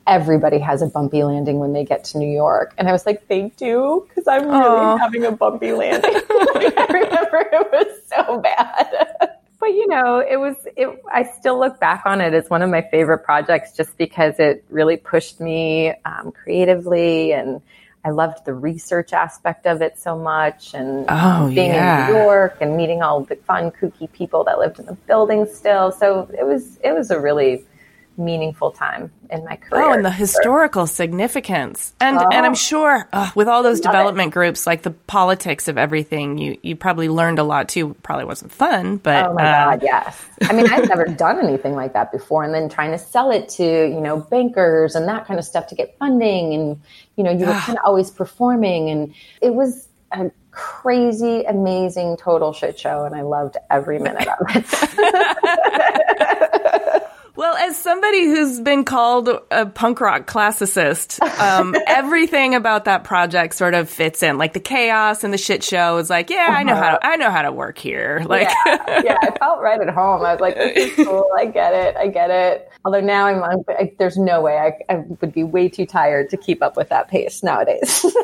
Everybody 0.05 0.57
has 0.59 0.81
a 0.81 0.85
bumpy 0.85 1.21
landing 1.25 1.59
when 1.59 1.73
they 1.73 1.83
get 1.83 2.05
to 2.05 2.17
New 2.17 2.31
York. 2.31 2.73
And 2.77 2.87
I 2.87 2.93
was 2.93 3.05
like, 3.05 3.27
they 3.27 3.51
do? 3.57 4.07
Because 4.07 4.25
I'm 4.25 4.43
really 4.43 4.63
Aww. 4.63 4.97
having 4.97 5.25
a 5.25 5.33
bumpy 5.33 5.73
landing. 5.73 6.13
like, 6.55 6.77
I 6.77 6.85
remember 6.89 7.45
it 7.51 7.67
was 7.73 8.01
so 8.07 8.39
bad 8.39 9.37
but 9.67 9.73
you 9.73 9.87
know, 9.87 10.19
it 10.19 10.37
was, 10.37 10.55
it, 10.77 11.03
I 11.11 11.23
still 11.23 11.59
look 11.59 11.79
back 11.79 12.03
on 12.05 12.21
it 12.21 12.33
as 12.33 12.49
one 12.49 12.61
of 12.61 12.69
my 12.69 12.83
favorite 12.89 13.19
projects 13.19 13.73
just 13.73 13.97
because 13.97 14.35
it 14.39 14.63
really 14.69 14.97
pushed 14.97 15.41
me 15.41 15.93
um, 16.05 16.31
creatively 16.31 17.33
and 17.33 17.61
I 18.07 18.11
loved 18.11 18.45
the 18.45 18.53
research 18.53 19.11
aspect 19.11 19.67
of 19.67 19.81
it 19.81 19.99
so 19.99 20.17
much 20.17 20.73
and 20.73 21.05
oh, 21.09 21.51
being 21.53 21.71
yeah. 21.71 22.07
in 22.07 22.13
New 22.13 22.19
York 22.21 22.57
and 22.61 22.77
meeting 22.77 23.01
all 23.01 23.19
the 23.19 23.35
fun, 23.35 23.69
kooky 23.69 24.09
people 24.13 24.45
that 24.45 24.59
lived 24.59 24.79
in 24.79 24.85
the 24.85 24.93
building 24.93 25.45
still. 25.45 25.91
So 25.91 26.29
it 26.39 26.45
was, 26.45 26.77
it 26.85 26.93
was 26.93 27.11
a 27.11 27.19
really 27.19 27.65
meaningful 28.17 28.71
time 28.71 29.11
in 29.29 29.45
my 29.45 29.57
career. 29.57 29.83
Oh, 29.83 29.93
and 29.93 30.03
the 30.03 30.11
historical 30.11 30.87
significance, 30.87 31.93
and 31.99 32.17
and 32.17 32.45
I'm 32.45 32.55
sure 32.55 33.07
uh, 33.13 33.29
with 33.35 33.47
all 33.47 33.61
those 33.63 33.79
development 33.79 34.33
groups, 34.33 34.65
like 34.65 34.81
the 34.81 34.91
politics 34.91 35.67
of 35.67 35.77
everything, 35.77 36.37
you 36.37 36.57
you 36.63 36.75
probably 36.75 37.09
learned 37.09 37.39
a 37.39 37.43
lot 37.43 37.69
too. 37.69 37.93
Probably 38.03 38.25
wasn't 38.25 38.51
fun, 38.51 38.97
but 38.97 39.27
Oh 39.27 39.33
my 39.33 39.43
uh, 39.43 39.65
God, 39.71 39.83
yes. 39.83 40.25
I 40.43 40.53
mean, 40.53 40.67
I've 40.71 40.87
never 40.87 41.05
done 41.17 41.43
anything 41.43 41.75
like 41.75 41.93
that 41.93 42.11
before. 42.11 42.43
And 42.43 42.53
then 42.53 42.69
trying 42.69 42.91
to 42.91 42.97
sell 42.97 43.31
it 43.31 43.49
to, 43.49 43.63
you 43.63 43.99
know, 44.01 44.17
bankers 44.17 44.95
and 44.95 45.07
that 45.07 45.25
kind 45.25 45.39
of 45.39 45.45
stuff 45.45 45.67
to 45.67 45.75
get 45.75 45.97
funding. 45.97 46.53
And, 46.53 46.81
you 47.15 47.23
know, 47.23 47.31
you 47.31 47.45
were 47.45 47.53
kind 47.59 47.77
of 47.77 47.83
always 47.85 48.09
performing. 48.11 48.89
And 48.89 49.13
it 49.41 49.53
was 49.53 49.87
a 50.11 50.31
crazy, 50.51 51.43
amazing, 51.43 52.17
total 52.17 52.53
shit 52.53 52.79
show. 52.79 53.03
And 53.05 53.15
I 53.15 53.21
loved 53.21 53.57
every 53.69 53.99
minute 53.99 54.27
of 54.27 54.37
it. 54.49 54.65
As 57.67 57.75
somebody 57.75 58.23
who's 58.23 58.61
been 58.61 58.85
called 58.85 59.27
a 59.51 59.65
punk 59.65 59.99
rock 59.99 60.25
classicist, 60.25 61.21
um, 61.37 61.75
everything 61.87 62.55
about 62.55 62.85
that 62.85 63.03
project 63.03 63.55
sort 63.55 63.73
of 63.73 63.89
fits 63.89 64.23
in. 64.23 64.37
Like 64.37 64.53
the 64.53 64.61
chaos 64.61 65.25
and 65.25 65.33
the 65.33 65.37
shit 65.37 65.65
show 65.65 65.97
is 65.97 66.09
like, 66.09 66.29
yeah, 66.29 66.47
I 66.49 66.63
know 66.63 66.75
how 66.75 66.91
to, 66.91 67.05
I 67.05 67.17
know 67.17 67.29
how 67.29 67.41
to 67.41 67.51
work 67.51 67.77
here. 67.77 68.23
Like, 68.25 68.47
yeah, 68.65 69.01
yeah, 69.03 69.17
I 69.21 69.31
felt 69.39 69.61
right 69.61 69.81
at 69.81 69.89
home. 69.89 70.23
I 70.23 70.31
was 70.31 70.39
like, 70.39 70.55
this 70.55 70.97
is 70.97 71.05
cool. 71.05 71.27
I 71.37 71.47
get 71.47 71.73
it. 71.73 71.97
I 71.97 72.07
get 72.07 72.29
it. 72.29 72.71
Although 72.85 73.01
now 73.01 73.25
I'm 73.25 73.43
on, 73.43 73.65
I, 73.67 73.91
there's 73.99 74.17
no 74.17 74.39
way 74.39 74.57
I, 74.57 74.93
I 74.93 75.03
would 75.19 75.33
be 75.33 75.43
way 75.43 75.67
too 75.67 75.85
tired 75.85 76.29
to 76.29 76.37
keep 76.37 76.63
up 76.63 76.77
with 76.77 76.87
that 76.87 77.09
pace 77.09 77.43
nowadays. 77.43 78.05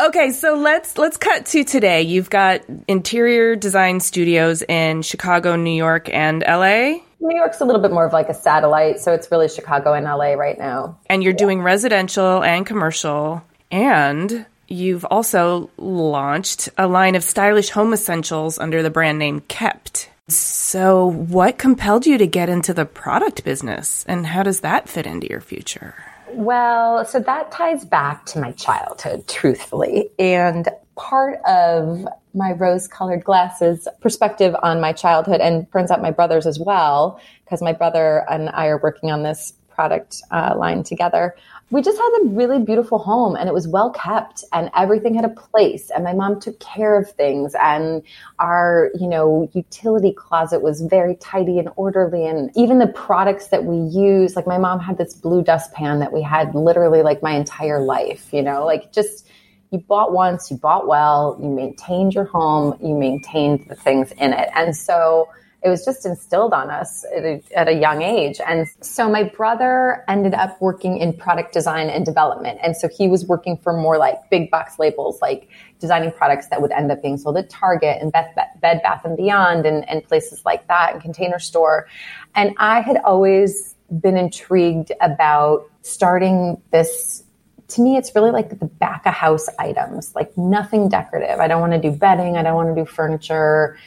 Okay, 0.00 0.30
so 0.30 0.54
let's 0.54 0.96
let's 0.96 1.18
cut 1.18 1.44
to 1.44 1.62
today. 1.62 2.00
You've 2.00 2.30
got 2.30 2.62
interior 2.88 3.54
design 3.54 4.00
studios 4.00 4.62
in 4.62 5.02
Chicago, 5.02 5.56
New 5.56 5.76
York, 5.76 6.08
and 6.08 6.42
LA, 6.48 7.00
New 7.20 7.36
York's 7.36 7.60
a 7.60 7.64
little 7.64 7.82
bit 7.82 7.92
more 7.92 8.06
of 8.06 8.12
like 8.12 8.28
a 8.28 8.34
satellite, 8.34 9.00
so 9.00 9.12
it's 9.12 9.30
really 9.30 9.48
Chicago 9.48 9.92
and 9.92 10.04
LA 10.04 10.32
right 10.32 10.58
now. 10.58 10.98
and 11.06 11.22
you're 11.22 11.32
doing 11.32 11.62
residential 11.62 12.42
and 12.42 12.64
commercial, 12.64 13.42
and 13.70 14.46
you've 14.68 15.04
also 15.04 15.70
launched 15.76 16.68
a 16.78 16.86
line 16.86 17.14
of 17.14 17.22
stylish 17.24 17.70
home 17.70 17.92
essentials 17.92 18.58
under 18.58 18.82
the 18.82 18.90
brand 18.90 19.18
name 19.18 19.40
Kept. 19.48 20.08
So, 20.28 21.06
what 21.10 21.58
compelled 21.58 22.06
you 22.06 22.16
to 22.18 22.26
get 22.26 22.48
into 22.48 22.72
the 22.72 22.84
product 22.86 23.44
business, 23.44 24.04
and 24.08 24.26
how 24.26 24.42
does 24.42 24.60
that 24.60 24.88
fit 24.88 25.06
into 25.06 25.28
your 25.28 25.40
future? 25.40 25.94
Well, 26.32 27.04
so 27.04 27.18
that 27.18 27.50
ties 27.50 27.84
back 27.84 28.24
to 28.26 28.40
my 28.40 28.52
childhood, 28.52 29.26
truthfully. 29.26 30.10
And 30.18 30.68
part 31.00 31.40
of 31.46 32.06
my 32.34 32.52
rose 32.52 32.86
colored 32.86 33.24
glasses 33.24 33.88
perspective 34.00 34.54
on 34.62 34.80
my 34.80 34.92
childhood, 34.92 35.40
and 35.40 35.70
turns 35.72 35.90
out 35.90 36.02
my 36.02 36.10
brothers 36.10 36.46
as 36.46 36.60
well, 36.60 37.18
because 37.44 37.62
my 37.62 37.72
brother 37.72 38.24
and 38.30 38.50
I 38.50 38.66
are 38.66 38.78
working 38.78 39.10
on 39.10 39.22
this 39.22 39.54
product 39.70 40.20
uh, 40.30 40.54
line 40.58 40.82
together. 40.82 41.34
We 41.70 41.80
just 41.80 41.96
had 41.96 42.10
a 42.22 42.26
really 42.26 42.58
beautiful 42.58 42.98
home 42.98 43.34
and 43.34 43.48
it 43.48 43.54
was 43.54 43.66
well 43.66 43.90
kept 43.92 44.44
and 44.52 44.70
everything 44.76 45.14
had 45.14 45.24
a 45.24 45.30
place 45.30 45.88
and 45.88 46.04
my 46.04 46.12
mom 46.12 46.38
took 46.38 46.58
care 46.60 46.98
of 46.98 47.10
things 47.12 47.54
and 47.62 48.02
our, 48.40 48.90
you 49.00 49.08
know, 49.08 49.48
utility 49.54 50.12
closet 50.12 50.60
was 50.60 50.82
very 50.82 51.14
tidy 51.14 51.58
and 51.58 51.70
orderly 51.76 52.26
and 52.26 52.50
even 52.56 52.78
the 52.78 52.88
products 52.88 53.46
that 53.48 53.64
we 53.64 53.76
use, 53.76 54.36
like 54.36 54.48
my 54.48 54.58
mom 54.58 54.80
had 54.80 54.98
this 54.98 55.14
blue 55.14 55.42
dustpan 55.42 56.00
that 56.00 56.12
we 56.12 56.20
had 56.20 56.54
literally 56.54 57.02
like 57.02 57.22
my 57.22 57.32
entire 57.32 57.80
life, 57.80 58.28
you 58.32 58.42
know, 58.42 58.66
like 58.66 58.92
just 58.92 59.28
you 59.70 59.78
bought 59.78 60.12
once, 60.12 60.50
you 60.50 60.56
bought 60.56 60.86
well, 60.86 61.38
you 61.40 61.48
maintained 61.48 62.14
your 62.14 62.24
home, 62.24 62.76
you 62.82 62.94
maintained 62.94 63.66
the 63.68 63.76
things 63.76 64.12
in 64.12 64.32
it. 64.32 64.48
And 64.54 64.76
so 64.76 65.28
it 65.62 65.68
was 65.68 65.84
just 65.84 66.06
instilled 66.06 66.52
on 66.54 66.70
us 66.70 67.04
at 67.14 67.22
a, 67.22 67.42
at 67.54 67.68
a 67.68 67.74
young 67.74 68.02
age. 68.02 68.40
And 68.46 68.66
so 68.80 69.10
my 69.10 69.24
brother 69.24 70.04
ended 70.08 70.32
up 70.32 70.60
working 70.60 70.96
in 70.96 71.12
product 71.12 71.52
design 71.52 71.90
and 71.90 72.04
development. 72.04 72.58
And 72.62 72.74
so 72.76 72.88
he 72.88 73.08
was 73.08 73.26
working 73.26 73.58
for 73.58 73.74
more 73.74 73.98
like 73.98 74.16
big 74.30 74.50
box 74.50 74.78
labels, 74.78 75.20
like 75.20 75.50
designing 75.78 76.12
products 76.12 76.48
that 76.48 76.62
would 76.62 76.72
end 76.72 76.90
up 76.90 77.02
being 77.02 77.18
sold 77.18 77.36
at 77.36 77.50
Target 77.50 77.98
and 78.00 78.10
Bed, 78.10 78.34
Bed 78.60 78.80
Bath 78.82 79.04
and 79.04 79.16
Beyond 79.16 79.66
and, 79.66 79.86
and 79.88 80.02
places 80.02 80.42
like 80.46 80.66
that 80.68 80.94
and 80.94 81.02
Container 81.02 81.38
Store. 81.38 81.86
And 82.34 82.54
I 82.56 82.80
had 82.80 82.96
always 83.04 83.76
been 83.90 84.16
intrigued 84.16 84.92
about 85.00 85.70
starting 85.82 86.60
this 86.70 87.24
to 87.70 87.82
me, 87.82 87.96
it's 87.96 88.14
really 88.14 88.30
like 88.30 88.58
the 88.58 88.66
back 88.66 89.06
of 89.06 89.14
house 89.14 89.48
items, 89.58 90.14
like 90.14 90.36
nothing 90.36 90.88
decorative. 90.88 91.40
I 91.40 91.48
don't 91.48 91.60
want 91.60 91.72
to 91.72 91.80
do 91.80 91.90
bedding. 91.90 92.36
I 92.36 92.42
don't 92.42 92.54
want 92.54 92.74
to 92.74 92.80
do 92.80 92.84
furniture. 92.84 93.78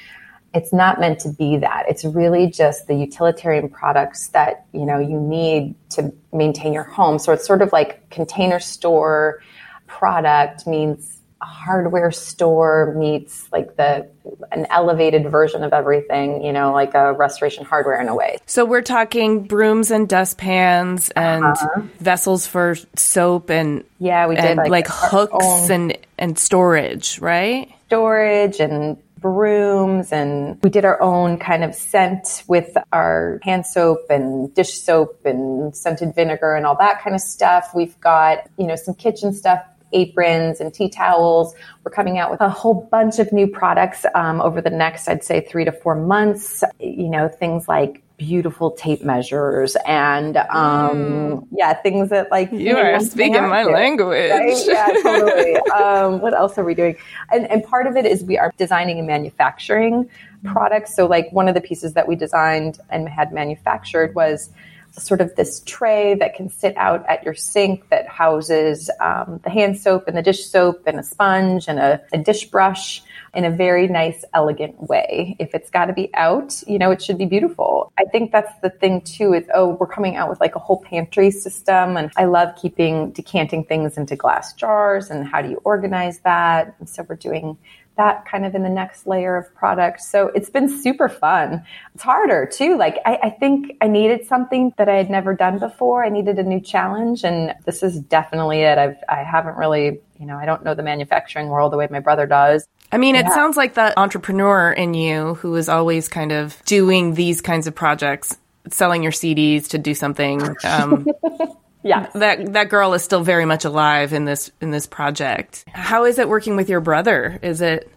It's 0.53 0.71
not 0.71 0.99
meant 0.99 1.19
to 1.21 1.29
be 1.29 1.57
that. 1.57 1.85
It's 1.87 2.05
really 2.05 2.47
just 2.47 2.87
the 2.87 2.95
utilitarian 2.95 3.69
products 3.69 4.27
that, 4.29 4.65
you 4.71 4.85
know, 4.85 4.99
you 4.99 5.19
need 5.19 5.75
to 5.91 6.13
maintain 6.31 6.73
your 6.73 6.83
home. 6.83 7.17
So 7.19 7.33
it's 7.33 7.45
sort 7.45 7.61
of 7.61 7.71
like 7.71 8.09
container 8.09 8.59
store 8.59 9.41
product 9.87 10.67
means 10.67 11.19
hardware 11.43 12.11
store 12.11 12.93
meets 12.97 13.51
like 13.51 13.75
the 13.75 14.09
an 14.51 14.65
elevated 14.69 15.29
version 15.29 15.63
of 15.63 15.73
everything, 15.73 16.43
you 16.43 16.53
know, 16.53 16.71
like 16.71 16.93
a 16.93 17.13
restoration 17.13 17.65
hardware 17.65 17.99
in 18.01 18.07
a 18.07 18.15
way. 18.15 18.37
So 18.45 18.65
we're 18.65 18.81
talking 18.81 19.43
brooms 19.43 19.91
and 19.91 20.07
dustpans 20.07 21.09
and 21.11 21.43
uh-huh. 21.43 21.81
vessels 21.99 22.47
for 22.47 22.75
soap 22.95 23.49
and 23.49 23.83
Yeah, 23.99 24.27
we 24.27 24.35
did 24.35 24.45
and 24.45 24.57
like, 24.57 24.69
like, 24.69 24.87
hooks 24.87 25.35
own- 25.41 25.71
and 25.71 25.97
and 26.17 26.39
storage, 26.39 27.19
right? 27.19 27.69
storage 27.87 28.59
and 28.59 28.97
brooms 29.19 30.11
and 30.11 30.59
we 30.63 30.69
did 30.69 30.83
our 30.83 31.01
own 31.01 31.37
kind 31.37 31.63
of 31.63 31.73
scent 31.73 32.43
with 32.47 32.75
our 32.91 33.39
hand 33.43 33.65
soap 33.65 33.99
and 34.09 34.53
dish 34.53 34.73
soap 34.73 35.25
and 35.25 35.75
scented 35.75 36.13
vinegar 36.13 36.55
and 36.55 36.65
all 36.65 36.75
that 36.75 37.01
kind 37.01 37.15
of 37.15 37.21
stuff. 37.21 37.71
We've 37.73 37.97
got, 38.01 38.49
you 38.57 38.67
know, 38.67 38.75
some 38.75 38.95
kitchen 38.95 39.31
stuff, 39.31 39.63
aprons 39.93 40.59
and 40.59 40.73
tea 40.73 40.89
towels. 40.89 41.53
We're 41.83 41.91
coming 41.91 42.17
out 42.17 42.31
with 42.31 42.41
a 42.41 42.49
whole 42.49 42.87
bunch 42.91 43.19
of 43.19 43.31
new 43.31 43.47
products 43.47 44.05
um, 44.15 44.41
over 44.41 44.61
the 44.61 44.69
next, 44.69 45.07
I'd 45.07 45.23
say, 45.23 45.41
three 45.41 45.65
to 45.65 45.71
four 45.71 45.95
months. 45.95 46.63
You 46.79 47.09
know, 47.09 47.27
things 47.27 47.67
like 47.67 48.01
beautiful 48.17 48.69
tape 48.71 49.03
measures 49.03 49.75
and 49.87 50.37
um 50.37 51.45
yeah 51.51 51.73
things 51.73 52.09
that 52.09 52.29
like 52.29 52.51
You 52.51 52.73
know, 52.73 52.79
are 52.79 52.99
speaking 52.99 53.49
my 53.49 53.63
to, 53.63 53.69
language. 53.71 54.29
right? 54.29 54.55
yeah 54.67 54.85
totally 55.01 55.55
um 55.75 56.21
what 56.21 56.33
else 56.35 56.55
are 56.59 56.63
we 56.63 56.75
doing 56.75 56.95
and 57.31 57.49
and 57.49 57.63
part 57.63 57.87
of 57.87 57.97
it 57.97 58.05
is 58.05 58.23
we 58.23 58.37
are 58.37 58.53
designing 58.55 58.99
and 58.99 59.07
manufacturing 59.07 60.07
products 60.45 60.95
so 60.95 61.07
like 61.07 61.31
one 61.31 61.47
of 61.47 61.55
the 61.55 61.59
pieces 61.61 61.93
that 61.93 62.07
we 62.07 62.15
designed 62.15 62.79
and 62.91 63.09
had 63.09 63.33
manufactured 63.33 64.13
was 64.13 64.51
sort 64.97 65.21
of 65.21 65.35
this 65.35 65.61
tray 65.65 66.13
that 66.15 66.35
can 66.35 66.49
sit 66.49 66.75
out 66.77 67.07
at 67.09 67.23
your 67.23 67.33
sink 67.33 67.89
that 67.89 68.07
houses 68.07 68.89
um, 68.99 69.39
the 69.43 69.49
hand 69.49 69.77
soap 69.77 70.07
and 70.07 70.15
the 70.15 70.21
dish 70.21 70.45
soap 70.45 70.83
and 70.85 70.99
a 70.99 71.03
sponge 71.03 71.67
and 71.67 71.79
a, 71.79 72.01
a 72.13 72.17
dish 72.17 72.45
brush 72.45 73.01
in 73.33 73.45
a 73.45 73.49
very 73.49 73.87
nice, 73.87 74.23
elegant 74.33 74.79
way. 74.83 75.35
If 75.39 75.55
it's 75.55 75.71
got 75.71 75.85
to 75.85 75.93
be 75.93 76.13
out, 76.13 76.61
you 76.67 76.77
know, 76.77 76.91
it 76.91 77.01
should 77.01 77.17
be 77.17 77.25
beautiful. 77.25 77.91
I 77.97 78.03
think 78.05 78.31
that's 78.31 78.53
the 78.61 78.69
thing 78.69 79.01
too 79.01 79.33
is, 79.33 79.45
oh, 79.53 79.69
we're 79.79 79.87
coming 79.87 80.15
out 80.15 80.29
with 80.29 80.39
like 80.39 80.55
a 80.55 80.59
whole 80.59 80.81
pantry 80.81 81.31
system. 81.31 81.97
And 81.97 82.11
I 82.15 82.25
love 82.25 82.55
keeping, 82.55 83.11
decanting 83.11 83.63
things 83.63 83.97
into 83.97 84.15
glass 84.15 84.53
jars 84.53 85.09
and 85.09 85.27
how 85.27 85.41
do 85.41 85.49
you 85.49 85.59
organize 85.63 86.19
that? 86.19 86.75
And 86.79 86.87
so 86.87 87.03
we're 87.09 87.15
doing 87.15 87.57
that 87.95 88.25
kind 88.25 88.45
of 88.45 88.55
in 88.55 88.63
the 88.63 88.69
next 88.69 89.05
layer 89.05 89.35
of 89.35 89.53
product. 89.55 90.01
So 90.01 90.27
it's 90.33 90.49
been 90.49 90.81
super 90.81 91.07
fun. 91.07 91.63
It's 91.93 92.03
harder 92.03 92.45
too. 92.51 92.77
Like 92.77 92.97
I, 93.05 93.19
I 93.23 93.29
think 93.29 93.77
I 93.81 93.87
needed 93.87 94.25
something 94.25 94.73
that 94.77 94.89
I 94.89 94.95
had 94.95 95.09
never 95.09 95.33
done 95.35 95.59
before. 95.59 96.03
I 96.03 96.09
needed 96.09 96.39
a 96.39 96.43
new 96.43 96.59
challenge 96.59 97.23
and 97.23 97.53
this 97.65 97.83
is 97.83 97.99
definitely 97.99 98.61
it. 98.61 98.77
I've, 98.77 98.97
I 99.07 99.23
haven't 99.23 99.57
really, 99.57 100.01
you 100.19 100.25
know, 100.25 100.37
I 100.37 100.45
don't 100.45 100.63
know 100.63 100.73
the 100.73 100.83
manufacturing 100.83 101.49
world 101.49 101.71
the 101.71 101.77
way 101.77 101.87
my 101.91 101.99
brother 101.99 102.25
does. 102.25 102.67
I 102.91 102.97
mean, 102.97 103.15
it 103.15 103.27
sounds 103.29 103.57
like 103.57 103.73
that 103.73 103.97
entrepreneur 103.97 104.71
in 104.71 104.93
you 104.93 105.33
who 105.35 105.55
is 105.55 105.67
always 105.67 106.07
kind 106.07 106.31
of 106.31 106.63
doing 106.65 107.15
these 107.15 107.41
kinds 107.41 107.65
of 107.65 107.73
projects, 107.73 108.37
selling 108.69 109.01
your 109.01 109.11
CDs 109.11 109.69
to 109.69 109.79
do 109.79 109.95
something. 109.95 110.55
Um, 110.63 111.07
Yeah. 111.83 112.09
that 112.13 112.53
that 112.53 112.69
girl 112.69 112.93
is 112.93 113.03
still 113.03 113.23
very 113.23 113.45
much 113.45 113.65
alive 113.65 114.13
in 114.13 114.25
this 114.25 114.51
in 114.61 114.71
this 114.71 114.87
project. 114.87 115.65
How 115.67 116.05
is 116.05 116.17
it 116.17 116.29
working 116.29 116.55
with 116.55 116.69
your 116.69 116.79
brother? 116.79 117.39
Is 117.41 117.61
it 117.61 117.91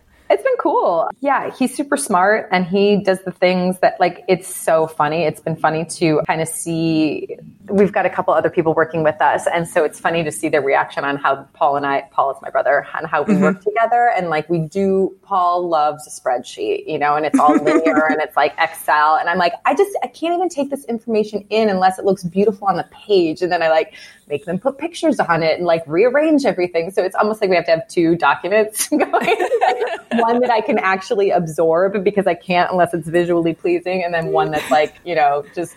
cool. 0.67 1.09
Yeah, 1.21 1.55
he's 1.57 1.75
super 1.75 1.97
smart 1.97 2.49
and 2.51 2.67
he 2.67 3.03
does 3.03 3.23
the 3.23 3.31
things 3.31 3.79
that 3.81 3.99
like 4.01 4.25
it's 4.29 4.53
so 4.53 4.87
funny. 4.87 5.23
It's 5.23 5.41
been 5.41 5.57
funny 5.57 5.85
to 5.85 6.23
kind 6.27 6.41
of 6.41 6.49
see 6.49 7.37
we've 7.69 7.93
got 7.93 8.07
a 8.07 8.11
couple 8.11 8.35
other 8.35 8.51
people 8.51 8.75
working 8.75 9.03
with 9.03 9.21
us 9.21 9.47
and 9.53 9.67
so 9.67 9.85
it's 9.85 9.99
funny 9.99 10.23
to 10.25 10.31
see 10.33 10.49
their 10.49 10.63
reaction 10.63 11.05
on 11.05 11.17
how 11.17 11.47
Paul 11.53 11.77
and 11.77 11.87
I 11.87 12.03
Paul 12.11 12.33
is 12.33 12.37
my 12.43 12.51
brother 12.51 12.87
and 12.97 13.07
how 13.07 13.23
we 13.23 13.37
work 13.37 13.57
mm-hmm. 13.57 13.71
together 13.71 14.13
and 14.17 14.29
like 14.29 14.49
we 14.49 14.59
do 14.59 15.17
Paul 15.23 15.69
loves 15.69 16.07
a 16.07 16.11
spreadsheet, 16.11 16.87
you 16.87 16.99
know, 16.99 17.17
and 17.17 17.27
it's 17.27 17.39
all 17.39 17.55
linear 17.55 18.07
and 18.09 18.21
it's 18.21 18.37
like 18.37 18.55
Excel 18.59 19.17
and 19.17 19.29
I'm 19.29 19.39
like 19.39 19.53
I 19.65 19.75
just 19.75 19.97
I 20.03 20.09
can't 20.09 20.35
even 20.35 20.49
take 20.49 20.71
this 20.71 20.85
information 20.87 21.47
in 21.51 21.69
unless 21.69 21.99
it 21.99 22.05
looks 22.05 22.25
beautiful 22.25 22.69
on 22.69 22.77
the 22.77 22.89
page 22.93 23.43
and 23.43 23.53
then 23.53 23.63
I 23.63 23.69
like 23.69 23.95
make 24.29 24.45
them 24.45 24.59
put 24.59 24.79
pictures 24.79 25.21
on 25.21 25.43
it 25.43 25.57
and 25.59 25.67
like 25.67 25.83
rearrange 25.87 26.45
everything. 26.45 26.91
So 26.91 27.03
it's 27.03 27.15
almost 27.15 27.41
like 27.41 27.51
we 27.51 27.57
have 27.57 27.67
to 27.67 27.73
have 27.73 27.89
two 27.89 28.17
documents 28.17 28.89
going. 28.91 29.01
one 30.13 30.41
that 30.41 30.51
I 30.51 30.61
can 30.61 30.79
actually 30.79 31.31
absorb 31.31 32.03
because 32.03 32.27
I 32.27 32.35
can't 32.35 32.71
unless 32.71 32.95
it's 32.95 33.09
visually 33.09 33.55
pleasing, 33.55 34.03
and 34.05 34.13
then 34.13 34.29
one 34.29 34.51
that's 34.51 34.71
like, 34.71 34.95
you 35.05 35.15
know, 35.15 35.45
just 35.55 35.75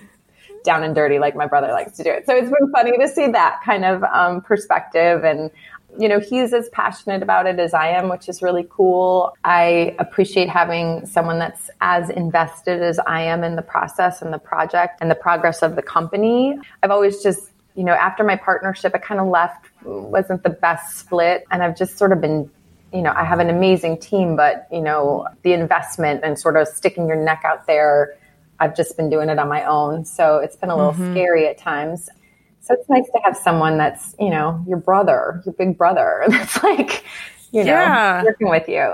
down 0.63 0.83
and 0.83 0.93
dirty 0.93 1.19
like 1.19 1.35
my 1.35 1.45
brother 1.45 1.71
likes 1.71 1.93
to 1.97 2.03
do 2.03 2.09
it. 2.09 2.25
So 2.25 2.35
it's 2.35 2.49
been 2.49 2.71
funny 2.71 2.97
to 2.97 3.07
see 3.07 3.27
that 3.27 3.61
kind 3.63 3.85
of 3.85 4.03
um, 4.03 4.41
perspective 4.41 5.23
and 5.23 5.51
you 5.97 6.07
know, 6.07 6.19
he's 6.19 6.53
as 6.53 6.69
passionate 6.69 7.23
about 7.23 7.47
it 7.47 7.59
as 7.59 7.73
I 7.73 7.87
am, 7.89 8.09
which 8.09 8.29
is 8.29 8.41
really 8.41 8.67
cool. 8.69 9.35
I 9.43 9.95
appreciate 9.97 10.47
having 10.47 11.05
someone 11.05 11.39
that's 11.39 11.69
as 11.81 12.09
invested 12.09 12.81
as 12.81 12.99
I 12.99 13.21
am 13.21 13.43
in 13.43 13.55
the 13.55 13.61
process 13.61 14.21
and 14.21 14.31
the 14.31 14.39
project 14.39 14.99
and 15.01 15.09
the 15.09 15.15
progress 15.15 15.61
of 15.63 15.75
the 15.75 15.81
company. 15.81 16.57
I've 16.83 16.91
always 16.91 17.23
just, 17.23 17.51
you 17.79 17.85
know, 17.85 17.93
after 17.93 18.25
my 18.25 18.35
partnership, 18.35 18.91
I 18.93 18.97
kind 18.97 19.21
of 19.21 19.27
left, 19.27 19.67
wasn't 19.85 20.43
the 20.43 20.49
best 20.49 20.97
split. 20.97 21.45
And 21.49 21.63
I've 21.63 21.77
just 21.77 21.97
sort 21.97 22.11
of 22.11 22.19
been 22.19 22.51
you 22.91 23.01
know, 23.01 23.13
I 23.15 23.23
have 23.23 23.39
an 23.39 23.49
amazing 23.49 23.99
team, 23.99 24.35
but 24.35 24.67
you 24.71 24.81
know, 24.81 25.27
the 25.43 25.53
investment 25.53 26.21
and 26.23 26.37
sort 26.37 26.57
of 26.57 26.67
sticking 26.67 27.07
your 27.07 27.15
neck 27.15 27.43
out 27.45 27.67
there, 27.67 28.17
I've 28.59 28.75
just 28.75 28.97
been 28.97 29.09
doing 29.09 29.29
it 29.29 29.37
on 29.37 29.47
my 29.47 29.63
own. 29.63 30.05
So 30.05 30.39
it's 30.39 30.55
been 30.55 30.71
a 30.71 30.75
little 30.75 30.93
mm-hmm. 30.93 31.13
scary 31.13 31.47
at 31.47 31.59
times. 31.59 32.09
So 32.61 32.73
it's 32.73 32.89
nice 32.89 33.05
to 33.05 33.19
have 33.23 33.37
someone 33.37 33.77
that's, 33.77 34.15
you 34.19 34.29
know, 34.29 34.63
your 34.67 34.79
brother, 34.79 35.41
your 35.45 35.53
big 35.53 35.77
brother, 35.77 36.23
that's 36.29 36.61
like, 36.63 37.05
you 37.51 37.63
know, 37.63 37.71
yeah. 37.71 38.23
working 38.23 38.49
with 38.49 38.67
you. 38.67 38.91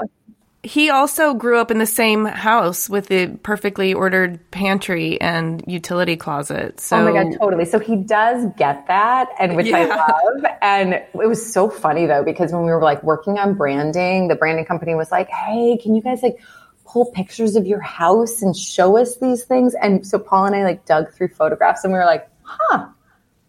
He 0.65 0.89
also 0.89 1.35
grew 1.35 1.59
up 1.59 1.69
in 1.69 1.77
the 1.77 1.85
same 1.85 2.25
house 2.25 2.89
with 2.89 3.05
the 3.05 3.27
perfectly 3.43 3.93
ordered 3.93 4.39
pantry 4.49 5.21
and 5.21 5.63
utility 5.67 6.17
closet. 6.17 6.79
So 6.79 6.97
Oh 6.97 7.05
my 7.05 7.11
god, 7.11 7.37
totally. 7.39 7.65
So 7.65 7.77
he 7.77 7.95
does 7.95 8.51
get 8.57 8.87
that 8.87 9.29
and 9.39 9.55
which 9.55 9.67
yeah. 9.67 9.77
I 9.77 9.85
love. 9.85 10.45
And 10.63 10.93
it 10.95 11.13
was 11.13 11.53
so 11.53 11.69
funny 11.69 12.07
though 12.07 12.23
because 12.23 12.51
when 12.51 12.63
we 12.63 12.71
were 12.71 12.81
like 12.81 13.03
working 13.03 13.37
on 13.37 13.53
branding, 13.53 14.27
the 14.27 14.35
branding 14.35 14.65
company 14.65 14.95
was 14.95 15.11
like, 15.11 15.29
"Hey, 15.29 15.77
can 15.77 15.93
you 15.93 16.01
guys 16.01 16.23
like 16.23 16.39
pull 16.83 17.11
pictures 17.11 17.55
of 17.55 17.67
your 17.67 17.81
house 17.81 18.41
and 18.41 18.57
show 18.57 18.97
us 18.97 19.17
these 19.17 19.43
things?" 19.43 19.75
And 19.75 20.05
so 20.05 20.17
Paul 20.17 20.45
and 20.45 20.55
I 20.55 20.63
like 20.63 20.85
dug 20.85 21.13
through 21.13 21.27
photographs 21.27 21.83
and 21.83 21.93
we 21.93 21.99
were 21.99 22.05
like, 22.05 22.27
"Huh, 22.41 22.87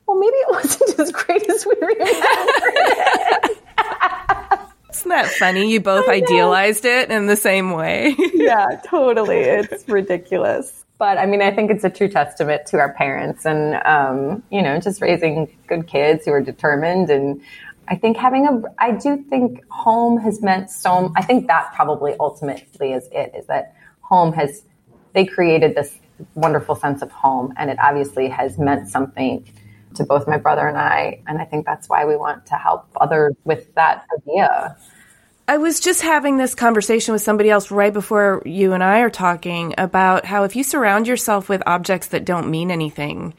well, 0.06 0.18
maybe 0.18 0.36
it 0.36 0.48
wasn't 0.50 1.00
as 1.00 1.12
great 1.12 1.48
as 1.48 1.64
we 1.66 1.74
remembered. 1.80 3.55
Isn't 4.98 5.10
that 5.10 5.26
funny? 5.26 5.70
You 5.70 5.80
both 5.80 6.08
idealized 6.08 6.84
it 6.84 7.10
in 7.10 7.26
the 7.26 7.36
same 7.36 7.72
way. 7.72 8.14
yeah, 8.34 8.80
totally. 8.86 9.38
It's 9.38 9.86
ridiculous. 9.88 10.84
But 10.98 11.18
I 11.18 11.26
mean, 11.26 11.42
I 11.42 11.50
think 11.50 11.70
it's 11.70 11.84
a 11.84 11.90
true 11.90 12.08
testament 12.08 12.66
to 12.68 12.78
our 12.78 12.94
parents 12.94 13.44
and, 13.44 13.74
um, 13.84 14.42
you 14.50 14.62
know, 14.62 14.80
just 14.80 15.02
raising 15.02 15.54
good 15.66 15.86
kids 15.86 16.24
who 16.24 16.32
are 16.32 16.40
determined. 16.40 17.10
And 17.10 17.42
I 17.88 17.96
think 17.96 18.16
having 18.16 18.46
a, 18.46 18.62
I 18.78 18.92
do 18.92 19.22
think 19.28 19.62
home 19.68 20.18
has 20.18 20.40
meant 20.40 20.70
so, 20.70 21.12
I 21.14 21.22
think 21.22 21.48
that 21.48 21.72
probably 21.74 22.14
ultimately 22.18 22.92
is 22.92 23.06
it, 23.12 23.32
is 23.36 23.46
that 23.46 23.74
home 24.00 24.32
has, 24.32 24.62
they 25.12 25.26
created 25.26 25.74
this 25.74 25.98
wonderful 26.34 26.74
sense 26.74 27.02
of 27.02 27.10
home 27.10 27.52
and 27.58 27.68
it 27.68 27.76
obviously 27.78 28.30
has 28.30 28.56
meant 28.56 28.88
something 28.88 29.46
to 29.96 30.04
both 30.04 30.26
my 30.26 30.38
brother 30.38 30.66
and 30.66 30.78
I. 30.78 31.22
And 31.26 31.38
I 31.38 31.44
think 31.44 31.66
that's 31.66 31.88
why 31.88 32.04
we 32.04 32.16
want 32.16 32.46
to 32.46 32.54
help 32.54 32.86
others 32.96 33.34
with 33.44 33.74
that 33.74 34.06
idea. 34.16 34.76
I 35.48 35.58
was 35.58 35.78
just 35.78 36.02
having 36.02 36.38
this 36.38 36.56
conversation 36.56 37.12
with 37.12 37.22
somebody 37.22 37.50
else 37.50 37.70
right 37.70 37.92
before 37.92 38.42
you 38.44 38.72
and 38.72 38.82
I 38.82 39.00
are 39.00 39.10
talking 39.10 39.74
about 39.78 40.24
how 40.24 40.42
if 40.42 40.56
you 40.56 40.64
surround 40.64 41.06
yourself 41.06 41.48
with 41.48 41.62
objects 41.66 42.08
that 42.08 42.24
don't 42.24 42.50
mean 42.50 42.72
anything, 42.72 43.34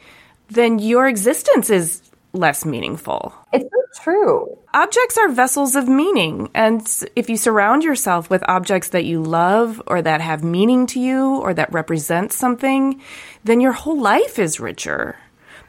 then 0.47 0.79
your 0.79 1.07
existence 1.07 1.69
is 1.69 2.01
less 2.31 2.65
meaningful. 2.65 3.33
It's 3.51 3.65
so 3.65 4.03
true. 4.03 4.57
Objects 4.73 5.17
are 5.17 5.29
vessels 5.29 5.75
of 5.75 5.89
meaning. 5.89 6.49
And 6.53 6.87
if 7.15 7.29
you 7.29 7.35
surround 7.35 7.83
yourself 7.83 8.29
with 8.29 8.43
objects 8.47 8.89
that 8.89 9.05
you 9.05 9.21
love 9.21 9.81
or 9.87 10.01
that 10.01 10.21
have 10.21 10.43
meaning 10.43 10.87
to 10.87 10.99
you 10.99 11.37
or 11.37 11.53
that 11.55 11.73
represent 11.73 12.31
something, 12.31 13.01
then 13.43 13.59
your 13.59 13.73
whole 13.73 13.99
life 13.99 14.39
is 14.39 14.59
richer. 14.59 15.17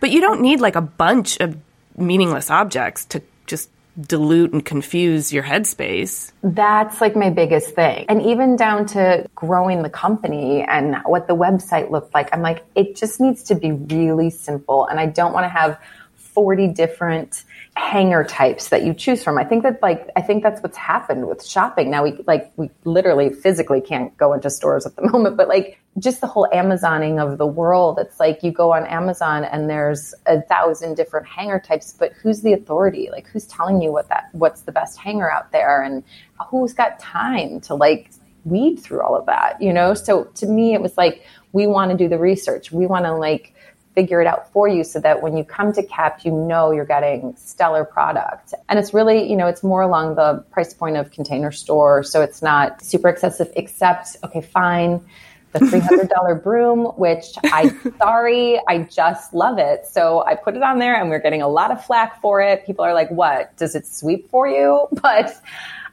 But 0.01 0.11
you 0.11 0.21
don't 0.21 0.41
need 0.41 0.61
like 0.61 0.77
a 0.77 0.81
bunch 0.81 1.39
of 1.41 1.57
meaningless 1.97 2.51
objects 2.51 3.05
to 3.07 3.23
just 3.47 3.71
dilute 4.01 4.53
and 4.53 4.65
confuse 4.65 5.33
your 5.33 5.43
headspace. 5.43 6.33
That's 6.43 7.01
like 7.01 7.17
my 7.17 7.31
biggest 7.31 7.75
thing. 7.75 8.07
And 8.09 8.23
even 8.23 8.55
down 8.55 8.87
to 8.87 9.27
growing 9.35 9.83
the 9.83 9.91
company 9.91 10.63
and 10.63 10.97
what 11.05 11.27
the 11.27 11.35
website 11.35 11.91
looked 11.91 12.15
like, 12.15 12.29
I'm 12.33 12.43
like, 12.43 12.65
it 12.77 12.95
just 12.95 13.21
needs 13.21 13.43
to 13.45 13.57
be 13.57 13.73
really 13.73 14.31
simple. 14.31 14.87
And 14.87 15.01
I 15.01 15.07
don't 15.07 15.33
want 15.33 15.45
to 15.45 15.49
have 15.49 15.81
40 16.39 16.68
different 16.68 17.43
hanger 17.74 18.22
types 18.22 18.68
that 18.68 18.84
you 18.84 18.95
choose 18.95 19.24
from. 19.24 19.39
I 19.39 19.45
think 19.45 19.64
that 19.64 19.82
like 19.82 20.09
I 20.14 20.22
think 20.22 20.45
that's 20.45 20.62
what's 20.62 20.76
happened 20.76 21.26
with 21.26 21.45
shopping. 21.45 21.91
Now 21.91 22.05
we 22.05 22.12
like 22.28 22.53
we 22.55 22.70
literally 22.84 23.30
physically 23.30 23.80
can't 23.80 24.16
go 24.16 24.32
into 24.34 24.49
stores 24.49 24.86
at 24.86 24.95
the 24.95 25.03
moment, 25.11 25.36
but 25.36 25.49
like 25.49 25.80
just 25.99 26.20
the 26.20 26.28
whole 26.28 26.49
Amazoning 26.55 27.20
of 27.20 27.39
the 27.39 27.47
world. 27.47 27.99
It's 27.99 28.20
like 28.20 28.45
you 28.45 28.53
go 28.53 28.72
on 28.72 28.86
Amazon 28.86 29.43
and 29.43 29.68
there's 29.68 30.14
a 30.26 30.41
thousand 30.43 30.95
different 30.95 31.26
hanger 31.26 31.59
types, 31.59 31.93
but 31.99 32.12
who's 32.12 32.43
the 32.43 32.53
authority? 32.53 33.09
Like 33.11 33.26
who's 33.26 33.47
telling 33.47 33.82
you 33.82 33.91
what 33.91 34.09
that 34.11 34.28
what's 34.30 34.61
the 34.61 34.70
best 34.70 34.97
hanger 34.97 35.28
out 35.28 35.51
there 35.51 35.82
and 35.82 36.05
who's 36.49 36.72
got 36.72 37.01
time 37.01 37.61
to 37.62 37.74
like 37.74 38.12
weed 38.45 38.76
through 38.76 39.03
all 39.03 39.16
of 39.16 39.26
that, 39.26 39.61
you 39.61 39.72
know? 39.72 39.93
So 39.95 40.22
to 40.36 40.47
me 40.47 40.72
it 40.72 40.80
was 40.80 40.97
like 40.97 41.24
we 41.53 41.66
want 41.66 41.91
to 41.91 41.97
do 41.97 42.09
the 42.09 42.18
research. 42.18 42.70
We 42.70 42.86
want 42.86 43.07
to 43.07 43.14
like 43.16 43.55
figure 43.95 44.20
it 44.20 44.26
out 44.26 44.53
for 44.53 44.68
you 44.68 44.84
so 44.84 45.01
that 45.01 45.22
when 45.22 45.36
you 45.36 45.45
come 45.45 45.72
to 45.72 45.82
Kept, 45.82 46.24
you 46.24 46.32
know 46.32 46.70
you're 46.70 46.84
getting 46.84 47.34
stellar 47.36 47.84
product. 47.84 48.55
And 48.68 48.78
it's 48.78 48.95
really, 48.95 49.28
you 49.28 49.36
know, 49.36 49.47
it's 49.47 49.62
more 49.62 49.82
along 49.82 50.14
the 50.14 50.45
price 50.51 50.72
point 50.72 50.97
of 50.97 51.11
container 51.11 51.51
store. 51.51 52.03
So 52.03 52.22
it's 52.22 52.43
not 52.43 52.82
super 52.82 53.09
excessive, 53.09 53.53
except, 53.57 54.16
okay, 54.24 54.41
fine. 54.41 55.05
The 55.53 55.59
$300 55.61 56.43
broom, 56.43 56.86
which 56.97 57.24
I, 57.45 57.74
sorry, 57.99 58.61
I 58.68 58.80
just 58.84 59.32
love 59.32 59.59
it. 59.59 59.86
So 59.86 60.24
I 60.24 60.34
put 60.34 60.55
it 60.55 60.62
on 60.62 60.78
there 60.78 60.95
and 60.95 61.11
we're 61.11 61.20
getting 61.20 61.43
a 61.43 61.49
lot 61.49 61.70
of 61.70 61.84
flack 61.84 62.20
for 62.20 62.41
it. 62.41 62.66
People 62.66 62.84
are 62.84 62.95
like, 62.95 63.11
what? 63.11 63.57
Does 63.57 63.74
it 63.74 63.86
sweep 63.86 64.30
for 64.30 64.47
you? 64.47 64.86
But 65.03 65.34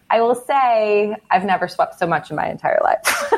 I 0.09 0.21
will 0.21 0.35
say 0.35 1.15
I've 1.31 1.45
never 1.45 1.67
swept 1.67 1.99
so 1.99 2.07
much 2.07 2.29
in 2.29 2.35
my 2.35 2.49
entire 2.49 2.79
life. 2.83 3.33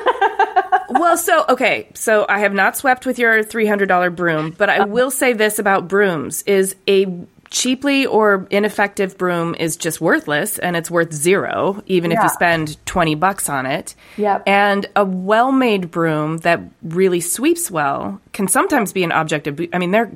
well, 0.90 1.18
so 1.18 1.46
okay, 1.50 1.88
so 1.94 2.26
I 2.28 2.40
have 2.40 2.54
not 2.54 2.78
swept 2.78 3.06
with 3.06 3.20
your 3.20 3.44
$300 3.44 4.16
broom, 4.16 4.54
but 4.58 4.70
I 4.70 4.86
will 4.86 5.12
say 5.12 5.34
this 5.34 5.60
about 5.60 5.88
brooms 5.88 6.44
is 6.44 6.76
a 6.88 7.06
cheaply 7.50 8.06
or 8.06 8.48
ineffective 8.50 9.18
broom 9.18 9.56
is 9.56 9.78
just 9.78 10.02
worthless 10.02 10.60
and 10.60 10.76
it's 10.76 10.92
worth 10.92 11.14
zero 11.14 11.82
even 11.86 12.12
yeah. 12.12 12.18
if 12.18 12.24
you 12.24 12.30
spend 12.30 12.86
20 12.86 13.16
bucks 13.16 13.50
on 13.50 13.66
it. 13.66 13.96
Yep. 14.18 14.44
And 14.46 14.86
a 14.96 15.06
well-made 15.06 15.92
broom 15.92 16.38
that 16.40 16.62
really 16.82 17.22
sweeps 17.22 17.72
well 17.72 18.22
can 18.34 18.48
sometimes 18.48 18.92
be 18.92 19.04
an 19.04 19.12
object 19.12 19.48
of 19.48 19.62
I 19.72 19.78
mean 19.78 19.92
they're 19.92 20.12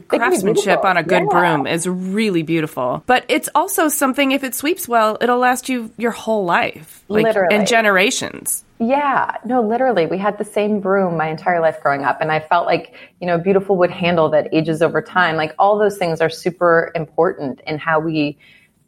the 0.00 0.18
craftsmanship 0.18 0.84
on 0.84 0.96
a 0.96 1.02
good 1.02 1.22
yeah. 1.22 1.28
broom 1.30 1.66
is 1.66 1.88
really 1.88 2.42
beautiful. 2.42 3.02
But 3.06 3.24
it's 3.28 3.48
also 3.54 3.88
something 3.88 4.32
if 4.32 4.44
it 4.44 4.54
sweeps 4.54 4.88
well, 4.88 5.18
it'll 5.20 5.38
last 5.38 5.68
you 5.68 5.90
your 5.96 6.10
whole 6.10 6.44
life. 6.44 7.04
Like 7.08 7.24
literally. 7.24 7.56
and 7.56 7.66
generations. 7.66 8.64
Yeah, 8.78 9.36
no, 9.44 9.62
literally. 9.62 10.06
We 10.06 10.18
had 10.18 10.38
the 10.38 10.44
same 10.44 10.80
broom 10.80 11.16
my 11.16 11.28
entire 11.28 11.60
life 11.60 11.80
growing 11.82 12.04
up. 12.04 12.20
And 12.20 12.30
I 12.30 12.38
felt 12.38 12.66
like, 12.66 12.94
you 13.20 13.26
know, 13.26 13.38
beautiful 13.38 13.76
wood 13.76 13.90
handle 13.90 14.28
that 14.30 14.48
ages 14.52 14.82
over 14.82 15.00
time. 15.02 15.36
Like 15.36 15.54
all 15.58 15.78
those 15.78 15.96
things 15.96 16.20
are 16.20 16.30
super 16.30 16.92
important 16.94 17.60
in 17.66 17.78
how 17.78 17.98
we 17.98 18.38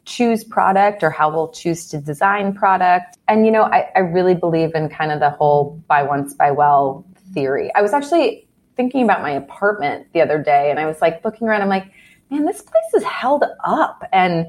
choose 0.05 0.43
product 0.43 1.03
or 1.03 1.09
how 1.09 1.29
we'll 1.29 1.49
choose 1.49 1.87
to 1.89 1.99
design 1.99 2.53
product. 2.53 3.17
And, 3.27 3.45
you 3.45 3.51
know, 3.51 3.63
I, 3.63 3.89
I 3.95 3.99
really 3.99 4.35
believe 4.35 4.75
in 4.75 4.87
kind 4.87 5.11
of 5.11 5.19
the 5.19 5.29
whole 5.31 5.81
buy 5.87 6.03
once, 6.03 6.33
buy 6.33 6.51
well 6.51 7.05
theory. 7.33 7.71
I 7.75 7.81
was 7.81 7.91
actually 7.91 8.47
thinking 8.75 9.03
about 9.03 9.21
my 9.21 9.31
apartment 9.31 10.07
the 10.13 10.21
other 10.21 10.41
day 10.41 10.69
and 10.71 10.79
I 10.79 10.85
was 10.85 11.01
like 11.01 11.23
looking 11.23 11.47
around, 11.47 11.61
I'm 11.61 11.69
like, 11.69 11.91
man, 12.29 12.45
this 12.45 12.61
place 12.61 12.93
is 12.95 13.03
held 13.03 13.43
up. 13.63 14.07
And 14.11 14.47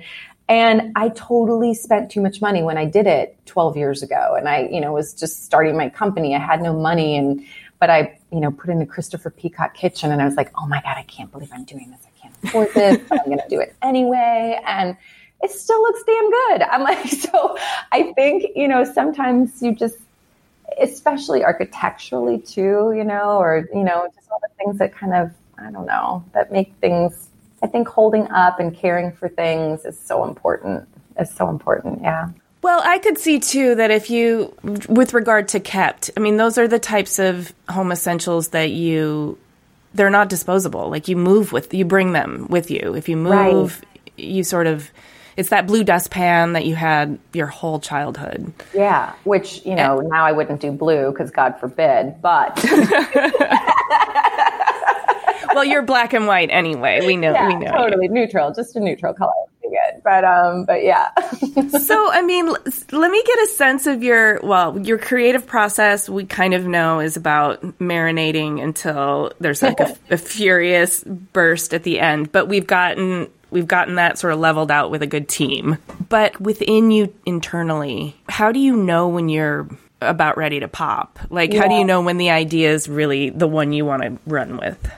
and 0.48 0.92
I 0.96 1.08
totally 1.10 1.72
spent 1.72 2.10
too 2.10 2.20
much 2.20 2.40
money 2.42 2.62
when 2.62 2.76
I 2.76 2.84
did 2.84 3.06
it 3.06 3.38
12 3.46 3.76
years 3.76 4.02
ago. 4.02 4.34
And 4.36 4.48
I, 4.48 4.68
you 4.70 4.80
know, 4.80 4.92
was 4.92 5.14
just 5.14 5.44
starting 5.44 5.76
my 5.76 5.88
company. 5.88 6.34
I 6.34 6.38
had 6.38 6.60
no 6.60 6.74
money 6.74 7.16
and 7.16 7.44
but 7.78 7.90
I, 7.90 8.18
you 8.30 8.38
know, 8.38 8.52
put 8.52 8.70
in 8.70 8.80
a 8.80 8.86
Christopher 8.86 9.30
Peacock 9.30 9.74
kitchen 9.74 10.12
and 10.12 10.22
I 10.22 10.24
was 10.24 10.36
like, 10.36 10.52
oh 10.56 10.66
my 10.66 10.80
God, 10.82 10.96
I 10.96 11.02
can't 11.02 11.32
believe 11.32 11.50
I'm 11.52 11.64
doing 11.64 11.90
this. 11.90 12.00
I 12.06 12.20
can't 12.20 12.34
afford 12.44 12.72
this, 12.74 13.00
but 13.08 13.20
I'm 13.24 13.28
gonna 13.28 13.48
do 13.48 13.60
it 13.60 13.74
anyway. 13.82 14.60
And 14.64 14.96
it 15.42 15.50
still 15.50 15.82
looks 15.82 16.02
damn 16.04 16.30
good. 16.30 16.62
I'm 16.62 16.82
like, 16.82 17.06
so 17.08 17.56
I 17.90 18.12
think, 18.12 18.52
you 18.54 18.68
know, 18.68 18.84
sometimes 18.84 19.60
you 19.62 19.74
just 19.74 19.96
especially 20.80 21.44
architecturally 21.44 22.38
too, 22.38 22.92
you 22.96 23.04
know, 23.04 23.38
or, 23.38 23.68
you 23.72 23.84
know, 23.84 24.08
just 24.14 24.30
all 24.30 24.40
the 24.40 24.54
things 24.56 24.78
that 24.78 24.94
kind 24.94 25.14
of, 25.14 25.32
I 25.58 25.70
don't 25.70 25.86
know, 25.86 26.24
that 26.32 26.52
make 26.52 26.74
things, 26.80 27.28
I 27.62 27.66
think 27.66 27.88
holding 27.88 28.28
up 28.30 28.60
and 28.60 28.74
caring 28.74 29.12
for 29.12 29.28
things 29.28 29.84
is 29.84 29.98
so 29.98 30.24
important. 30.24 30.88
Is 31.20 31.30
so 31.30 31.50
important. 31.50 32.00
Yeah. 32.00 32.30
Well, 32.62 32.80
I 32.82 32.98
could 32.98 33.18
see 33.18 33.38
too 33.38 33.74
that 33.74 33.90
if 33.90 34.08
you, 34.08 34.56
with 34.88 35.14
regard 35.14 35.48
to 35.48 35.60
kept, 35.60 36.10
I 36.16 36.20
mean, 36.20 36.36
those 36.36 36.56
are 36.56 36.66
the 36.66 36.78
types 36.78 37.18
of 37.18 37.52
home 37.68 37.92
essentials 37.92 38.48
that 38.48 38.70
you, 38.70 39.36
they're 39.94 40.10
not 40.10 40.28
disposable. 40.28 40.88
Like 40.88 41.08
you 41.08 41.16
move 41.16 41.52
with, 41.52 41.74
you 41.74 41.84
bring 41.84 42.12
them 42.12 42.46
with 42.48 42.70
you. 42.70 42.94
If 42.94 43.08
you 43.08 43.16
move, 43.16 43.82
right. 43.82 44.12
you 44.16 44.42
sort 44.42 44.66
of, 44.66 44.90
it's 45.36 45.50
that 45.50 45.66
blue 45.66 45.84
dustpan 45.84 46.54
that 46.54 46.66
you 46.66 46.74
had 46.74 47.18
your 47.32 47.46
whole 47.46 47.80
childhood. 47.80 48.52
Yeah, 48.74 49.14
which 49.24 49.64
you 49.64 49.74
know 49.74 50.00
and, 50.00 50.08
now 50.08 50.24
I 50.24 50.32
wouldn't 50.32 50.60
do 50.60 50.72
blue 50.72 51.10
because 51.10 51.30
God 51.30 51.58
forbid, 51.58 52.20
but. 52.20 52.62
well, 55.54 55.64
you're 55.64 55.82
black 55.82 56.12
and 56.12 56.26
white 56.26 56.50
anyway. 56.50 57.00
We 57.06 57.16
know. 57.16 57.32
Yeah, 57.32 57.48
we 57.48 57.56
know. 57.56 57.72
totally 57.72 58.08
neutral, 58.08 58.52
just 58.52 58.76
a 58.76 58.80
neutral 58.80 59.14
color 59.14 59.32
good. 59.72 60.02
But 60.04 60.24
um, 60.24 60.64
but 60.64 60.84
yeah. 60.84 61.10
so 61.68 62.12
I 62.12 62.22
mean, 62.22 62.48
l- 62.48 62.58
let 62.92 63.10
me 63.10 63.22
get 63.24 63.38
a 63.40 63.46
sense 63.48 63.86
of 63.86 64.02
your 64.02 64.40
well, 64.42 64.78
your 64.78 64.98
creative 64.98 65.46
process. 65.46 66.08
We 66.08 66.24
kind 66.24 66.54
of 66.54 66.66
know 66.66 67.00
is 67.00 67.16
about 67.16 67.62
marinating 67.78 68.62
until 68.62 69.32
there's 69.40 69.62
like 69.62 69.80
a, 69.80 69.96
a 70.10 70.16
furious 70.16 71.02
burst 71.04 71.74
at 71.74 71.82
the 71.82 71.98
end. 71.98 72.30
But 72.30 72.48
we've 72.48 72.66
gotten 72.66 73.28
we've 73.52 73.68
gotten 73.68 73.94
that 73.96 74.18
sort 74.18 74.32
of 74.32 74.40
leveled 74.40 74.70
out 74.70 74.90
with 74.90 75.02
a 75.02 75.06
good 75.06 75.28
team. 75.28 75.78
But 76.08 76.40
within 76.40 76.90
you 76.90 77.14
internally, 77.26 78.16
how 78.28 78.50
do 78.50 78.58
you 78.58 78.74
know 78.74 79.08
when 79.08 79.28
you're 79.28 79.68
about 80.00 80.36
ready 80.36 80.58
to 80.60 80.68
pop? 80.68 81.18
Like, 81.30 81.52
how 81.52 81.68
do 81.68 81.74
you 81.74 81.84
know 81.84 82.00
when 82.00 82.16
the 82.16 82.30
idea 82.30 82.72
is 82.72 82.88
really 82.88 83.30
the 83.30 83.46
one 83.46 83.72
you 83.72 83.84
want 83.84 84.02
to 84.02 84.18
run 84.26 84.56
with? 84.56 84.90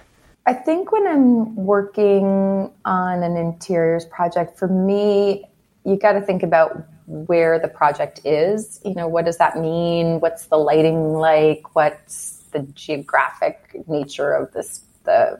I 0.46 0.52
think 0.54 0.92
when 0.92 1.06
I'm 1.06 1.56
working 1.56 2.70
on 2.84 3.22
an 3.22 3.36
interiors 3.36 4.04
project, 4.04 4.58
for 4.58 4.68
me, 4.68 5.44
you 5.84 5.96
got 5.96 6.12
to 6.12 6.20
think 6.20 6.42
about 6.42 6.86
where 7.06 7.58
the 7.58 7.68
project 7.68 8.20
is. 8.24 8.80
You 8.84 8.94
know, 8.94 9.08
what 9.08 9.24
does 9.24 9.38
that 9.38 9.58
mean? 9.58 10.20
What's 10.20 10.46
the 10.46 10.56
lighting 10.56 11.14
like? 11.14 11.74
What's 11.74 12.42
the 12.52 12.60
geographic 12.60 13.82
nature 13.88 14.32
of 14.32 14.52
this 14.52 14.82
the 15.04 15.38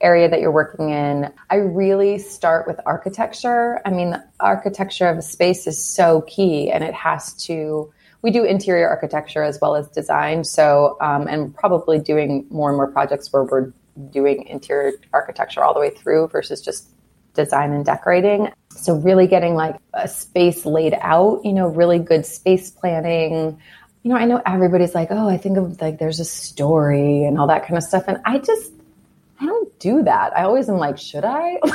area 0.00 0.28
that 0.28 0.40
you're 0.40 0.50
working 0.50 0.90
in? 0.90 1.32
I 1.50 1.56
really 1.56 2.18
start 2.18 2.66
with 2.66 2.80
architecture. 2.86 3.80
I 3.84 3.90
mean, 3.90 4.10
the 4.10 4.24
architecture 4.40 5.08
of 5.08 5.18
a 5.18 5.22
space 5.22 5.66
is 5.66 5.82
so 5.82 6.22
key, 6.22 6.70
and 6.70 6.84
it 6.84 6.94
has 6.94 7.34
to. 7.44 7.92
We 8.22 8.30
do 8.30 8.44
interior 8.44 8.88
architecture 8.88 9.42
as 9.42 9.58
well 9.62 9.76
as 9.76 9.88
design. 9.88 10.44
So, 10.44 10.98
um, 11.00 11.26
and 11.26 11.54
probably 11.54 11.98
doing 11.98 12.46
more 12.50 12.68
and 12.68 12.76
more 12.76 12.90
projects 12.90 13.32
where 13.32 13.44
we're 13.44 13.72
doing 14.10 14.46
interior 14.46 14.92
architecture 15.12 15.62
all 15.64 15.74
the 15.74 15.80
way 15.80 15.90
through 15.90 16.28
versus 16.28 16.60
just 16.60 16.90
design 17.34 17.72
and 17.72 17.84
decorating. 17.84 18.52
So 18.70 18.94
really 18.94 19.26
getting 19.26 19.54
like 19.54 19.76
a 19.94 20.08
space 20.08 20.64
laid 20.66 20.96
out, 21.00 21.44
you 21.44 21.52
know, 21.52 21.68
really 21.68 21.98
good 21.98 22.26
space 22.26 22.70
planning. 22.70 23.60
You 24.02 24.10
know, 24.10 24.16
I 24.16 24.24
know 24.24 24.40
everybody's 24.46 24.94
like, 24.94 25.08
"Oh, 25.10 25.28
I 25.28 25.36
think 25.36 25.58
of 25.58 25.80
like 25.80 25.98
there's 25.98 26.20
a 26.20 26.24
story 26.24 27.24
and 27.24 27.38
all 27.38 27.46
that 27.48 27.66
kind 27.66 27.76
of 27.76 27.82
stuff." 27.82 28.04
And 28.08 28.18
I 28.24 28.38
just 28.38 28.72
I 29.40 29.46
don't 29.46 29.78
do 29.78 30.02
that. 30.02 30.36
I 30.36 30.44
always 30.44 30.68
am 30.68 30.76
like, 30.76 30.98
"Should 30.98 31.24
I?" 31.24 31.54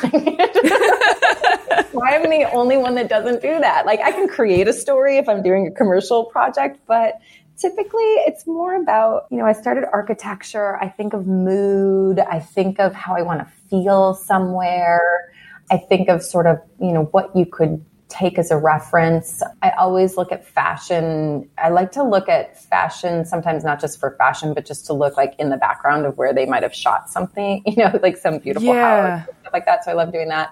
Why 1.91 2.11
am 2.11 2.25
I 2.25 2.29
the 2.29 2.49
only 2.53 2.77
one 2.77 2.95
that 2.95 3.09
doesn't 3.09 3.41
do 3.41 3.59
that? 3.59 3.85
Like 3.85 4.01
I 4.01 4.11
can 4.11 4.27
create 4.27 4.67
a 4.67 4.73
story 4.73 5.17
if 5.17 5.27
I'm 5.27 5.41
doing 5.41 5.67
a 5.67 5.71
commercial 5.71 6.25
project, 6.25 6.79
but 6.87 7.19
typically 7.57 8.03
it's 8.27 8.45
more 8.45 8.75
about 8.75 9.27
you 9.31 9.37
know 9.37 9.45
i 9.45 9.53
started 9.53 9.85
architecture 9.93 10.77
i 10.81 10.89
think 10.89 11.13
of 11.13 11.25
mood 11.25 12.19
i 12.19 12.39
think 12.39 12.79
of 12.79 12.93
how 12.93 13.15
i 13.15 13.21
want 13.21 13.39
to 13.39 13.45
feel 13.69 14.13
somewhere 14.13 15.31
i 15.71 15.77
think 15.77 16.09
of 16.09 16.21
sort 16.21 16.47
of 16.47 16.57
you 16.81 16.91
know 16.91 17.03
what 17.11 17.33
you 17.35 17.45
could 17.45 17.83
take 18.15 18.39
as 18.39 18.49
a 18.51 18.57
reference 18.57 19.43
i 19.61 19.69
always 19.71 20.15
look 20.17 20.31
at 20.31 20.45
fashion 20.45 21.49
i 21.57 21.69
like 21.69 21.91
to 21.91 22.03
look 22.03 22.29
at 22.29 22.57
fashion 22.63 23.25
sometimes 23.25 23.63
not 23.63 23.79
just 23.81 23.99
for 23.99 24.15
fashion 24.17 24.53
but 24.53 24.65
just 24.65 24.85
to 24.85 24.93
look 24.93 25.17
like 25.17 25.35
in 25.37 25.49
the 25.49 25.57
background 25.57 26.05
of 26.05 26.17
where 26.17 26.33
they 26.33 26.45
might 26.45 26.63
have 26.63 26.73
shot 26.73 27.09
something 27.09 27.61
you 27.65 27.75
know 27.75 27.99
like 28.01 28.17
some 28.17 28.37
beautiful 28.39 28.73
Yeah. 28.73 29.19
house 29.19 29.29
stuff 29.41 29.53
like 29.53 29.65
that 29.65 29.83
so 29.83 29.91
i 29.91 29.93
love 29.93 30.11
doing 30.11 30.29
that 30.29 30.49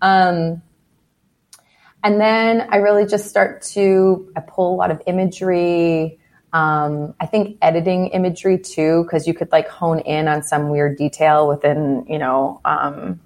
um, 0.00 0.60
and 2.02 2.20
then 2.20 2.66
I 2.70 2.76
really 2.76 3.06
just 3.06 3.28
start 3.28 3.62
to 3.74 4.30
I 4.36 4.40
pull 4.40 4.74
a 4.74 4.76
lot 4.76 4.90
of 4.90 5.00
imagery. 5.06 6.18
Um, 6.52 7.14
I 7.20 7.26
think 7.26 7.56
editing 7.62 8.08
imagery 8.08 8.58
too, 8.58 9.04
because 9.04 9.26
you 9.26 9.34
could 9.34 9.50
like 9.52 9.68
hone 9.68 10.00
in 10.00 10.28
on 10.28 10.42
some 10.42 10.68
weird 10.68 10.98
detail 10.98 11.48
within, 11.48 12.04
you 12.08 12.18
know, 12.18 12.60
um, 12.64 13.20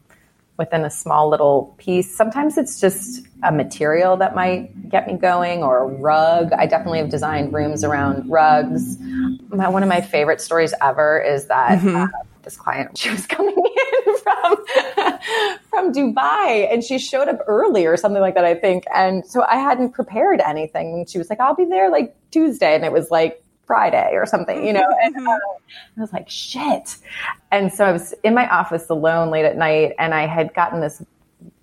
within 0.58 0.84
a 0.84 0.90
small 0.90 1.28
little 1.28 1.74
piece. 1.78 2.14
Sometimes 2.14 2.56
it's 2.56 2.80
just 2.80 3.26
a 3.42 3.52
material 3.52 4.16
that 4.16 4.34
might 4.34 4.88
get 4.88 5.06
me 5.06 5.14
going 5.14 5.62
or 5.62 5.78
a 5.78 5.86
rug. 5.86 6.52
I 6.52 6.66
definitely 6.66 6.98
have 6.98 7.10
designed 7.10 7.52
rooms 7.52 7.84
around 7.84 8.30
rugs. 8.30 8.96
My, 9.48 9.68
one 9.68 9.82
of 9.82 9.88
my 9.88 10.00
favorite 10.00 10.40
stories 10.40 10.72
ever 10.80 11.20
is 11.20 11.46
that 11.46 11.84
uh, 11.84 12.06
this 12.42 12.56
client, 12.56 12.96
she 12.98 13.10
was 13.10 13.26
coming 13.26 13.54
in 13.56 14.16
from, 14.18 14.56
from 15.70 15.92
Dubai 15.92 16.72
and 16.72 16.82
she 16.82 16.98
showed 16.98 17.28
up 17.28 17.40
early 17.46 17.84
or 17.86 17.96
something 17.96 18.22
like 18.22 18.34
that, 18.34 18.44
I 18.44 18.54
think. 18.54 18.84
And 18.94 19.26
so 19.26 19.42
I 19.42 19.56
hadn't 19.56 19.92
prepared 19.92 20.40
anything. 20.40 20.94
And 20.94 21.08
she 21.08 21.18
was 21.18 21.28
like, 21.28 21.40
I'll 21.40 21.54
be 21.54 21.66
there 21.66 21.90
like 21.90 22.16
Tuesday. 22.30 22.74
And 22.74 22.84
it 22.84 22.92
was 22.92 23.10
like, 23.10 23.42
Friday 23.66 24.10
or 24.12 24.26
something, 24.26 24.64
you 24.64 24.72
know, 24.72 24.88
and 25.02 25.16
uh, 25.16 25.38
I 25.96 26.00
was 26.00 26.12
like, 26.12 26.30
shit. 26.30 26.96
And 27.50 27.72
so 27.72 27.84
I 27.84 27.92
was 27.92 28.14
in 28.24 28.34
my 28.34 28.48
office 28.48 28.88
alone 28.90 29.30
late 29.30 29.44
at 29.44 29.56
night 29.56 29.92
and 29.98 30.14
I 30.14 30.26
had 30.26 30.52
gotten 30.54 30.80
this 30.80 31.02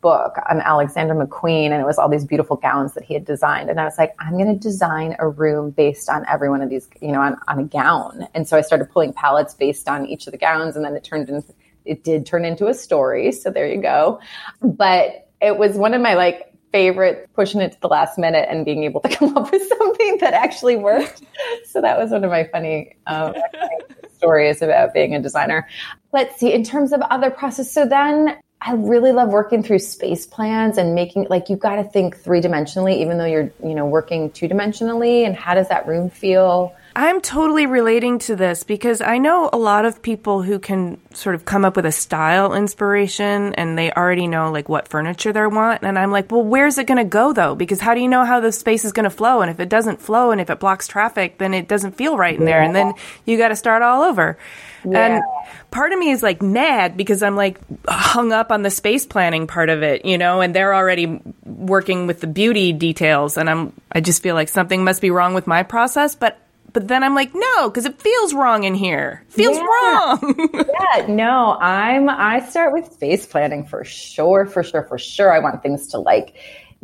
book 0.02 0.36
on 0.50 0.62
Alexander 0.62 1.16
McQueen 1.16 1.72
and 1.72 1.82
it 1.82 1.86
was 1.86 1.98
all 1.98 2.10
these 2.10 2.26
beautiful 2.26 2.58
gowns 2.58 2.94
that 2.94 3.04
he 3.04 3.14
had 3.14 3.26
designed. 3.26 3.70
And 3.70 3.80
I 3.80 3.86
was 3.86 3.98
like, 3.98 4.14
I'm 4.20 4.34
going 4.34 4.54
to 4.54 4.60
design 4.60 5.16
a 5.20 5.28
room 5.28 5.72
based 5.72 6.10
on 6.10 6.26
every 6.30 6.50
one 6.50 6.62
of 6.62 6.70
these, 6.70 6.88
you 7.02 7.12
know, 7.12 7.22
on, 7.22 7.38
on 7.48 7.60
a 7.60 7.64
gown. 7.64 8.28
And 8.34 8.48
so 8.48 8.58
I 8.58 8.62
started 8.62 8.90
pulling 8.92 9.14
palettes 9.14 9.54
based 9.54 9.90
on 9.90 10.06
each 10.06 10.28
of 10.28 10.32
the 10.32 10.38
gowns 10.38 10.76
and 10.76 10.86
then 10.86 10.96
it 10.96 11.04
turned 11.04 11.30
into, 11.30 11.54
it 11.86 12.04
did 12.04 12.26
turn 12.26 12.46
into 12.46 12.68
a 12.68 12.74
story. 12.74 13.32
So 13.32 13.50
there 13.50 13.68
you 13.68 13.82
go. 13.82 14.20
But 14.62 15.30
it 15.42 15.58
was 15.58 15.76
one 15.76 15.94
of 15.94 16.02
my 16.02 16.14
like 16.14 16.54
favorite 16.72 17.30
pushing 17.34 17.62
it 17.62 17.72
to 17.72 17.80
the 17.82 17.88
last 17.88 18.18
minute 18.18 18.48
and 18.50 18.66
being 18.66 18.84
able 18.84 19.00
to 19.02 19.10
come 19.16 19.38
up 19.38 19.52
with 19.52 19.68
something 19.68 20.18
that 20.20 20.34
actually 20.34 20.76
worked. 20.76 21.24
So 21.66 21.82
that 21.82 21.98
was 21.98 22.12
one 22.12 22.24
of 22.24 22.32
my 22.32 22.46
funny 22.46 22.96
um, 23.08 23.34
stories 24.24 24.62
about 24.62 24.94
being 24.94 25.14
a 25.14 25.22
designer. 25.22 25.68
Let's 26.14 26.40
see, 26.40 26.54
in 26.54 26.64
terms 26.64 26.94
of 26.94 27.02
other 27.02 27.30
process. 27.30 27.72
So 27.72 27.86
then 27.86 28.38
I 28.62 28.74
really 28.74 29.12
love 29.12 29.30
working 29.30 29.62
through 29.62 29.80
space 29.80 30.26
plans 30.26 30.78
and 30.78 30.96
making 30.96 31.28
like 31.30 31.50
you've 31.50 31.60
got 31.60 31.76
to 31.76 31.84
think 31.84 32.18
three 32.18 32.40
dimensionally, 32.40 32.96
even 32.98 33.18
though 33.18 33.26
you're, 33.26 33.52
you 33.62 33.76
know, 33.76 33.86
working 33.86 34.32
two 34.32 34.48
dimensionally. 34.48 35.26
And 35.26 35.36
how 35.36 35.54
does 35.54 35.68
that 35.68 35.86
room 35.86 36.10
feel? 36.10 36.74
I'm 36.96 37.22
totally 37.22 37.66
relating 37.66 38.20
to 38.20 38.36
this 38.36 38.64
because 38.64 39.02
I 39.02 39.18
know 39.18 39.50
a 39.52 39.58
lot 39.58 39.86
of 39.86 40.02
people 40.04 40.44
who 40.44 40.60
can 40.60 41.00
sort 41.16 41.34
of 41.34 41.44
come 41.44 41.66
up 41.66 41.76
with 41.76 41.88
a 41.88 41.92
style 41.92 42.54
inspiration 42.54 43.56
and 43.56 43.76
they 43.78 43.92
already 43.92 44.28
know 44.28 44.52
like 44.52 44.70
what 44.70 44.88
furniture 44.88 45.34
they 45.34 45.48
want. 45.48 45.82
And 45.84 45.98
I'm 45.98 46.12
like, 46.12 46.32
well, 46.32 46.44
where's 46.44 46.78
it 46.78 46.86
going 46.86 47.00
to 47.00 47.04
go 47.04 47.34
though? 47.34 47.56
Because 47.56 47.80
how 47.80 47.96
do 47.96 48.02
you 48.02 48.08
know 48.08 48.26
how 48.26 48.40
the 48.42 48.52
space 48.52 48.86
is 48.86 48.92
going 48.92 49.06
to 49.06 49.10
flow? 49.10 49.42
And 49.42 49.50
if 49.50 49.60
it 49.60 49.70
doesn't 49.70 50.02
flow 50.02 50.30
and 50.30 50.40
if 50.40 50.52
it 50.52 50.60
blocks 50.60 50.88
traffic, 50.88 51.40
then 51.40 51.56
it 51.56 51.68
doesn't 51.68 51.98
feel 51.98 52.16
right 52.16 52.38
in 52.38 52.46
there. 52.46 52.62
And 52.62 52.76
then 52.76 52.94
you 53.26 53.38
got 53.38 53.48
to 53.48 53.56
start 53.56 53.82
all 53.82 54.04
over. 54.04 54.38
And 54.84 55.24
part 55.72 55.94
of 55.94 56.00
me 56.00 56.12
is 56.12 56.22
like 56.22 56.42
mad 56.42 56.96
because 56.96 57.24
I'm 57.24 57.36
like 57.36 57.60
hung 57.88 58.32
up 58.32 58.52
on 58.52 58.62
the 58.62 58.70
space 58.70 59.06
planning 59.06 59.48
part 59.48 59.70
of 59.70 59.82
it, 59.82 60.06
you 60.06 60.18
know, 60.18 60.42
and 60.42 60.54
they're 60.54 60.76
already 60.76 61.22
working 61.44 62.06
with 62.06 62.20
the 62.20 62.28
beauty 62.28 62.74
details. 62.74 63.38
And 63.38 63.50
I'm, 63.50 63.74
I 63.92 64.02
just 64.02 64.22
feel 64.22 64.36
like 64.36 64.50
something 64.50 64.84
must 64.84 65.02
be 65.02 65.10
wrong 65.10 65.34
with 65.34 65.48
my 65.48 65.64
process. 65.64 66.16
But 66.16 66.38
but 66.74 66.88
then 66.88 67.04
I'm 67.04 67.16
like, 67.16 67.32
no, 67.34 67.70
because 67.70 67.86
it 67.86 68.02
feels 68.02 68.34
wrong 68.34 68.64
in 68.64 68.76
here. 68.76 69.24
Feels 69.30 69.58
Yeah. 69.58 69.66
wrong. 69.66 70.50
yeah, 70.54 71.06
no, 71.08 71.58
I'm 71.60 72.10
I 72.10 72.40
start 72.50 72.74
with 72.74 72.92
space 72.92 73.26
planning 73.26 73.66
for 73.66 73.84
sure, 73.84 74.46
for 74.46 74.64
sure, 74.64 74.84
for 74.84 74.98
sure. 74.98 75.32
I 75.32 75.40
want 75.40 75.62
things 75.64 75.88
to 75.90 76.00
like 76.00 76.36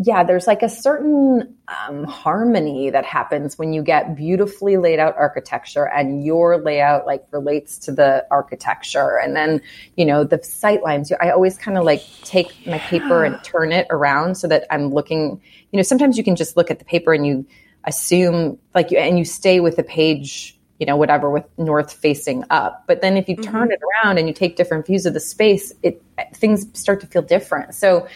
yeah, 0.01 0.23
there's 0.23 0.47
like 0.47 0.63
a 0.63 0.69
certain 0.69 1.57
um, 1.67 2.05
harmony 2.05 2.89
that 2.89 3.03
happens 3.03 3.57
when 3.57 3.73
you 3.73 3.83
get 3.83 4.15
beautifully 4.15 4.77
laid 4.77 4.97
out 4.97 5.13
architecture 5.17 5.85
and 5.89 6.23
your 6.23 6.57
layout 6.57 7.05
like 7.05 7.25
relates 7.31 7.77
to 7.79 7.91
the 7.91 8.25
architecture. 8.31 9.19
And 9.19 9.35
then, 9.35 9.61
you 9.97 10.05
know, 10.05 10.23
the 10.23 10.41
sight 10.41 10.83
lines, 10.83 11.11
I 11.19 11.31
always 11.31 11.57
kind 11.57 11.77
of 11.77 11.83
like 11.83 12.01
take 12.23 12.65
my 12.65 12.79
paper 12.79 13.25
and 13.25 13.43
turn 13.43 13.73
it 13.73 13.87
around 13.89 14.35
so 14.35 14.47
that 14.47 14.65
I'm 14.71 14.87
looking, 14.93 15.41
you 15.73 15.77
know, 15.77 15.83
sometimes 15.83 16.17
you 16.17 16.23
can 16.23 16.37
just 16.37 16.55
look 16.55 16.71
at 16.71 16.79
the 16.79 16.85
paper 16.85 17.11
and 17.13 17.27
you 17.27 17.45
assume 17.86 18.57
like 18.75 18.91
you, 18.91 18.97
and 18.97 19.17
you 19.17 19.25
stay 19.25 19.59
with 19.59 19.75
the 19.75 19.84
page 19.84 20.57
you 20.80 20.86
know 20.86 20.95
whatever 20.95 21.30
with 21.30 21.45
north 21.57 21.93
facing 21.93 22.43
up 22.49 22.84
but 22.88 23.01
then 23.01 23.17
if 23.17 23.27
you 23.27 23.36
mm-hmm. 23.36 23.51
turn 23.51 23.71
it 23.71 23.80
around 23.82 24.17
and 24.17 24.27
you 24.27 24.34
take 24.34 24.55
different 24.55 24.86
views 24.86 25.05
of 25.05 25.13
the 25.13 25.19
space 25.19 25.73
it 25.84 26.01
things 26.34 26.65
start 26.73 26.99
to 27.01 27.07
feel 27.07 27.21
different 27.21 27.73
so 27.73 28.07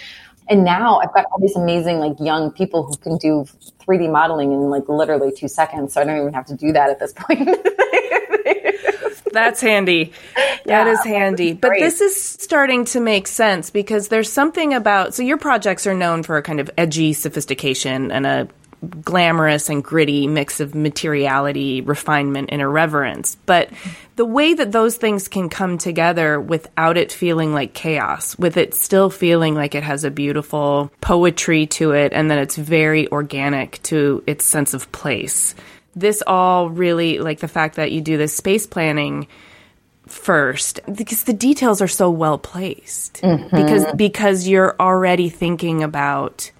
and 0.49 0.63
now 0.63 0.99
I've 0.99 1.13
got 1.13 1.25
all 1.31 1.39
these 1.39 1.55
amazing 1.55 1.99
like 1.99 2.19
young 2.19 2.51
people 2.51 2.83
who 2.83 2.97
can 2.97 3.17
do 3.17 3.45
3D 3.87 4.11
modeling 4.11 4.51
in 4.51 4.69
like 4.69 4.87
literally 4.89 5.31
two 5.31 5.47
seconds. 5.47 5.93
So 5.93 6.01
I 6.01 6.03
don't 6.03 6.17
even 6.19 6.33
have 6.33 6.45
to 6.47 6.55
do 6.55 6.73
that 6.73 6.89
at 6.89 6.99
this 6.99 7.13
point. 7.13 7.47
That's 9.31 9.61
handy. 9.61 10.13
that 10.35 10.61
Yeah, 10.65 10.91
is 10.91 11.03
handy. 11.03 11.53
But 11.53 11.73
this 11.79 12.01
is 12.01 12.21
starting 12.21 12.85
to 12.85 12.99
make 12.99 13.27
sense 13.27 13.71
because 13.71 14.09
there's 14.09 14.31
something 14.31 14.73
about 14.73 15.15
so 15.15 15.23
your 15.23 15.37
projects 15.37 15.87
are 15.87 15.95
known 15.95 16.21
for 16.23 16.37
a 16.37 16.43
kind 16.43 16.59
of 16.59 16.69
edgy 16.77 17.13
sophistication 17.13 18.11
and 18.11 18.27
a 18.27 18.47
glamorous 19.01 19.69
and 19.69 19.83
gritty 19.83 20.27
mix 20.27 20.59
of 20.59 20.75
materiality, 20.75 21.81
refinement, 21.81 22.49
and 22.51 22.61
irreverence. 22.61 23.37
But 23.45 23.69
the 24.15 24.25
way 24.25 24.53
that 24.53 24.71
those 24.71 24.97
things 24.97 25.27
can 25.27 25.49
come 25.49 25.77
together 25.77 26.39
without 26.39 26.97
it 26.97 27.11
feeling 27.11 27.53
like 27.53 27.73
chaos, 27.73 28.37
with 28.37 28.57
it 28.57 28.75
still 28.75 29.09
feeling 29.09 29.55
like 29.55 29.75
it 29.75 29.83
has 29.83 30.03
a 30.03 30.11
beautiful 30.11 30.91
poetry 31.01 31.65
to 31.67 31.91
it, 31.91 32.13
and 32.13 32.31
that 32.31 32.39
it's 32.39 32.55
very 32.55 33.11
organic 33.11 33.81
to 33.83 34.23
its 34.27 34.45
sense 34.45 34.73
of 34.73 34.91
place. 34.91 35.55
This 35.95 36.23
all 36.25 36.69
really, 36.69 37.19
like 37.19 37.39
the 37.39 37.47
fact 37.47 37.75
that 37.75 37.91
you 37.91 38.01
do 38.01 38.17
this 38.17 38.35
space 38.35 38.65
planning, 38.65 39.27
first 40.07 40.79
because 40.93 41.23
the 41.23 41.33
details 41.33 41.81
are 41.81 41.87
so 41.87 42.09
well 42.11 42.37
placed 42.37 43.21
mm-hmm. 43.21 43.55
because 43.55 43.85
because 43.95 44.47
you're 44.47 44.75
already 44.79 45.29
thinking 45.29 45.81
about 45.81 46.51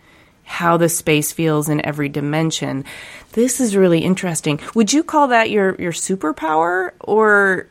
how 0.44 0.78
the 0.78 0.90
space 0.90 1.32
feels 1.32 1.70
in 1.70 1.86
every 1.86 2.10
dimension. 2.10 2.86
This 3.32 3.60
is 3.60 3.76
really 3.76 4.00
interesting. 4.00 4.60
Would 4.76 4.94
you 4.94 5.04
call 5.04 5.30
that 5.30 5.50
your 5.50 5.76
your 5.76 5.92
superpower 5.92 6.92
or 7.00 7.68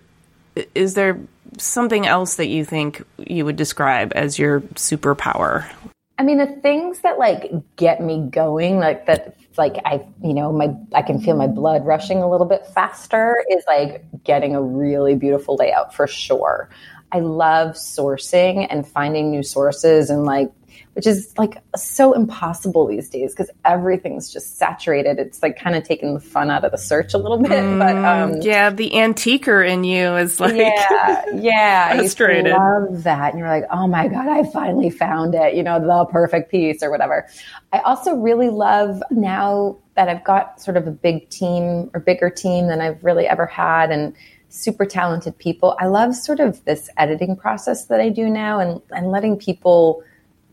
is 0.75 0.95
there 0.95 1.18
something 1.59 2.07
else 2.07 2.37
that 2.37 2.49
you 2.49 2.64
think 2.64 3.03
you 3.18 3.45
would 3.45 3.57
describe 3.57 4.12
as 4.14 4.39
your 4.39 4.61
superpower? 4.75 5.70
I 6.18 6.25
mean, 6.25 6.39
the 6.39 6.47
things 6.47 7.01
that 7.01 7.18
like 7.18 7.51
get 7.77 8.01
me 8.01 8.29
going, 8.31 8.79
like 8.79 9.07
that, 9.07 9.37
like 9.57 9.77
I, 9.85 10.07
you 10.23 10.35
know, 10.35 10.53
my 10.53 10.75
I 10.93 11.03
can 11.03 11.20
feel 11.20 11.37
my 11.37 11.47
blood 11.47 11.85
rushing 11.85 12.18
a 12.18 12.31
little 12.31 12.47
bit 12.47 12.66
faster 12.66 13.45
is 13.51 13.64
like 13.66 14.05
getting 14.23 14.55
a 14.55 14.62
really 14.62 15.14
beautiful 15.14 15.57
layout 15.57 15.95
for 15.95 16.07
sure. 16.07 16.68
I 17.11 17.20
love 17.20 17.73
sourcing 17.73 18.66
and 18.70 18.87
finding 18.87 19.31
new 19.31 19.43
sources 19.43 20.11
and 20.11 20.25
like 20.25 20.51
which 20.95 21.07
is 21.07 21.32
like 21.38 21.62
so 21.74 22.12
impossible 22.12 22.86
these 22.86 23.09
days 23.09 23.32
because 23.32 23.51
everything's 23.64 24.30
just 24.30 24.59
saturated. 24.59 25.18
It's 25.18 25.43
like 25.43 25.59
kind 25.59 25.74
of 25.74 25.84
taking 25.84 26.14
the 26.14 26.20
fun 26.20 26.51
out 26.51 26.64
of 26.64 26.70
the 26.70 26.76
search 26.76 27.14
a 27.14 27.18
little 27.18 27.38
bit. 27.38 27.51
Mm, 27.51 27.78
but 27.78 27.97
um, 27.97 28.43
yeah, 28.43 28.70
the 28.70 28.93
antiquer 28.95 29.62
in 29.62 29.84
you 29.84 30.16
is 30.16 30.38
like 30.38 30.55
yeah, 30.55 31.24
yeah, 31.34 31.97
frustrated. 31.97 32.53
I 32.53 32.78
love 32.78 33.05
that, 33.05 33.30
and 33.30 33.38
you're 33.38 33.49
like, 33.49 33.64
oh 33.70 33.86
my 33.86 34.09
god, 34.09 34.28
I 34.28 34.45
finally 34.51 34.90
found 34.90 35.34
it. 35.34 35.55
You 35.55 35.62
know, 35.62 35.80
the 35.80 36.12
perfect 36.12 36.51
piece 36.51 36.82
or 36.82 36.90
whatever. 36.90 37.26
I 37.72 37.78
also 37.80 38.16
really 38.16 38.51
love 38.51 39.03
now 39.11 39.78
that 39.95 40.09
I've 40.09 40.24
got 40.24 40.61
sort 40.61 40.76
of 40.76 40.86
a 40.86 40.90
big 40.90 41.28
team 41.30 41.90
or 41.95 42.01
bigger 42.01 42.28
team 42.28 42.66
than 42.66 42.80
I've 42.80 43.03
really 43.03 43.26
ever 43.26 43.47
had, 43.47 43.90
and 43.90 44.14
super 44.51 44.84
talented 44.84 45.38
people. 45.38 45.74
I 45.80 45.86
love 45.86 46.14
sort 46.14 46.38
of 46.38 46.62
this 46.66 46.90
editing 46.99 47.34
process 47.36 47.86
that 47.86 48.01
I 48.01 48.11
do 48.11 48.28
now 48.28 48.61
and, 48.61 48.82
and 48.90 49.11
letting 49.11 49.38
people 49.38 50.05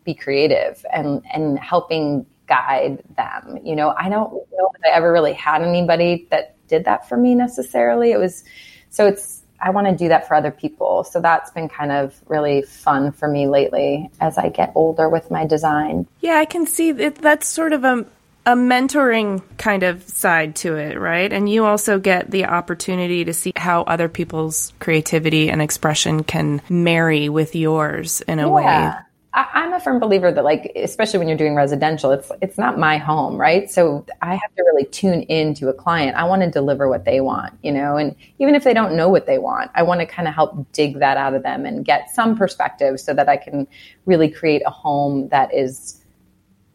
be 0.10 0.16
creative 0.16 0.86
and 0.92 1.24
and 1.32 1.60
helping 1.60 2.26
guide 2.48 3.04
them. 3.16 3.60
You 3.64 3.76
know, 3.76 3.94
I 3.98 4.10
don't 4.10 4.32
know 4.32 4.72
if 4.76 4.82
I 4.84 4.96
ever 4.96 5.12
really 5.12 5.34
had 5.34 5.62
anybody 5.62 6.28
that 6.32 6.56
did 6.68 6.86
that 6.86 7.08
for 7.08 7.18
me 7.18 7.36
necessarily. 7.36 8.12
It 8.12 8.18
was 8.18 8.44
so 8.90 9.06
it's 9.08 9.44
I 9.62 9.72
want 9.72 9.88
to 9.88 9.96
do 9.96 10.08
that 10.08 10.28
for 10.28 10.36
other 10.36 10.52
people. 10.52 11.04
So 11.04 11.20
that's 11.20 11.52
been 11.52 11.68
kind 11.68 11.92
of 11.92 12.20
really 12.28 12.62
fun 12.62 13.12
for 13.12 13.28
me 13.28 13.48
lately 13.48 14.10
as 14.22 14.38
I 14.38 14.50
get 14.50 14.72
older 14.74 15.10
with 15.10 15.30
my 15.30 15.46
design. 15.46 16.08
Yeah, 16.22 16.36
I 16.36 16.46
can 16.46 16.66
see 16.66 16.92
that 16.94 17.16
that's 17.16 17.48
sort 17.48 17.74
of 17.74 17.84
a 17.84 18.06
a 18.46 18.54
mentoring 18.54 19.44
kind 19.58 19.84
of 19.84 20.02
side 20.08 20.56
to 20.56 20.76
it, 20.76 20.98
right? 20.98 21.32
And 21.32 21.48
you 21.48 21.66
also 21.66 22.00
get 22.00 22.32
the 22.32 22.46
opportunity 22.46 23.26
to 23.26 23.34
see 23.34 23.54
how 23.56 23.84
other 23.84 24.08
people's 24.08 24.74
creativity 24.80 25.52
and 25.52 25.62
expression 25.62 26.24
can 26.24 26.62
marry 26.68 27.30
with 27.30 27.54
yours 27.54 28.22
in 28.22 28.40
a 28.40 28.48
yeah. 28.48 28.50
way 28.50 28.94
I, 29.34 29.64
am 29.64 29.74
a 29.74 29.80
firm 29.80 30.00
believer 30.00 30.32
that 30.32 30.44
like 30.44 30.72
especially 30.76 31.20
when 31.20 31.28
you're 31.28 31.38
doing 31.38 31.54
residential 31.54 32.12
it's 32.12 32.32
it's 32.42 32.58
not 32.58 32.80
my 32.80 32.98
home 32.98 33.38
right? 33.38 33.70
So 33.70 34.06
i 34.22 34.32
have 34.34 34.56
to 34.56 34.64
really 34.64 34.86
tune 34.86 35.22
in 35.24 35.54
to 35.56 35.70
a 35.70 35.74
client. 35.74 36.16
I 36.16 36.24
want 36.24 36.42
to 36.42 36.50
deliver 36.50 36.90
what 36.90 37.06
they 37.06 37.22
want 37.22 37.54
you 37.64 37.72
know? 37.72 37.98
And 37.98 38.16
even 38.40 38.56
if 38.56 38.64
they 38.64 38.74
don't 38.74 38.96
know 38.96 39.10
what 39.10 39.28
they 39.28 39.38
want 39.38 39.70
i 39.76 39.84
want 39.84 40.00
to 40.00 40.06
kind 40.06 40.28
of 40.28 40.34
help 40.34 40.72
dig 40.72 41.00
that 41.00 41.18
out 41.18 41.34
of 41.34 41.44
them 41.44 41.66
and 41.66 41.86
get 41.86 42.10
some 42.10 42.36
perspective 42.36 43.00
so 43.00 43.14
that 43.14 43.30
i 43.30 43.38
can 43.38 43.68
really 44.06 44.30
create 44.30 44.64
a 44.66 44.72
home 44.72 45.28
that 45.30 45.54
is 45.54 46.04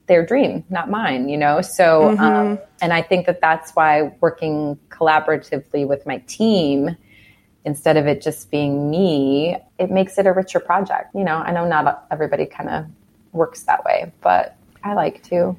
their 0.07 0.24
dream 0.24 0.64
not 0.70 0.90
mine 0.90 1.28
you 1.28 1.36
know? 1.36 1.61
So 1.61 2.14
mm-hmm. 2.14 2.22
um, 2.22 2.59
and 2.80 2.92
i 2.92 3.02
think 3.02 3.26
that 3.26 3.40
that's 3.40 3.72
why 3.72 4.14
working 4.20 4.78
collaboratively 4.90 5.88
with 5.88 6.07
my 6.07 6.18
team 6.26 6.96
instead 7.64 7.96
of 7.96 8.06
it 8.06 8.22
just 8.22 8.50
being 8.50 8.90
me, 8.90 9.56
it 9.78 9.90
makes 9.90 10.18
it 10.18 10.26
a 10.26 10.32
richer 10.32 10.60
project. 10.60 11.14
You 11.14 11.24
know, 11.24 11.36
I 11.36 11.52
know 11.52 11.66
not 11.66 12.06
everybody 12.10 12.46
kind 12.46 12.68
of 12.68 12.86
works 13.32 13.62
that 13.62 13.84
way, 13.84 14.12
but 14.20 14.56
I 14.82 14.94
like 14.94 15.22
to. 15.24 15.56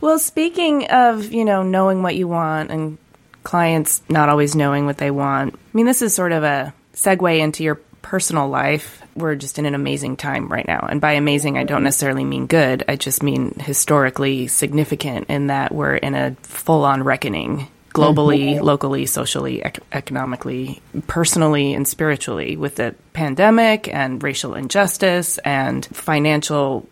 Well, 0.00 0.18
speaking 0.18 0.86
of, 0.90 1.32
you 1.32 1.44
know, 1.44 1.62
knowing 1.62 2.02
what 2.02 2.16
you 2.16 2.28
want 2.28 2.70
and 2.70 2.98
clients 3.42 4.02
not 4.08 4.28
always 4.28 4.54
knowing 4.54 4.86
what 4.86 4.98
they 4.98 5.10
want, 5.10 5.54
I 5.54 5.58
mean, 5.72 5.86
this 5.86 6.02
is 6.02 6.14
sort 6.14 6.32
of 6.32 6.42
a 6.42 6.74
segue 6.94 7.38
into 7.38 7.62
your 7.62 7.76
personal 8.02 8.48
life. 8.48 9.02
We're 9.14 9.34
just 9.34 9.58
in 9.58 9.66
an 9.66 9.74
amazing 9.74 10.16
time 10.16 10.48
right 10.48 10.66
now. 10.66 10.86
And 10.88 11.00
by 11.00 11.12
amazing, 11.12 11.58
I 11.58 11.64
don't 11.64 11.84
necessarily 11.84 12.24
mean 12.24 12.46
good. 12.46 12.84
I 12.88 12.96
just 12.96 13.22
mean 13.22 13.54
historically 13.58 14.46
significant 14.46 15.28
in 15.28 15.48
that 15.48 15.72
we're 15.72 15.96
in 15.96 16.14
a 16.14 16.34
full 16.42 16.84
on 16.84 17.02
reckoning 17.02 17.68
globally, 17.92 18.54
mm-hmm. 18.54 18.64
locally, 18.64 19.06
socially, 19.06 19.60
ec- 19.62 19.80
economically, 19.92 20.80
personally, 21.06 21.74
and 21.74 21.86
spiritually 21.86 22.56
with 22.56 22.76
the 22.76 22.94
pandemic 23.12 23.92
and 23.92 24.22
racial 24.22 24.54
injustice 24.54 25.38
and 25.38 25.84
financial 25.86 26.88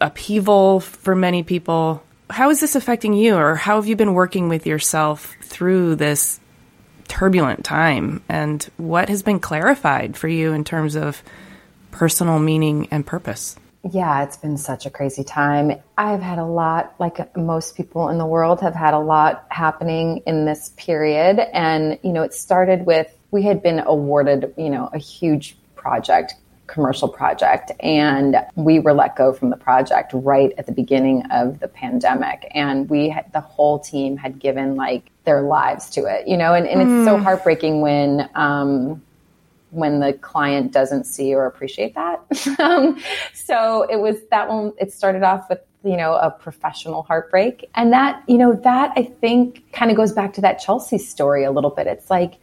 upheaval 0.00 0.80
for 0.80 1.14
many 1.14 1.42
people. 1.42 2.02
How 2.30 2.50
is 2.50 2.60
this 2.60 2.76
affecting 2.76 3.12
you, 3.12 3.36
or 3.36 3.54
how 3.54 3.76
have 3.76 3.86
you 3.86 3.96
been 3.96 4.14
working 4.14 4.48
with 4.48 4.66
yourself 4.66 5.34
through 5.42 5.96
this 5.96 6.40
turbulent 7.08 7.64
time? 7.64 8.22
And 8.28 8.62
what 8.76 9.08
has 9.08 9.22
been 9.22 9.40
clarified 9.40 10.16
for 10.16 10.28
you 10.28 10.52
in 10.52 10.64
terms 10.64 10.96
of 10.96 11.22
personal 11.90 12.38
meaning 12.38 12.88
and 12.90 13.06
purpose? 13.06 13.56
Yeah, 13.92 14.24
it's 14.24 14.36
been 14.36 14.56
such 14.56 14.86
a 14.86 14.90
crazy 14.90 15.22
time. 15.22 15.80
I've 15.96 16.22
had 16.22 16.38
a 16.38 16.44
lot, 16.44 16.94
like 16.98 17.36
most 17.36 17.76
people 17.76 18.08
in 18.08 18.18
the 18.18 18.26
world, 18.26 18.60
have 18.60 18.74
had 18.74 18.94
a 18.94 18.98
lot 18.98 19.46
happening 19.50 20.22
in 20.26 20.44
this 20.44 20.72
period. 20.76 21.38
And, 21.52 21.98
you 22.02 22.12
know, 22.12 22.22
it 22.22 22.34
started 22.34 22.86
with 22.86 23.12
we 23.30 23.42
had 23.42 23.62
been 23.62 23.80
awarded, 23.80 24.54
you 24.56 24.70
know, 24.70 24.88
a 24.92 24.98
huge 24.98 25.56
project, 25.74 26.34
commercial 26.66 27.08
project, 27.08 27.70
and 27.80 28.36
we 28.54 28.78
were 28.78 28.92
let 28.92 29.14
go 29.14 29.32
from 29.32 29.50
the 29.50 29.56
project 29.56 30.12
right 30.14 30.52
at 30.58 30.66
the 30.66 30.72
beginning 30.72 31.24
of 31.30 31.60
the 31.60 31.68
pandemic. 31.68 32.50
And 32.54 32.88
we 32.88 33.08
had 33.08 33.32
the 33.32 33.40
whole 33.40 33.78
team 33.78 34.16
had 34.16 34.38
given 34.38 34.74
like 34.74 35.10
their 35.24 35.42
lives 35.42 35.90
to 35.90 36.06
it, 36.06 36.26
you 36.26 36.36
know, 36.36 36.54
and, 36.54 36.66
and 36.66 36.80
mm. 36.80 36.98
it's 36.98 37.06
so 37.06 37.18
mm. 37.18 37.22
heartbreaking 37.22 37.82
when, 37.82 38.28
um, 38.34 39.02
when 39.70 40.00
the 40.00 40.12
client 40.12 40.72
doesn't 40.72 41.04
see 41.04 41.34
or 41.34 41.46
appreciate 41.46 41.94
that. 41.94 42.20
um, 42.60 42.98
so 43.34 43.82
it 43.90 43.96
was 43.96 44.16
that 44.30 44.48
one, 44.48 44.72
it 44.78 44.92
started 44.92 45.22
off 45.22 45.48
with, 45.48 45.60
you 45.84 45.96
know, 45.96 46.14
a 46.14 46.30
professional 46.30 47.02
heartbreak. 47.02 47.68
And 47.74 47.92
that, 47.92 48.22
you 48.26 48.38
know, 48.38 48.54
that 48.54 48.92
I 48.96 49.02
think 49.02 49.70
kind 49.72 49.90
of 49.90 49.96
goes 49.96 50.12
back 50.12 50.32
to 50.34 50.40
that 50.42 50.58
Chelsea 50.58 50.98
story 50.98 51.44
a 51.44 51.50
little 51.50 51.70
bit. 51.70 51.86
It's 51.86 52.10
like, 52.10 52.34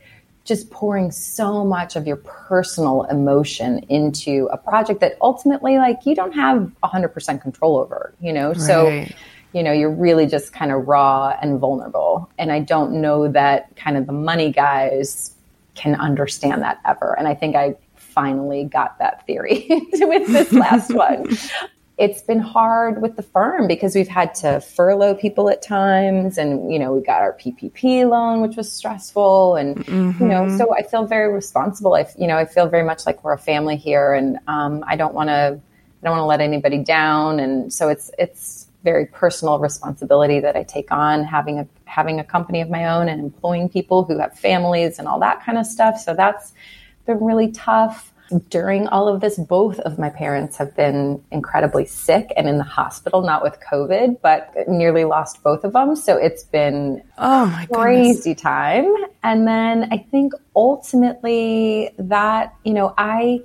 just 0.45 0.69
pouring 0.71 1.09
so 1.09 1.63
much 1.63 1.95
of 1.95 2.05
your 2.05 2.17
personal 2.17 3.03
emotion 3.03 3.79
into 3.89 4.49
a 4.51 4.57
project 4.57 4.99
that 4.99 5.17
ultimately 5.21 5.77
like 5.77 6.05
you 6.05 6.15
don't 6.15 6.33
have 6.33 6.69
100% 6.83 7.41
control 7.41 7.77
over 7.77 8.13
you 8.19 8.33
know 8.33 8.49
right. 8.49 8.57
so 8.57 9.05
you 9.53 9.63
know 9.63 9.71
you're 9.71 9.89
really 9.89 10.25
just 10.25 10.51
kind 10.51 10.71
of 10.71 10.87
raw 10.87 11.33
and 11.41 11.59
vulnerable 11.59 12.29
and 12.37 12.51
i 12.51 12.59
don't 12.59 12.91
know 12.91 13.27
that 13.27 13.73
kind 13.75 13.95
of 13.95 14.05
the 14.05 14.13
money 14.13 14.51
guys 14.51 15.32
can 15.75 15.95
understand 15.95 16.61
that 16.61 16.79
ever. 16.85 17.17
And 17.17 17.27
I 17.27 17.35
think 17.35 17.55
I 17.55 17.75
finally 17.95 18.65
got 18.65 18.99
that 18.99 19.25
theory 19.25 19.65
with 19.69 20.27
this 20.27 20.51
last 20.51 20.93
one. 20.93 21.35
It's 21.97 22.21
been 22.21 22.39
hard 22.39 23.01
with 23.01 23.15
the 23.15 23.21
firm 23.21 23.67
because 23.67 23.93
we've 23.93 24.07
had 24.07 24.33
to 24.35 24.61
furlough 24.61 25.13
people 25.13 25.49
at 25.49 25.61
times 25.61 26.39
and 26.39 26.73
you 26.73 26.79
know 26.79 26.91
we 26.91 27.01
got 27.01 27.21
our 27.21 27.33
PPP 27.33 28.09
loan 28.09 28.41
which 28.41 28.57
was 28.57 28.71
stressful 28.71 29.55
and 29.57 29.77
mm-hmm. 29.77 30.23
you 30.23 30.27
know 30.27 30.45
mm-hmm. 30.45 30.57
so 30.57 30.73
I 30.73 30.81
feel 30.81 31.05
very 31.05 31.31
responsible 31.31 31.93
I 31.93 32.07
you 32.17 32.25
know 32.25 32.35
I 32.35 32.45
feel 32.45 32.67
very 32.67 32.83
much 32.83 33.05
like 33.05 33.23
we're 33.23 33.33
a 33.33 33.37
family 33.37 33.77
here 33.77 34.15
and 34.15 34.39
um, 34.47 34.83
I 34.87 34.95
don't 34.95 35.13
want 35.13 35.29
to 35.29 35.33
I 35.33 36.03
don't 36.03 36.17
want 36.17 36.21
to 36.21 36.25
let 36.25 36.41
anybody 36.41 36.79
down 36.79 37.39
and 37.39 37.71
so 37.71 37.89
it's 37.89 38.09
it's 38.17 38.62
very 38.83 39.05
personal 39.05 39.59
responsibility 39.59 40.39
that 40.41 40.55
I 40.55 40.63
take 40.63 40.91
on 40.91 41.23
having 41.23 41.59
a 41.59 41.67
having 41.85 42.19
a 42.19 42.23
company 42.23 42.61
of 42.61 42.69
my 42.69 42.85
own 42.85 43.07
and 43.07 43.21
employing 43.21 43.69
people 43.69 44.03
who 44.03 44.19
have 44.19 44.37
families 44.37 44.99
and 44.99 45.07
all 45.07 45.19
that 45.19 45.43
kind 45.43 45.57
of 45.57 45.65
stuff. 45.65 45.99
So 45.99 46.13
that's 46.13 46.53
been 47.05 47.23
really 47.23 47.51
tough. 47.51 48.11
During 48.49 48.87
all 48.87 49.07
of 49.07 49.21
this, 49.21 49.37
both 49.37 49.79
of 49.81 49.99
my 49.99 50.09
parents 50.09 50.57
have 50.57 50.75
been 50.75 51.23
incredibly 51.29 51.85
sick 51.85 52.31
and 52.35 52.47
in 52.47 52.57
the 52.57 52.63
hospital, 52.63 53.21
not 53.21 53.43
with 53.43 53.59
COVID, 53.59 54.21
but 54.21 54.51
nearly 54.67 55.03
lost 55.03 55.43
both 55.43 55.63
of 55.63 55.73
them. 55.73 55.95
So 55.95 56.17
it's 56.17 56.43
been 56.43 57.03
oh 57.19 57.45
my 57.45 57.67
crazy 57.71 58.31
goodness. 58.31 58.41
time. 58.41 58.95
And 59.21 59.47
then 59.47 59.89
I 59.91 59.97
think 60.09 60.33
ultimately 60.55 61.91
that, 61.99 62.55
you 62.63 62.73
know, 62.73 62.95
I 62.97 63.41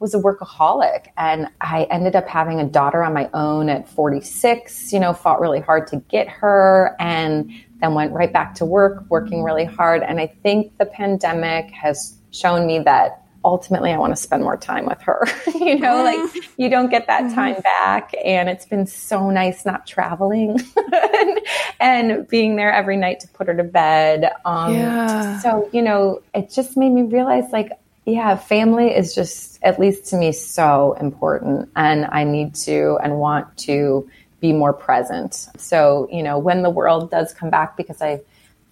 was 0.00 0.14
a 0.14 0.18
workaholic 0.18 1.06
and 1.16 1.48
I 1.60 1.84
ended 1.90 2.14
up 2.14 2.28
having 2.28 2.60
a 2.60 2.64
daughter 2.64 3.02
on 3.02 3.12
my 3.12 3.28
own 3.34 3.68
at 3.68 3.88
46, 3.88 4.92
you 4.92 5.00
know, 5.00 5.12
fought 5.12 5.40
really 5.40 5.60
hard 5.60 5.86
to 5.88 5.96
get 6.08 6.28
her 6.28 6.94
and 7.00 7.50
then 7.80 7.94
went 7.94 8.12
right 8.12 8.32
back 8.32 8.54
to 8.56 8.64
work, 8.64 9.04
working 9.08 9.42
really 9.42 9.64
hard. 9.64 10.02
And 10.02 10.20
I 10.20 10.26
think 10.42 10.76
the 10.78 10.86
pandemic 10.86 11.70
has 11.70 12.16
shown 12.30 12.66
me 12.66 12.80
that 12.80 13.24
ultimately 13.44 13.92
I 13.92 13.98
want 13.98 14.12
to 14.12 14.20
spend 14.20 14.42
more 14.42 14.56
time 14.56 14.86
with 14.86 15.00
her. 15.02 15.26
you 15.54 15.78
know, 15.78 16.02
like 16.02 16.44
you 16.56 16.68
don't 16.68 16.90
get 16.90 17.06
that 17.06 17.32
time 17.34 17.54
mm-hmm. 17.54 17.62
back. 17.62 18.12
And 18.24 18.48
it's 18.48 18.66
been 18.66 18.86
so 18.86 19.30
nice 19.30 19.64
not 19.64 19.86
traveling 19.86 20.60
and, 21.02 21.40
and, 21.80 22.28
being 22.28 22.56
there 22.56 22.72
every 22.72 22.96
night 22.96 23.20
to 23.20 23.28
put 23.28 23.46
her 23.46 23.56
to 23.56 23.64
bed. 23.64 24.30
Um, 24.44 24.74
yeah. 24.74 25.38
So, 25.40 25.68
you 25.72 25.82
know, 25.82 26.22
it 26.34 26.50
just 26.50 26.76
made 26.76 26.90
me 26.90 27.02
realize 27.02 27.44
like, 27.52 27.70
yeah, 28.08 28.36
family 28.36 28.94
is 28.94 29.14
just, 29.14 29.62
at 29.62 29.78
least 29.78 30.06
to 30.06 30.16
me, 30.16 30.32
so 30.32 30.94
important. 30.94 31.68
And 31.76 32.06
I 32.06 32.24
need 32.24 32.54
to 32.66 32.98
and 33.02 33.18
want 33.18 33.56
to 33.58 34.08
be 34.40 34.52
more 34.52 34.72
present. 34.72 35.48
So, 35.58 36.08
you 36.10 36.22
know, 36.22 36.38
when 36.38 36.62
the 36.62 36.70
world 36.70 37.10
does 37.10 37.34
come 37.34 37.50
back, 37.50 37.76
because 37.76 38.00
I 38.00 38.20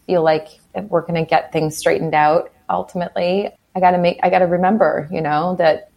feel 0.07 0.23
like 0.23 0.49
we're 0.75 1.03
going 1.03 1.23
to 1.23 1.29
get 1.29 1.53
things 1.53 1.77
straightened 1.77 2.15
out 2.15 2.53
ultimately, 2.71 3.51
I 3.75 3.81
got 3.81 3.91
to 3.91 3.99
make, 3.99 4.21
I 4.23 4.31
got 4.31 4.39
to 4.39 4.47
remember, 4.47 5.09
you 5.13 5.21
know, 5.21 5.57
that 5.57 5.91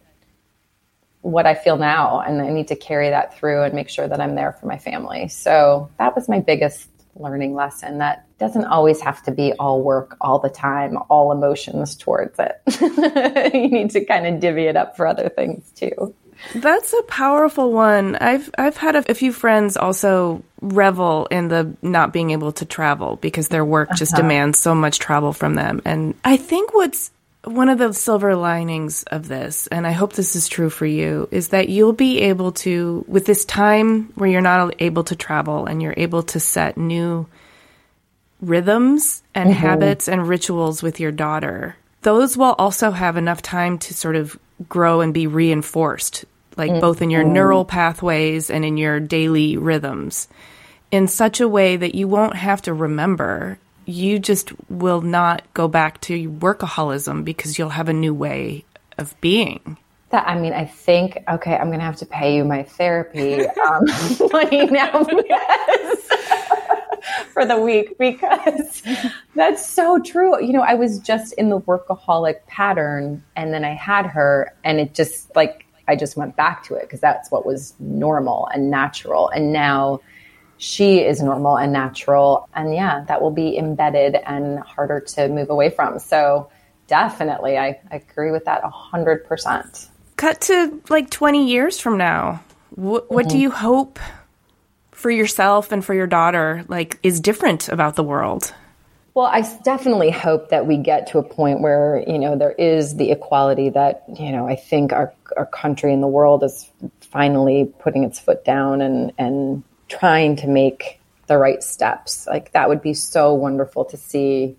what 1.22 1.46
I 1.46 1.54
feel 1.54 1.78
now 1.78 2.22
and 2.22 2.42
I 2.42 2.50
need 2.50 2.70
to 2.70 2.76
carry 2.76 3.10
that 3.10 3.38
through 3.38 3.64
and 3.64 3.74
make 3.74 3.90
sure 3.90 4.08
that 4.08 4.20
I'm 4.20 4.36
there 4.36 4.54
for 4.54 4.66
my 4.66 4.78
family. 4.78 5.28
So 5.28 5.90
that 5.98 6.16
was 6.16 6.28
my 6.28 6.40
biggest 6.40 6.90
learning 7.20 7.54
lesson 7.54 8.00
that 8.00 8.26
doesn't 8.38 8.66
always 8.66 9.02
have 9.02 9.22
to 9.24 9.32
be 9.32 9.54
all 9.54 9.82
work 9.82 10.18
all 10.22 10.40
the 10.40 10.50
time, 10.50 10.98
all 11.10 11.32
emotions 11.32 11.96
towards 11.96 12.38
it. 12.40 12.62
you 13.54 13.68
need 13.68 13.92
to 13.92 14.04
kind 14.06 14.26
of 14.26 14.40
divvy 14.40 14.64
it 14.64 14.76
up 14.76 14.96
for 14.96 15.06
other 15.06 15.30
things 15.30 15.70
too. 15.76 16.14
That's 16.56 16.94
a 16.94 17.04
powerful 17.04 17.74
one. 17.74 18.16
I've 18.16 18.50
I've 18.58 18.78
had 18.78 18.96
a, 18.96 19.12
a, 19.12 19.14
few 19.14 19.34
friends 19.34 19.76
also 19.76 20.42
revel 20.62 21.28
in 21.30 21.50
the 21.50 21.76
not 21.82 22.14
being 22.14 22.32
able 22.32 22.54
to 22.54 22.66
travel 22.66 23.18
because 23.18 23.50
their 23.50 23.66
work 23.66 23.90
just 23.96 24.14
uh-huh. 24.14 24.22
demands 24.22 24.58
so 24.58 24.74
much 24.74 25.00
travel 25.00 25.34
from 25.34 25.56
them. 25.56 25.82
And 25.84 26.16
I 26.24 26.38
think 26.38 26.74
what's 26.74 27.12
one 27.50 27.70
of 27.70 27.78
the 27.78 27.94
silver 27.94 28.36
linings 28.36 29.04
of 29.04 29.28
this, 29.28 29.68
and 29.68 29.86
I 29.86 29.92
hope 29.92 30.14
this 30.14 30.36
is 30.36 30.48
true 30.48 30.70
for 30.70 30.86
you, 30.86 31.28
is 31.32 31.50
that 31.50 31.70
you'll 31.70 31.94
be 31.94 32.22
able 32.22 32.52
to, 32.54 33.04
with 33.08 33.26
this 33.26 33.46
time 33.46 34.12
where 34.16 34.30
you're 34.30 34.42
not 34.42 34.76
able 34.80 35.04
to 35.06 35.16
travel 35.16 35.66
and 35.66 35.82
you're 35.82 35.94
able 35.98 36.24
to 36.24 36.40
set 36.40 36.78
new 36.78 37.28
rhythms 38.42 39.24
and 39.36 39.50
mm-hmm. 39.50 39.60
habits 39.60 40.08
and 40.08 40.28
rituals 40.28 40.82
with 40.82 41.00
your 41.00 41.12
daughter, 41.12 41.76
those 42.02 42.38
will 42.38 42.56
also 42.58 42.92
have 42.92 43.18
enough 43.18 43.42
time 43.42 43.78
to 43.80 43.94
sort 43.94 44.16
of 44.16 44.40
grow 44.68 45.02
and 45.02 45.14
be 45.14 45.28
reinforced, 45.28 46.26
like 46.58 46.72
mm-hmm. 46.72 46.80
both 46.80 47.02
in 47.02 47.10
your 47.10 47.24
neural 47.24 47.66
pathways 47.66 48.50
and 48.50 48.64
in 48.64 48.78
your 48.78 49.00
daily 49.00 49.58
rhythms, 49.58 50.28
in 50.92 51.08
such 51.08 51.40
a 51.40 51.48
way 51.48 51.76
that 51.76 51.96
you 51.96 52.08
won't 52.08 52.36
have 52.36 52.62
to 52.62 52.74
remember 52.74 53.60
you 53.90 54.20
just 54.20 54.52
will 54.70 55.02
not 55.02 55.42
go 55.54 55.68
back 55.68 56.00
to 56.02 56.30
workaholism 56.30 57.26
because 57.26 57.58
you'll 57.58 57.70
have 57.70 57.90
a 57.90 57.94
new 57.94 58.14
way 58.14 58.66
of 58.98 59.20
being. 59.22 59.78
That 60.12 60.28
I 60.28 60.40
mean, 60.40 60.54
I 60.54 60.66
think 60.66 61.18
okay, 61.28 61.56
I'm 61.56 61.70
gonna 61.72 61.84
have 61.84 61.98
to 61.98 62.06
pay 62.06 62.36
you 62.36 62.44
my 62.44 62.64
therapy 62.64 63.46
um, 63.68 63.86
money 64.32 64.66
now 64.68 65.04
for 67.34 67.46
the 67.46 67.60
week 67.60 67.98
because 67.98 68.82
that's 69.36 69.66
so 69.66 70.00
true. 70.00 70.44
You 70.44 70.54
know, 70.54 70.62
I 70.62 70.74
was 70.74 71.00
just 71.00 71.34
in 71.34 71.50
the 71.50 71.60
workaholic 71.60 72.46
pattern, 72.48 73.24
and 73.36 73.54
then 73.54 73.64
I 73.64 73.76
had 73.76 74.08
her, 74.08 74.54
and 74.64 74.80
it 74.80 74.94
just 74.96 75.36
like 75.36 75.66
I 75.88 75.96
just 75.96 76.18
went 76.18 76.36
back 76.36 76.64
to 76.66 76.76
it 76.76 76.82
because 76.82 77.02
that's 77.02 77.32
what 77.32 77.46
was 77.46 77.74
normal 77.80 78.48
and 78.48 78.72
natural, 78.72 79.30
and 79.30 79.54
now 79.54 80.02
she 80.60 81.00
is 81.00 81.22
normal 81.22 81.58
and 81.58 81.72
natural. 81.72 82.48
And 82.54 82.76
yeah, 82.76 83.06
that 83.08 83.22
will 83.22 83.32
be 83.32 83.58
embedded 83.58 84.16
and 84.16 84.60
harder 84.60 85.00
to 85.00 85.30
move 85.30 85.50
away 85.50 85.70
from. 85.70 86.00
So 86.00 86.52
definitely, 86.88 87.58
I, 87.58 87.80
I 87.90 87.96
agree 87.96 88.32
with 88.32 88.46
that 88.46 88.62
100%. 88.62 89.88
Cut 90.18 90.42
to 90.42 90.82
like 90.90 91.10
20 91.10 91.48
years 91.48 91.80
from 91.80 91.98
now. 91.98 92.44
What, 92.72 93.10
what 93.10 93.26
mm-hmm. 93.28 93.38
do 93.38 93.42
you 93.42 93.52
hope 93.52 94.00
for 94.92 95.10
yourself 95.10 95.72
and 95.72 95.84
for 95.84 95.94
your 95.94 96.08
daughter 96.08 96.66
like 96.68 97.00
is 97.04 97.22
different 97.22 97.70
about 97.70 97.96
the 97.96 98.04
world? 98.04 98.54
Well, 99.14 99.28
I 99.28 99.42
definitely 99.64 100.12
hope 100.12 100.50
that 100.50 100.68
we 100.68 100.78
get 100.78 101.08
to 101.08 101.20
a 101.20 101.24
point 101.24 101.62
where, 101.62 102.04
you 102.06 102.20
know, 102.20 102.38
there 102.38 102.52
is 102.52 102.98
the 102.98 103.12
equality 103.12 103.70
that, 103.70 104.04
you 104.14 104.32
know, 104.32 104.46
I 104.46 104.56
think 104.58 104.92
our, 104.92 105.14
our 105.38 105.46
country 105.46 105.94
and 105.94 106.04
the 106.04 106.08
world 106.08 106.44
is 106.44 106.70
finally 107.00 107.74
putting 107.80 108.04
its 108.04 108.20
foot 108.20 108.44
down 108.44 108.82
and, 108.82 109.14
and 109.18 109.64
trying 109.90 110.38
to 110.38 110.48
make 110.48 111.00
the 111.28 111.38
right 111.38 111.62
steps. 111.64 112.28
Like 112.28 112.52
that 112.54 112.70
would 112.70 112.82
be 112.82 112.94
so 112.94 113.34
wonderful 113.34 113.86
to 113.86 113.98
see 113.98 114.56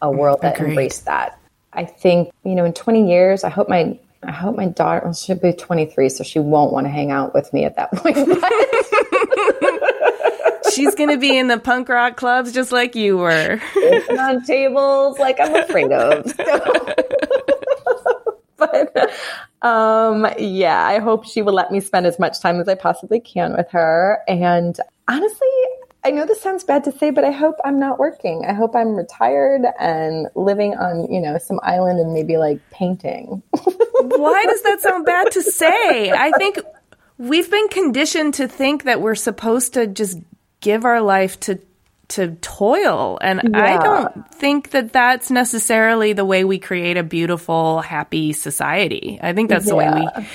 a 0.00 0.06
mm, 0.06 0.16
world 0.16 0.42
that 0.42 0.56
Agreed. 0.56 0.70
embraced 0.70 1.06
that. 1.06 1.38
I 1.72 1.84
think, 1.84 2.30
you 2.44 2.54
know, 2.54 2.64
in 2.64 2.72
20 2.72 3.08
years, 3.10 3.44
I 3.44 3.50
hope 3.50 3.68
my 3.68 3.98
I 4.22 4.32
hope 4.32 4.56
my 4.56 4.66
daughter 4.66 5.02
well, 5.04 5.12
she'll 5.12 5.36
be 5.36 5.52
23, 5.52 6.08
so 6.08 6.24
she 6.24 6.38
won't 6.38 6.72
want 6.72 6.86
to 6.86 6.90
hang 6.90 7.10
out 7.10 7.34
with 7.34 7.52
me 7.52 7.66
at 7.66 7.76
that 7.76 7.92
point. 7.94 8.16
She's 10.72 10.94
going 10.94 11.10
to 11.10 11.18
be 11.18 11.36
in 11.36 11.48
the 11.48 11.58
punk 11.58 11.90
rock 11.90 12.16
clubs 12.16 12.52
just 12.52 12.72
like 12.72 12.94
you 12.94 13.18
were. 13.18 13.60
on 14.18 14.42
tables 14.44 15.18
like 15.18 15.38
I'm 15.40 15.54
afraid 15.54 15.92
of. 15.92 16.30
So. 16.30 16.94
but 18.56 19.12
um, 19.64 20.26
yeah, 20.38 20.86
I 20.86 20.98
hope 20.98 21.24
she 21.24 21.40
will 21.40 21.54
let 21.54 21.72
me 21.72 21.80
spend 21.80 22.06
as 22.06 22.18
much 22.18 22.38
time 22.40 22.60
as 22.60 22.68
I 22.68 22.74
possibly 22.74 23.18
can 23.18 23.56
with 23.56 23.70
her. 23.70 24.20
And 24.28 24.78
honestly, 25.08 25.48
I 26.04 26.10
know 26.10 26.26
this 26.26 26.42
sounds 26.42 26.64
bad 26.64 26.84
to 26.84 26.92
say, 26.92 27.10
but 27.10 27.24
I 27.24 27.30
hope 27.30 27.56
I'm 27.64 27.80
not 27.80 27.98
working. 27.98 28.44
I 28.46 28.52
hope 28.52 28.76
I'm 28.76 28.94
retired 28.94 29.62
and 29.80 30.28
living 30.34 30.74
on, 30.74 31.10
you 31.10 31.18
know, 31.18 31.38
some 31.38 31.60
island 31.62 31.98
and 31.98 32.12
maybe 32.12 32.36
like 32.36 32.60
painting. 32.70 33.42
Why 33.52 34.44
does 34.44 34.62
that 34.62 34.82
sound 34.82 35.06
bad 35.06 35.30
to 35.32 35.42
say? 35.42 36.10
I 36.10 36.30
think 36.32 36.58
we've 37.16 37.50
been 37.50 37.68
conditioned 37.68 38.34
to 38.34 38.46
think 38.46 38.84
that 38.84 39.00
we're 39.00 39.14
supposed 39.14 39.74
to 39.74 39.86
just 39.86 40.18
give 40.60 40.84
our 40.84 41.00
life 41.00 41.40
to 41.40 41.58
to 42.08 42.34
toil. 42.36 43.18
And 43.20 43.40
yeah. 43.52 43.62
I 43.62 43.82
don't 43.82 44.34
think 44.34 44.70
that 44.70 44.92
that's 44.92 45.30
necessarily 45.30 46.12
the 46.12 46.24
way 46.24 46.44
we 46.44 46.58
create 46.58 46.96
a 46.96 47.02
beautiful, 47.02 47.80
happy 47.80 48.32
society. 48.32 49.18
I 49.22 49.32
think 49.32 49.48
that's 49.48 49.66
yeah. 49.66 49.70
the 49.70 49.76
way 49.76 50.08
we 50.16 50.26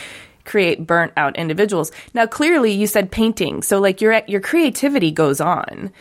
create 0.46 0.86
burnt 0.86 1.14
out 1.16 1.38
individuals. 1.38 1.92
Now, 2.14 2.26
clearly 2.26 2.72
you 2.72 2.88
said 2.88 3.12
painting. 3.12 3.62
So 3.62 3.80
like 3.80 4.02
your, 4.02 4.22
your 4.28 4.42
creativity 4.42 5.12
goes 5.12 5.40
on, 5.40 5.92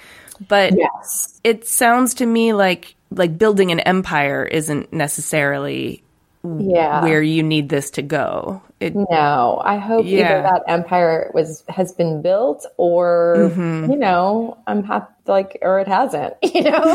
but 0.49 0.73
yes. 0.77 1.41
it 1.45 1.67
sounds 1.67 2.15
to 2.15 2.27
me 2.27 2.53
like, 2.53 2.95
like 3.11 3.39
building 3.39 3.71
an 3.73 3.81
empire 3.81 4.45
isn't 4.45 4.93
necessarily 4.93 6.03
yeah. 6.45 7.03
where 7.03 7.23
you 7.23 7.43
need 7.43 7.69
this 7.69 7.91
to 7.93 8.03
go. 8.03 8.63
It, 8.81 8.95
no, 8.95 9.61
I 9.65 9.79
hope 9.79 10.07
yeah. 10.07 10.21
either 10.21 10.43
that 10.43 10.63
empire 10.69 11.33
was 11.35 11.65
has 11.69 11.91
been 11.93 12.23
built 12.23 12.65
or 12.77 13.35
mm-hmm. 13.37 13.91
you 13.91 13.99
know 13.99 14.57
I'm 14.69 14.85
happy 14.85 15.13
like 15.29 15.59
or 15.63 15.81
it 15.81 15.89
hasn't. 15.89 16.35
You 16.59 16.63
know, 16.65 16.81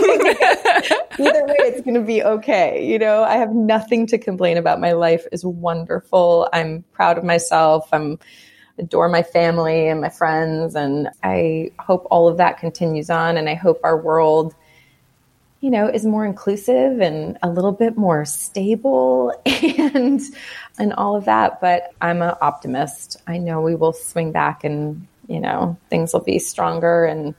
either 1.20 1.46
way, 1.46 1.56
it's 1.60 1.82
going 1.82 1.94
to 1.94 2.02
be 2.02 2.22
okay. 2.24 2.86
You 2.86 3.00
know, 3.00 3.24
I 3.24 3.38
have 3.38 3.54
nothing 3.54 4.08
to 4.08 4.18
complain 4.18 4.58
about. 4.58 4.82
My 4.82 4.92
life 4.92 5.26
is 5.32 5.46
wonderful. 5.46 6.50
I'm 6.52 6.84
proud 6.92 7.18
of 7.18 7.24
myself. 7.24 7.88
I'm 7.94 8.20
adore 8.78 9.08
my 9.08 9.24
family 9.24 9.88
and 9.88 10.02
my 10.02 10.10
friends, 10.10 10.76
and 10.76 11.10
I 11.24 11.72
hope 11.80 12.08
all 12.10 12.28
of 12.28 12.38
that 12.38 12.58
continues 12.58 13.10
on. 13.10 13.38
And 13.38 13.48
I 13.48 13.54
hope 13.54 13.80
our 13.84 13.96
world 13.96 14.56
you 15.64 15.72
know, 15.72 15.88
is 15.88 16.06
more 16.06 16.26
inclusive 16.26 17.00
and 17.00 17.38
a 17.42 17.50
little 17.50 17.72
bit 17.72 17.96
more 17.96 18.26
stable 18.26 19.32
and 19.46 20.20
and 20.78 20.92
all 20.96 21.16
of 21.16 21.24
that. 21.24 21.62
But 21.62 21.94
I'm 22.02 22.22
an 22.22 22.34
optimist. 22.42 23.16
I 23.28 23.38
know 23.38 23.62
we 23.62 23.74
will 23.74 23.94
swing 23.94 24.34
back 24.34 24.66
and, 24.66 25.08
you 25.30 25.40
know, 25.40 25.78
things 25.90 26.12
will 26.12 26.20
be 26.20 26.38
stronger 26.38 27.06
and 27.06 27.34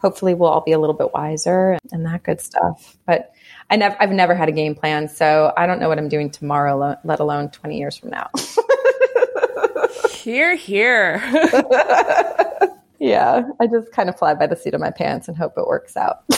hopefully 0.00 0.34
we'll 0.34 0.50
all 0.50 0.62
be 0.62 0.72
a 0.72 0.78
little 0.78 0.94
bit 0.94 1.12
wiser 1.12 1.78
and 1.92 2.04
that 2.06 2.22
good 2.22 2.40
stuff. 2.40 2.96
But 3.06 3.32
I 3.68 3.76
never 3.76 3.96
I've 4.00 4.10
never 4.10 4.34
had 4.34 4.48
a 4.48 4.52
game 4.52 4.74
plan, 4.74 5.08
so 5.08 5.52
I 5.56 5.66
don't 5.66 5.78
know 5.78 5.88
what 5.88 5.98
I'm 5.98 6.08
doing 6.08 6.30
tomorrow, 6.30 6.96
let 7.04 7.20
alone 7.20 7.50
20 7.50 7.78
years 7.78 7.96
from 7.96 8.10
now. 8.10 8.28
here, 10.10 10.56
here. 10.56 11.22
yeah, 12.98 13.48
I 13.60 13.66
just 13.66 13.92
kind 13.92 14.08
of 14.08 14.18
fly 14.18 14.34
by 14.34 14.46
the 14.46 14.56
seat 14.56 14.74
of 14.74 14.80
my 14.80 14.90
pants 14.90 15.28
and 15.28 15.36
hope 15.36 15.52
it 15.56 15.66
works 15.66 15.96
out. 15.96 16.24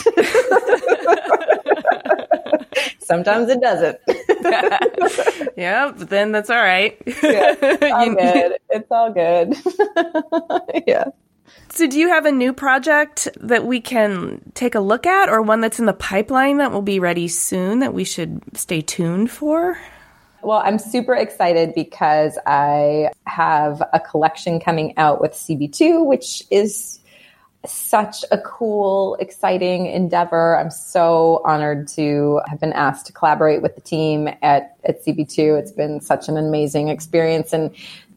Sometimes 2.99 3.51
it 3.51 3.61
doesn't. 3.61 3.99
yeah, 5.57 5.93
but 5.97 6.09
then 6.09 6.33
that's 6.33 6.51
all 6.51 6.63
right. 6.63 6.97
yeah, 7.07 7.55
it's 7.61 7.83
all 7.83 8.15
good. 8.15 8.57
It's 8.71 8.91
all 8.91 9.13
good. 9.13 9.55
yeah. 10.87 11.05
So, 11.71 11.87
do 11.87 11.99
you 11.99 12.09
have 12.09 12.27
a 12.27 12.33
new 12.33 12.53
project 12.53 13.29
that 13.41 13.65
we 13.65 13.81
can 13.81 14.43
take 14.55 14.75
a 14.75 14.81
look 14.81 15.07
at, 15.07 15.31
or 15.31 15.41
one 15.41 15.63
that's 15.63 15.79
in 15.79 15.87
the 15.87 15.95
pipeline 15.95 16.59
that 16.59 16.71
will 16.71 16.83
be 16.83 17.01
ready 17.01 17.29
soon 17.29 17.79
that 17.79 17.95
we 17.95 18.05
should 18.05 18.43
stay 18.55 18.83
tuned 18.83 19.31
for? 19.31 19.79
Well, 20.43 20.59
I'm 20.59 20.79
super 20.79 21.15
excited 21.15 21.73
because 21.75 22.37
I 22.47 23.11
have 23.27 23.83
a 23.93 24.01
collection 24.01 24.61
coming 24.61 24.93
out 24.99 25.21
with 25.21 25.33
CB2, 25.33 26.05
which 26.05 26.43
is 26.51 26.99
such 27.65 28.25
a 28.33 28.39
cool, 28.39 29.17
exciting 29.21 29.87
endeavor. 29.87 30.59
I'm 30.59 30.71
so 30.71 31.41
honored 31.45 31.87
to 31.89 32.41
have 32.49 32.59
been 32.59 32.73
asked 32.73 33.07
to 33.07 33.13
collaborate 33.13 33.63
with 33.63 33.77
the 33.77 33.81
team 33.81 34.29
at, 34.43 34.77
at 34.85 35.05
CB2. 35.05 35.59
It's 35.61 35.73
been 35.73 36.01
such 36.01 36.29
an 36.29 36.37
amazing 36.37 36.89
experience. 36.89 37.53
And 37.53 37.71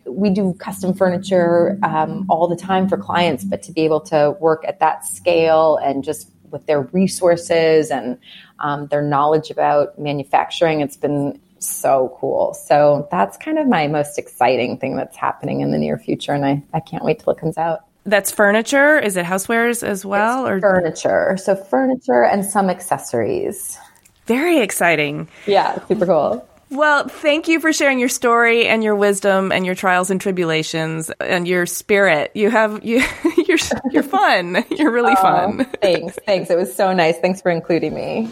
we 0.06 0.30
do 0.30 0.53
custom 0.56 0.93
furniture 0.93 1.78
um, 1.84 2.26
all 2.30 2.47
the 2.47 2.56
time 2.56 2.88
for 2.88 2.97
clients, 2.97 3.43
but 3.43 3.64
to 3.64 3.72
be 3.72 3.82
able 3.82 4.01
to 4.01 4.36
work 4.39 4.64
at 4.68 4.80
that 4.80 5.06
scale 5.06 5.78
and 5.78 6.03
just 6.03 6.30
with 6.51 6.66
their 6.68 6.82
resources 6.82 7.91
and 7.91 8.18
um, 8.60 8.88
their 8.88 9.01
knowledge 9.01 9.49
about 9.49 9.99
manufacturing, 9.99 10.82
it's 10.82 10.97
been 10.97 11.39
so 11.60 12.16
cool. 12.20 12.53
So 12.53 13.08
that's 13.12 13.38
kind 13.38 13.58
of 13.58 13.68
my 13.68 13.88
most 13.88 14.18
exciting 14.18 14.78
thing 14.78 14.95
that's 14.95 15.18
happening 15.18 15.62
in 15.62 15.72
the 15.72 15.78
near 15.78 15.97
future. 15.97 16.34
And 16.34 16.45
I, 16.45 16.64
I 16.74 16.80
can't 16.80 17.03
wait 17.03 17.20
till 17.20 17.34
it 17.34 17.39
comes 17.39 17.58
out. 17.58 17.82
That's 18.06 18.30
furniture. 18.30 18.99
Is 18.99 19.18
it 19.18 19.26
housewares 19.26 19.82
as 19.82 20.06
well, 20.06 20.45
it's 20.45 20.51
or 20.51 20.62
furniture? 20.62 21.38
So 21.38 21.56
furniture 21.56 22.24
and 22.24 22.45
some 22.45 22.70
accessories. 22.70 23.80
Very 24.28 24.60
exciting. 24.60 25.28
Yeah, 25.47 25.84
super 25.88 26.06
cool. 26.06 26.47
Well, 26.72 27.07
thank 27.07 27.47
you 27.47 27.59
for 27.59 27.72
sharing 27.72 27.99
your 27.99 28.09
story 28.09 28.68
and 28.68 28.84
your 28.84 28.95
wisdom 28.95 29.51
and 29.51 29.66
your 29.66 29.76
trials 29.76 30.09
and 30.09 30.20
tribulations 30.20 31.11
and 31.20 31.47
your 31.47 31.66
spirit. 31.66 32.32
You 32.34 32.49
have 32.49 32.84
you 32.84 33.03
you're 33.47 33.59
you're 33.91 34.03
fun. 34.03 34.66
You're 34.72 34.91
really 34.91 35.13
oh, 35.18 35.22
fun. 35.22 35.66
Thanks. 35.82 36.18
Thanks. 36.26 36.49
It 36.49 36.57
was 36.57 36.76
so 36.76 36.93
nice. 36.93 37.18
Thanks 37.20 37.41
for 37.41 37.51
including 37.51 37.93
me. 37.93 38.30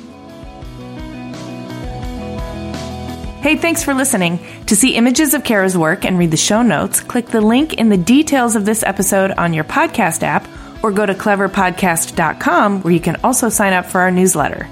Hey, 3.43 3.57
thanks 3.57 3.83
for 3.83 3.93
listening. 3.93 4.39
To 4.67 4.75
see 4.75 4.95
images 4.95 5.33
of 5.33 5.43
Kara's 5.43 5.77
work 5.77 6.05
and 6.05 6.17
read 6.17 6.31
the 6.31 6.37
show 6.37 6.61
notes, 6.61 7.01
click 7.01 7.27
the 7.27 7.41
link 7.41 7.73
in 7.73 7.89
the 7.89 7.97
details 7.97 8.55
of 8.55 8.63
this 8.63 8.83
episode 8.83 9.31
on 9.31 9.53
your 9.53 9.65
podcast 9.65 10.23
app 10.23 10.47
or 10.81 10.91
go 10.91 11.05
to 11.05 11.13
cleverpodcast.com 11.13 12.83
where 12.83 12.93
you 12.93 13.01
can 13.01 13.17
also 13.21 13.49
sign 13.49 13.73
up 13.73 13.85
for 13.85 13.99
our 13.99 14.11
newsletter. 14.11 14.65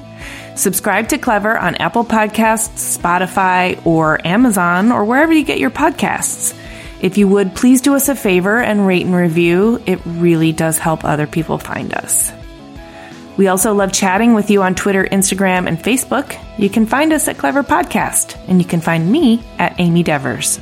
Subscribe 0.55 1.09
to 1.09 1.17
Clever 1.17 1.57
on 1.57 1.75
Apple 1.75 2.03
Podcasts, 2.05 2.97
Spotify, 2.97 3.83
or 3.85 4.25
Amazon, 4.25 4.91
or 4.91 5.05
wherever 5.05 5.33
you 5.33 5.43
get 5.43 5.59
your 5.59 5.71
podcasts. 5.71 6.57
If 7.01 7.17
you 7.17 7.27
would, 7.27 7.55
please 7.55 7.81
do 7.81 7.95
us 7.95 8.09
a 8.09 8.15
favor 8.15 8.59
and 8.59 8.85
rate 8.85 9.05
and 9.05 9.15
review. 9.15 9.81
It 9.85 9.99
really 10.05 10.51
does 10.51 10.77
help 10.77 11.03
other 11.03 11.25
people 11.25 11.57
find 11.57 11.93
us. 11.93 12.31
We 13.37 13.47
also 13.47 13.73
love 13.73 13.91
chatting 13.91 14.35
with 14.35 14.51
you 14.51 14.61
on 14.61 14.75
Twitter, 14.75 15.03
Instagram, 15.03 15.67
and 15.67 15.79
Facebook. 15.79 16.37
You 16.59 16.69
can 16.69 16.85
find 16.85 17.11
us 17.11 17.27
at 17.27 17.39
Clever 17.39 17.63
Podcast, 17.63 18.37
and 18.47 18.61
you 18.61 18.67
can 18.67 18.81
find 18.81 19.11
me 19.11 19.41
at 19.57 19.79
Amy 19.79 20.03
Devers. 20.03 20.59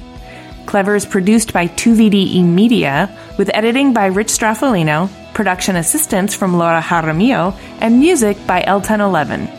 Clever 0.65 0.95
is 0.95 1.05
produced 1.05 1.51
by 1.51 1.67
2VDE 1.67 2.45
Media, 2.45 3.09
with 3.37 3.49
editing 3.53 3.91
by 3.91 4.05
Rich 4.05 4.27
Stroffolino, 4.27 5.09
production 5.33 5.75
assistance 5.75 6.35
from 6.35 6.57
Laura 6.57 6.79
Jaramillo, 6.79 7.57
and 7.81 7.99
music 7.99 8.37
by 8.45 8.63
El 8.63 8.79
Ten 8.79 9.01
Eleven. 9.01 9.58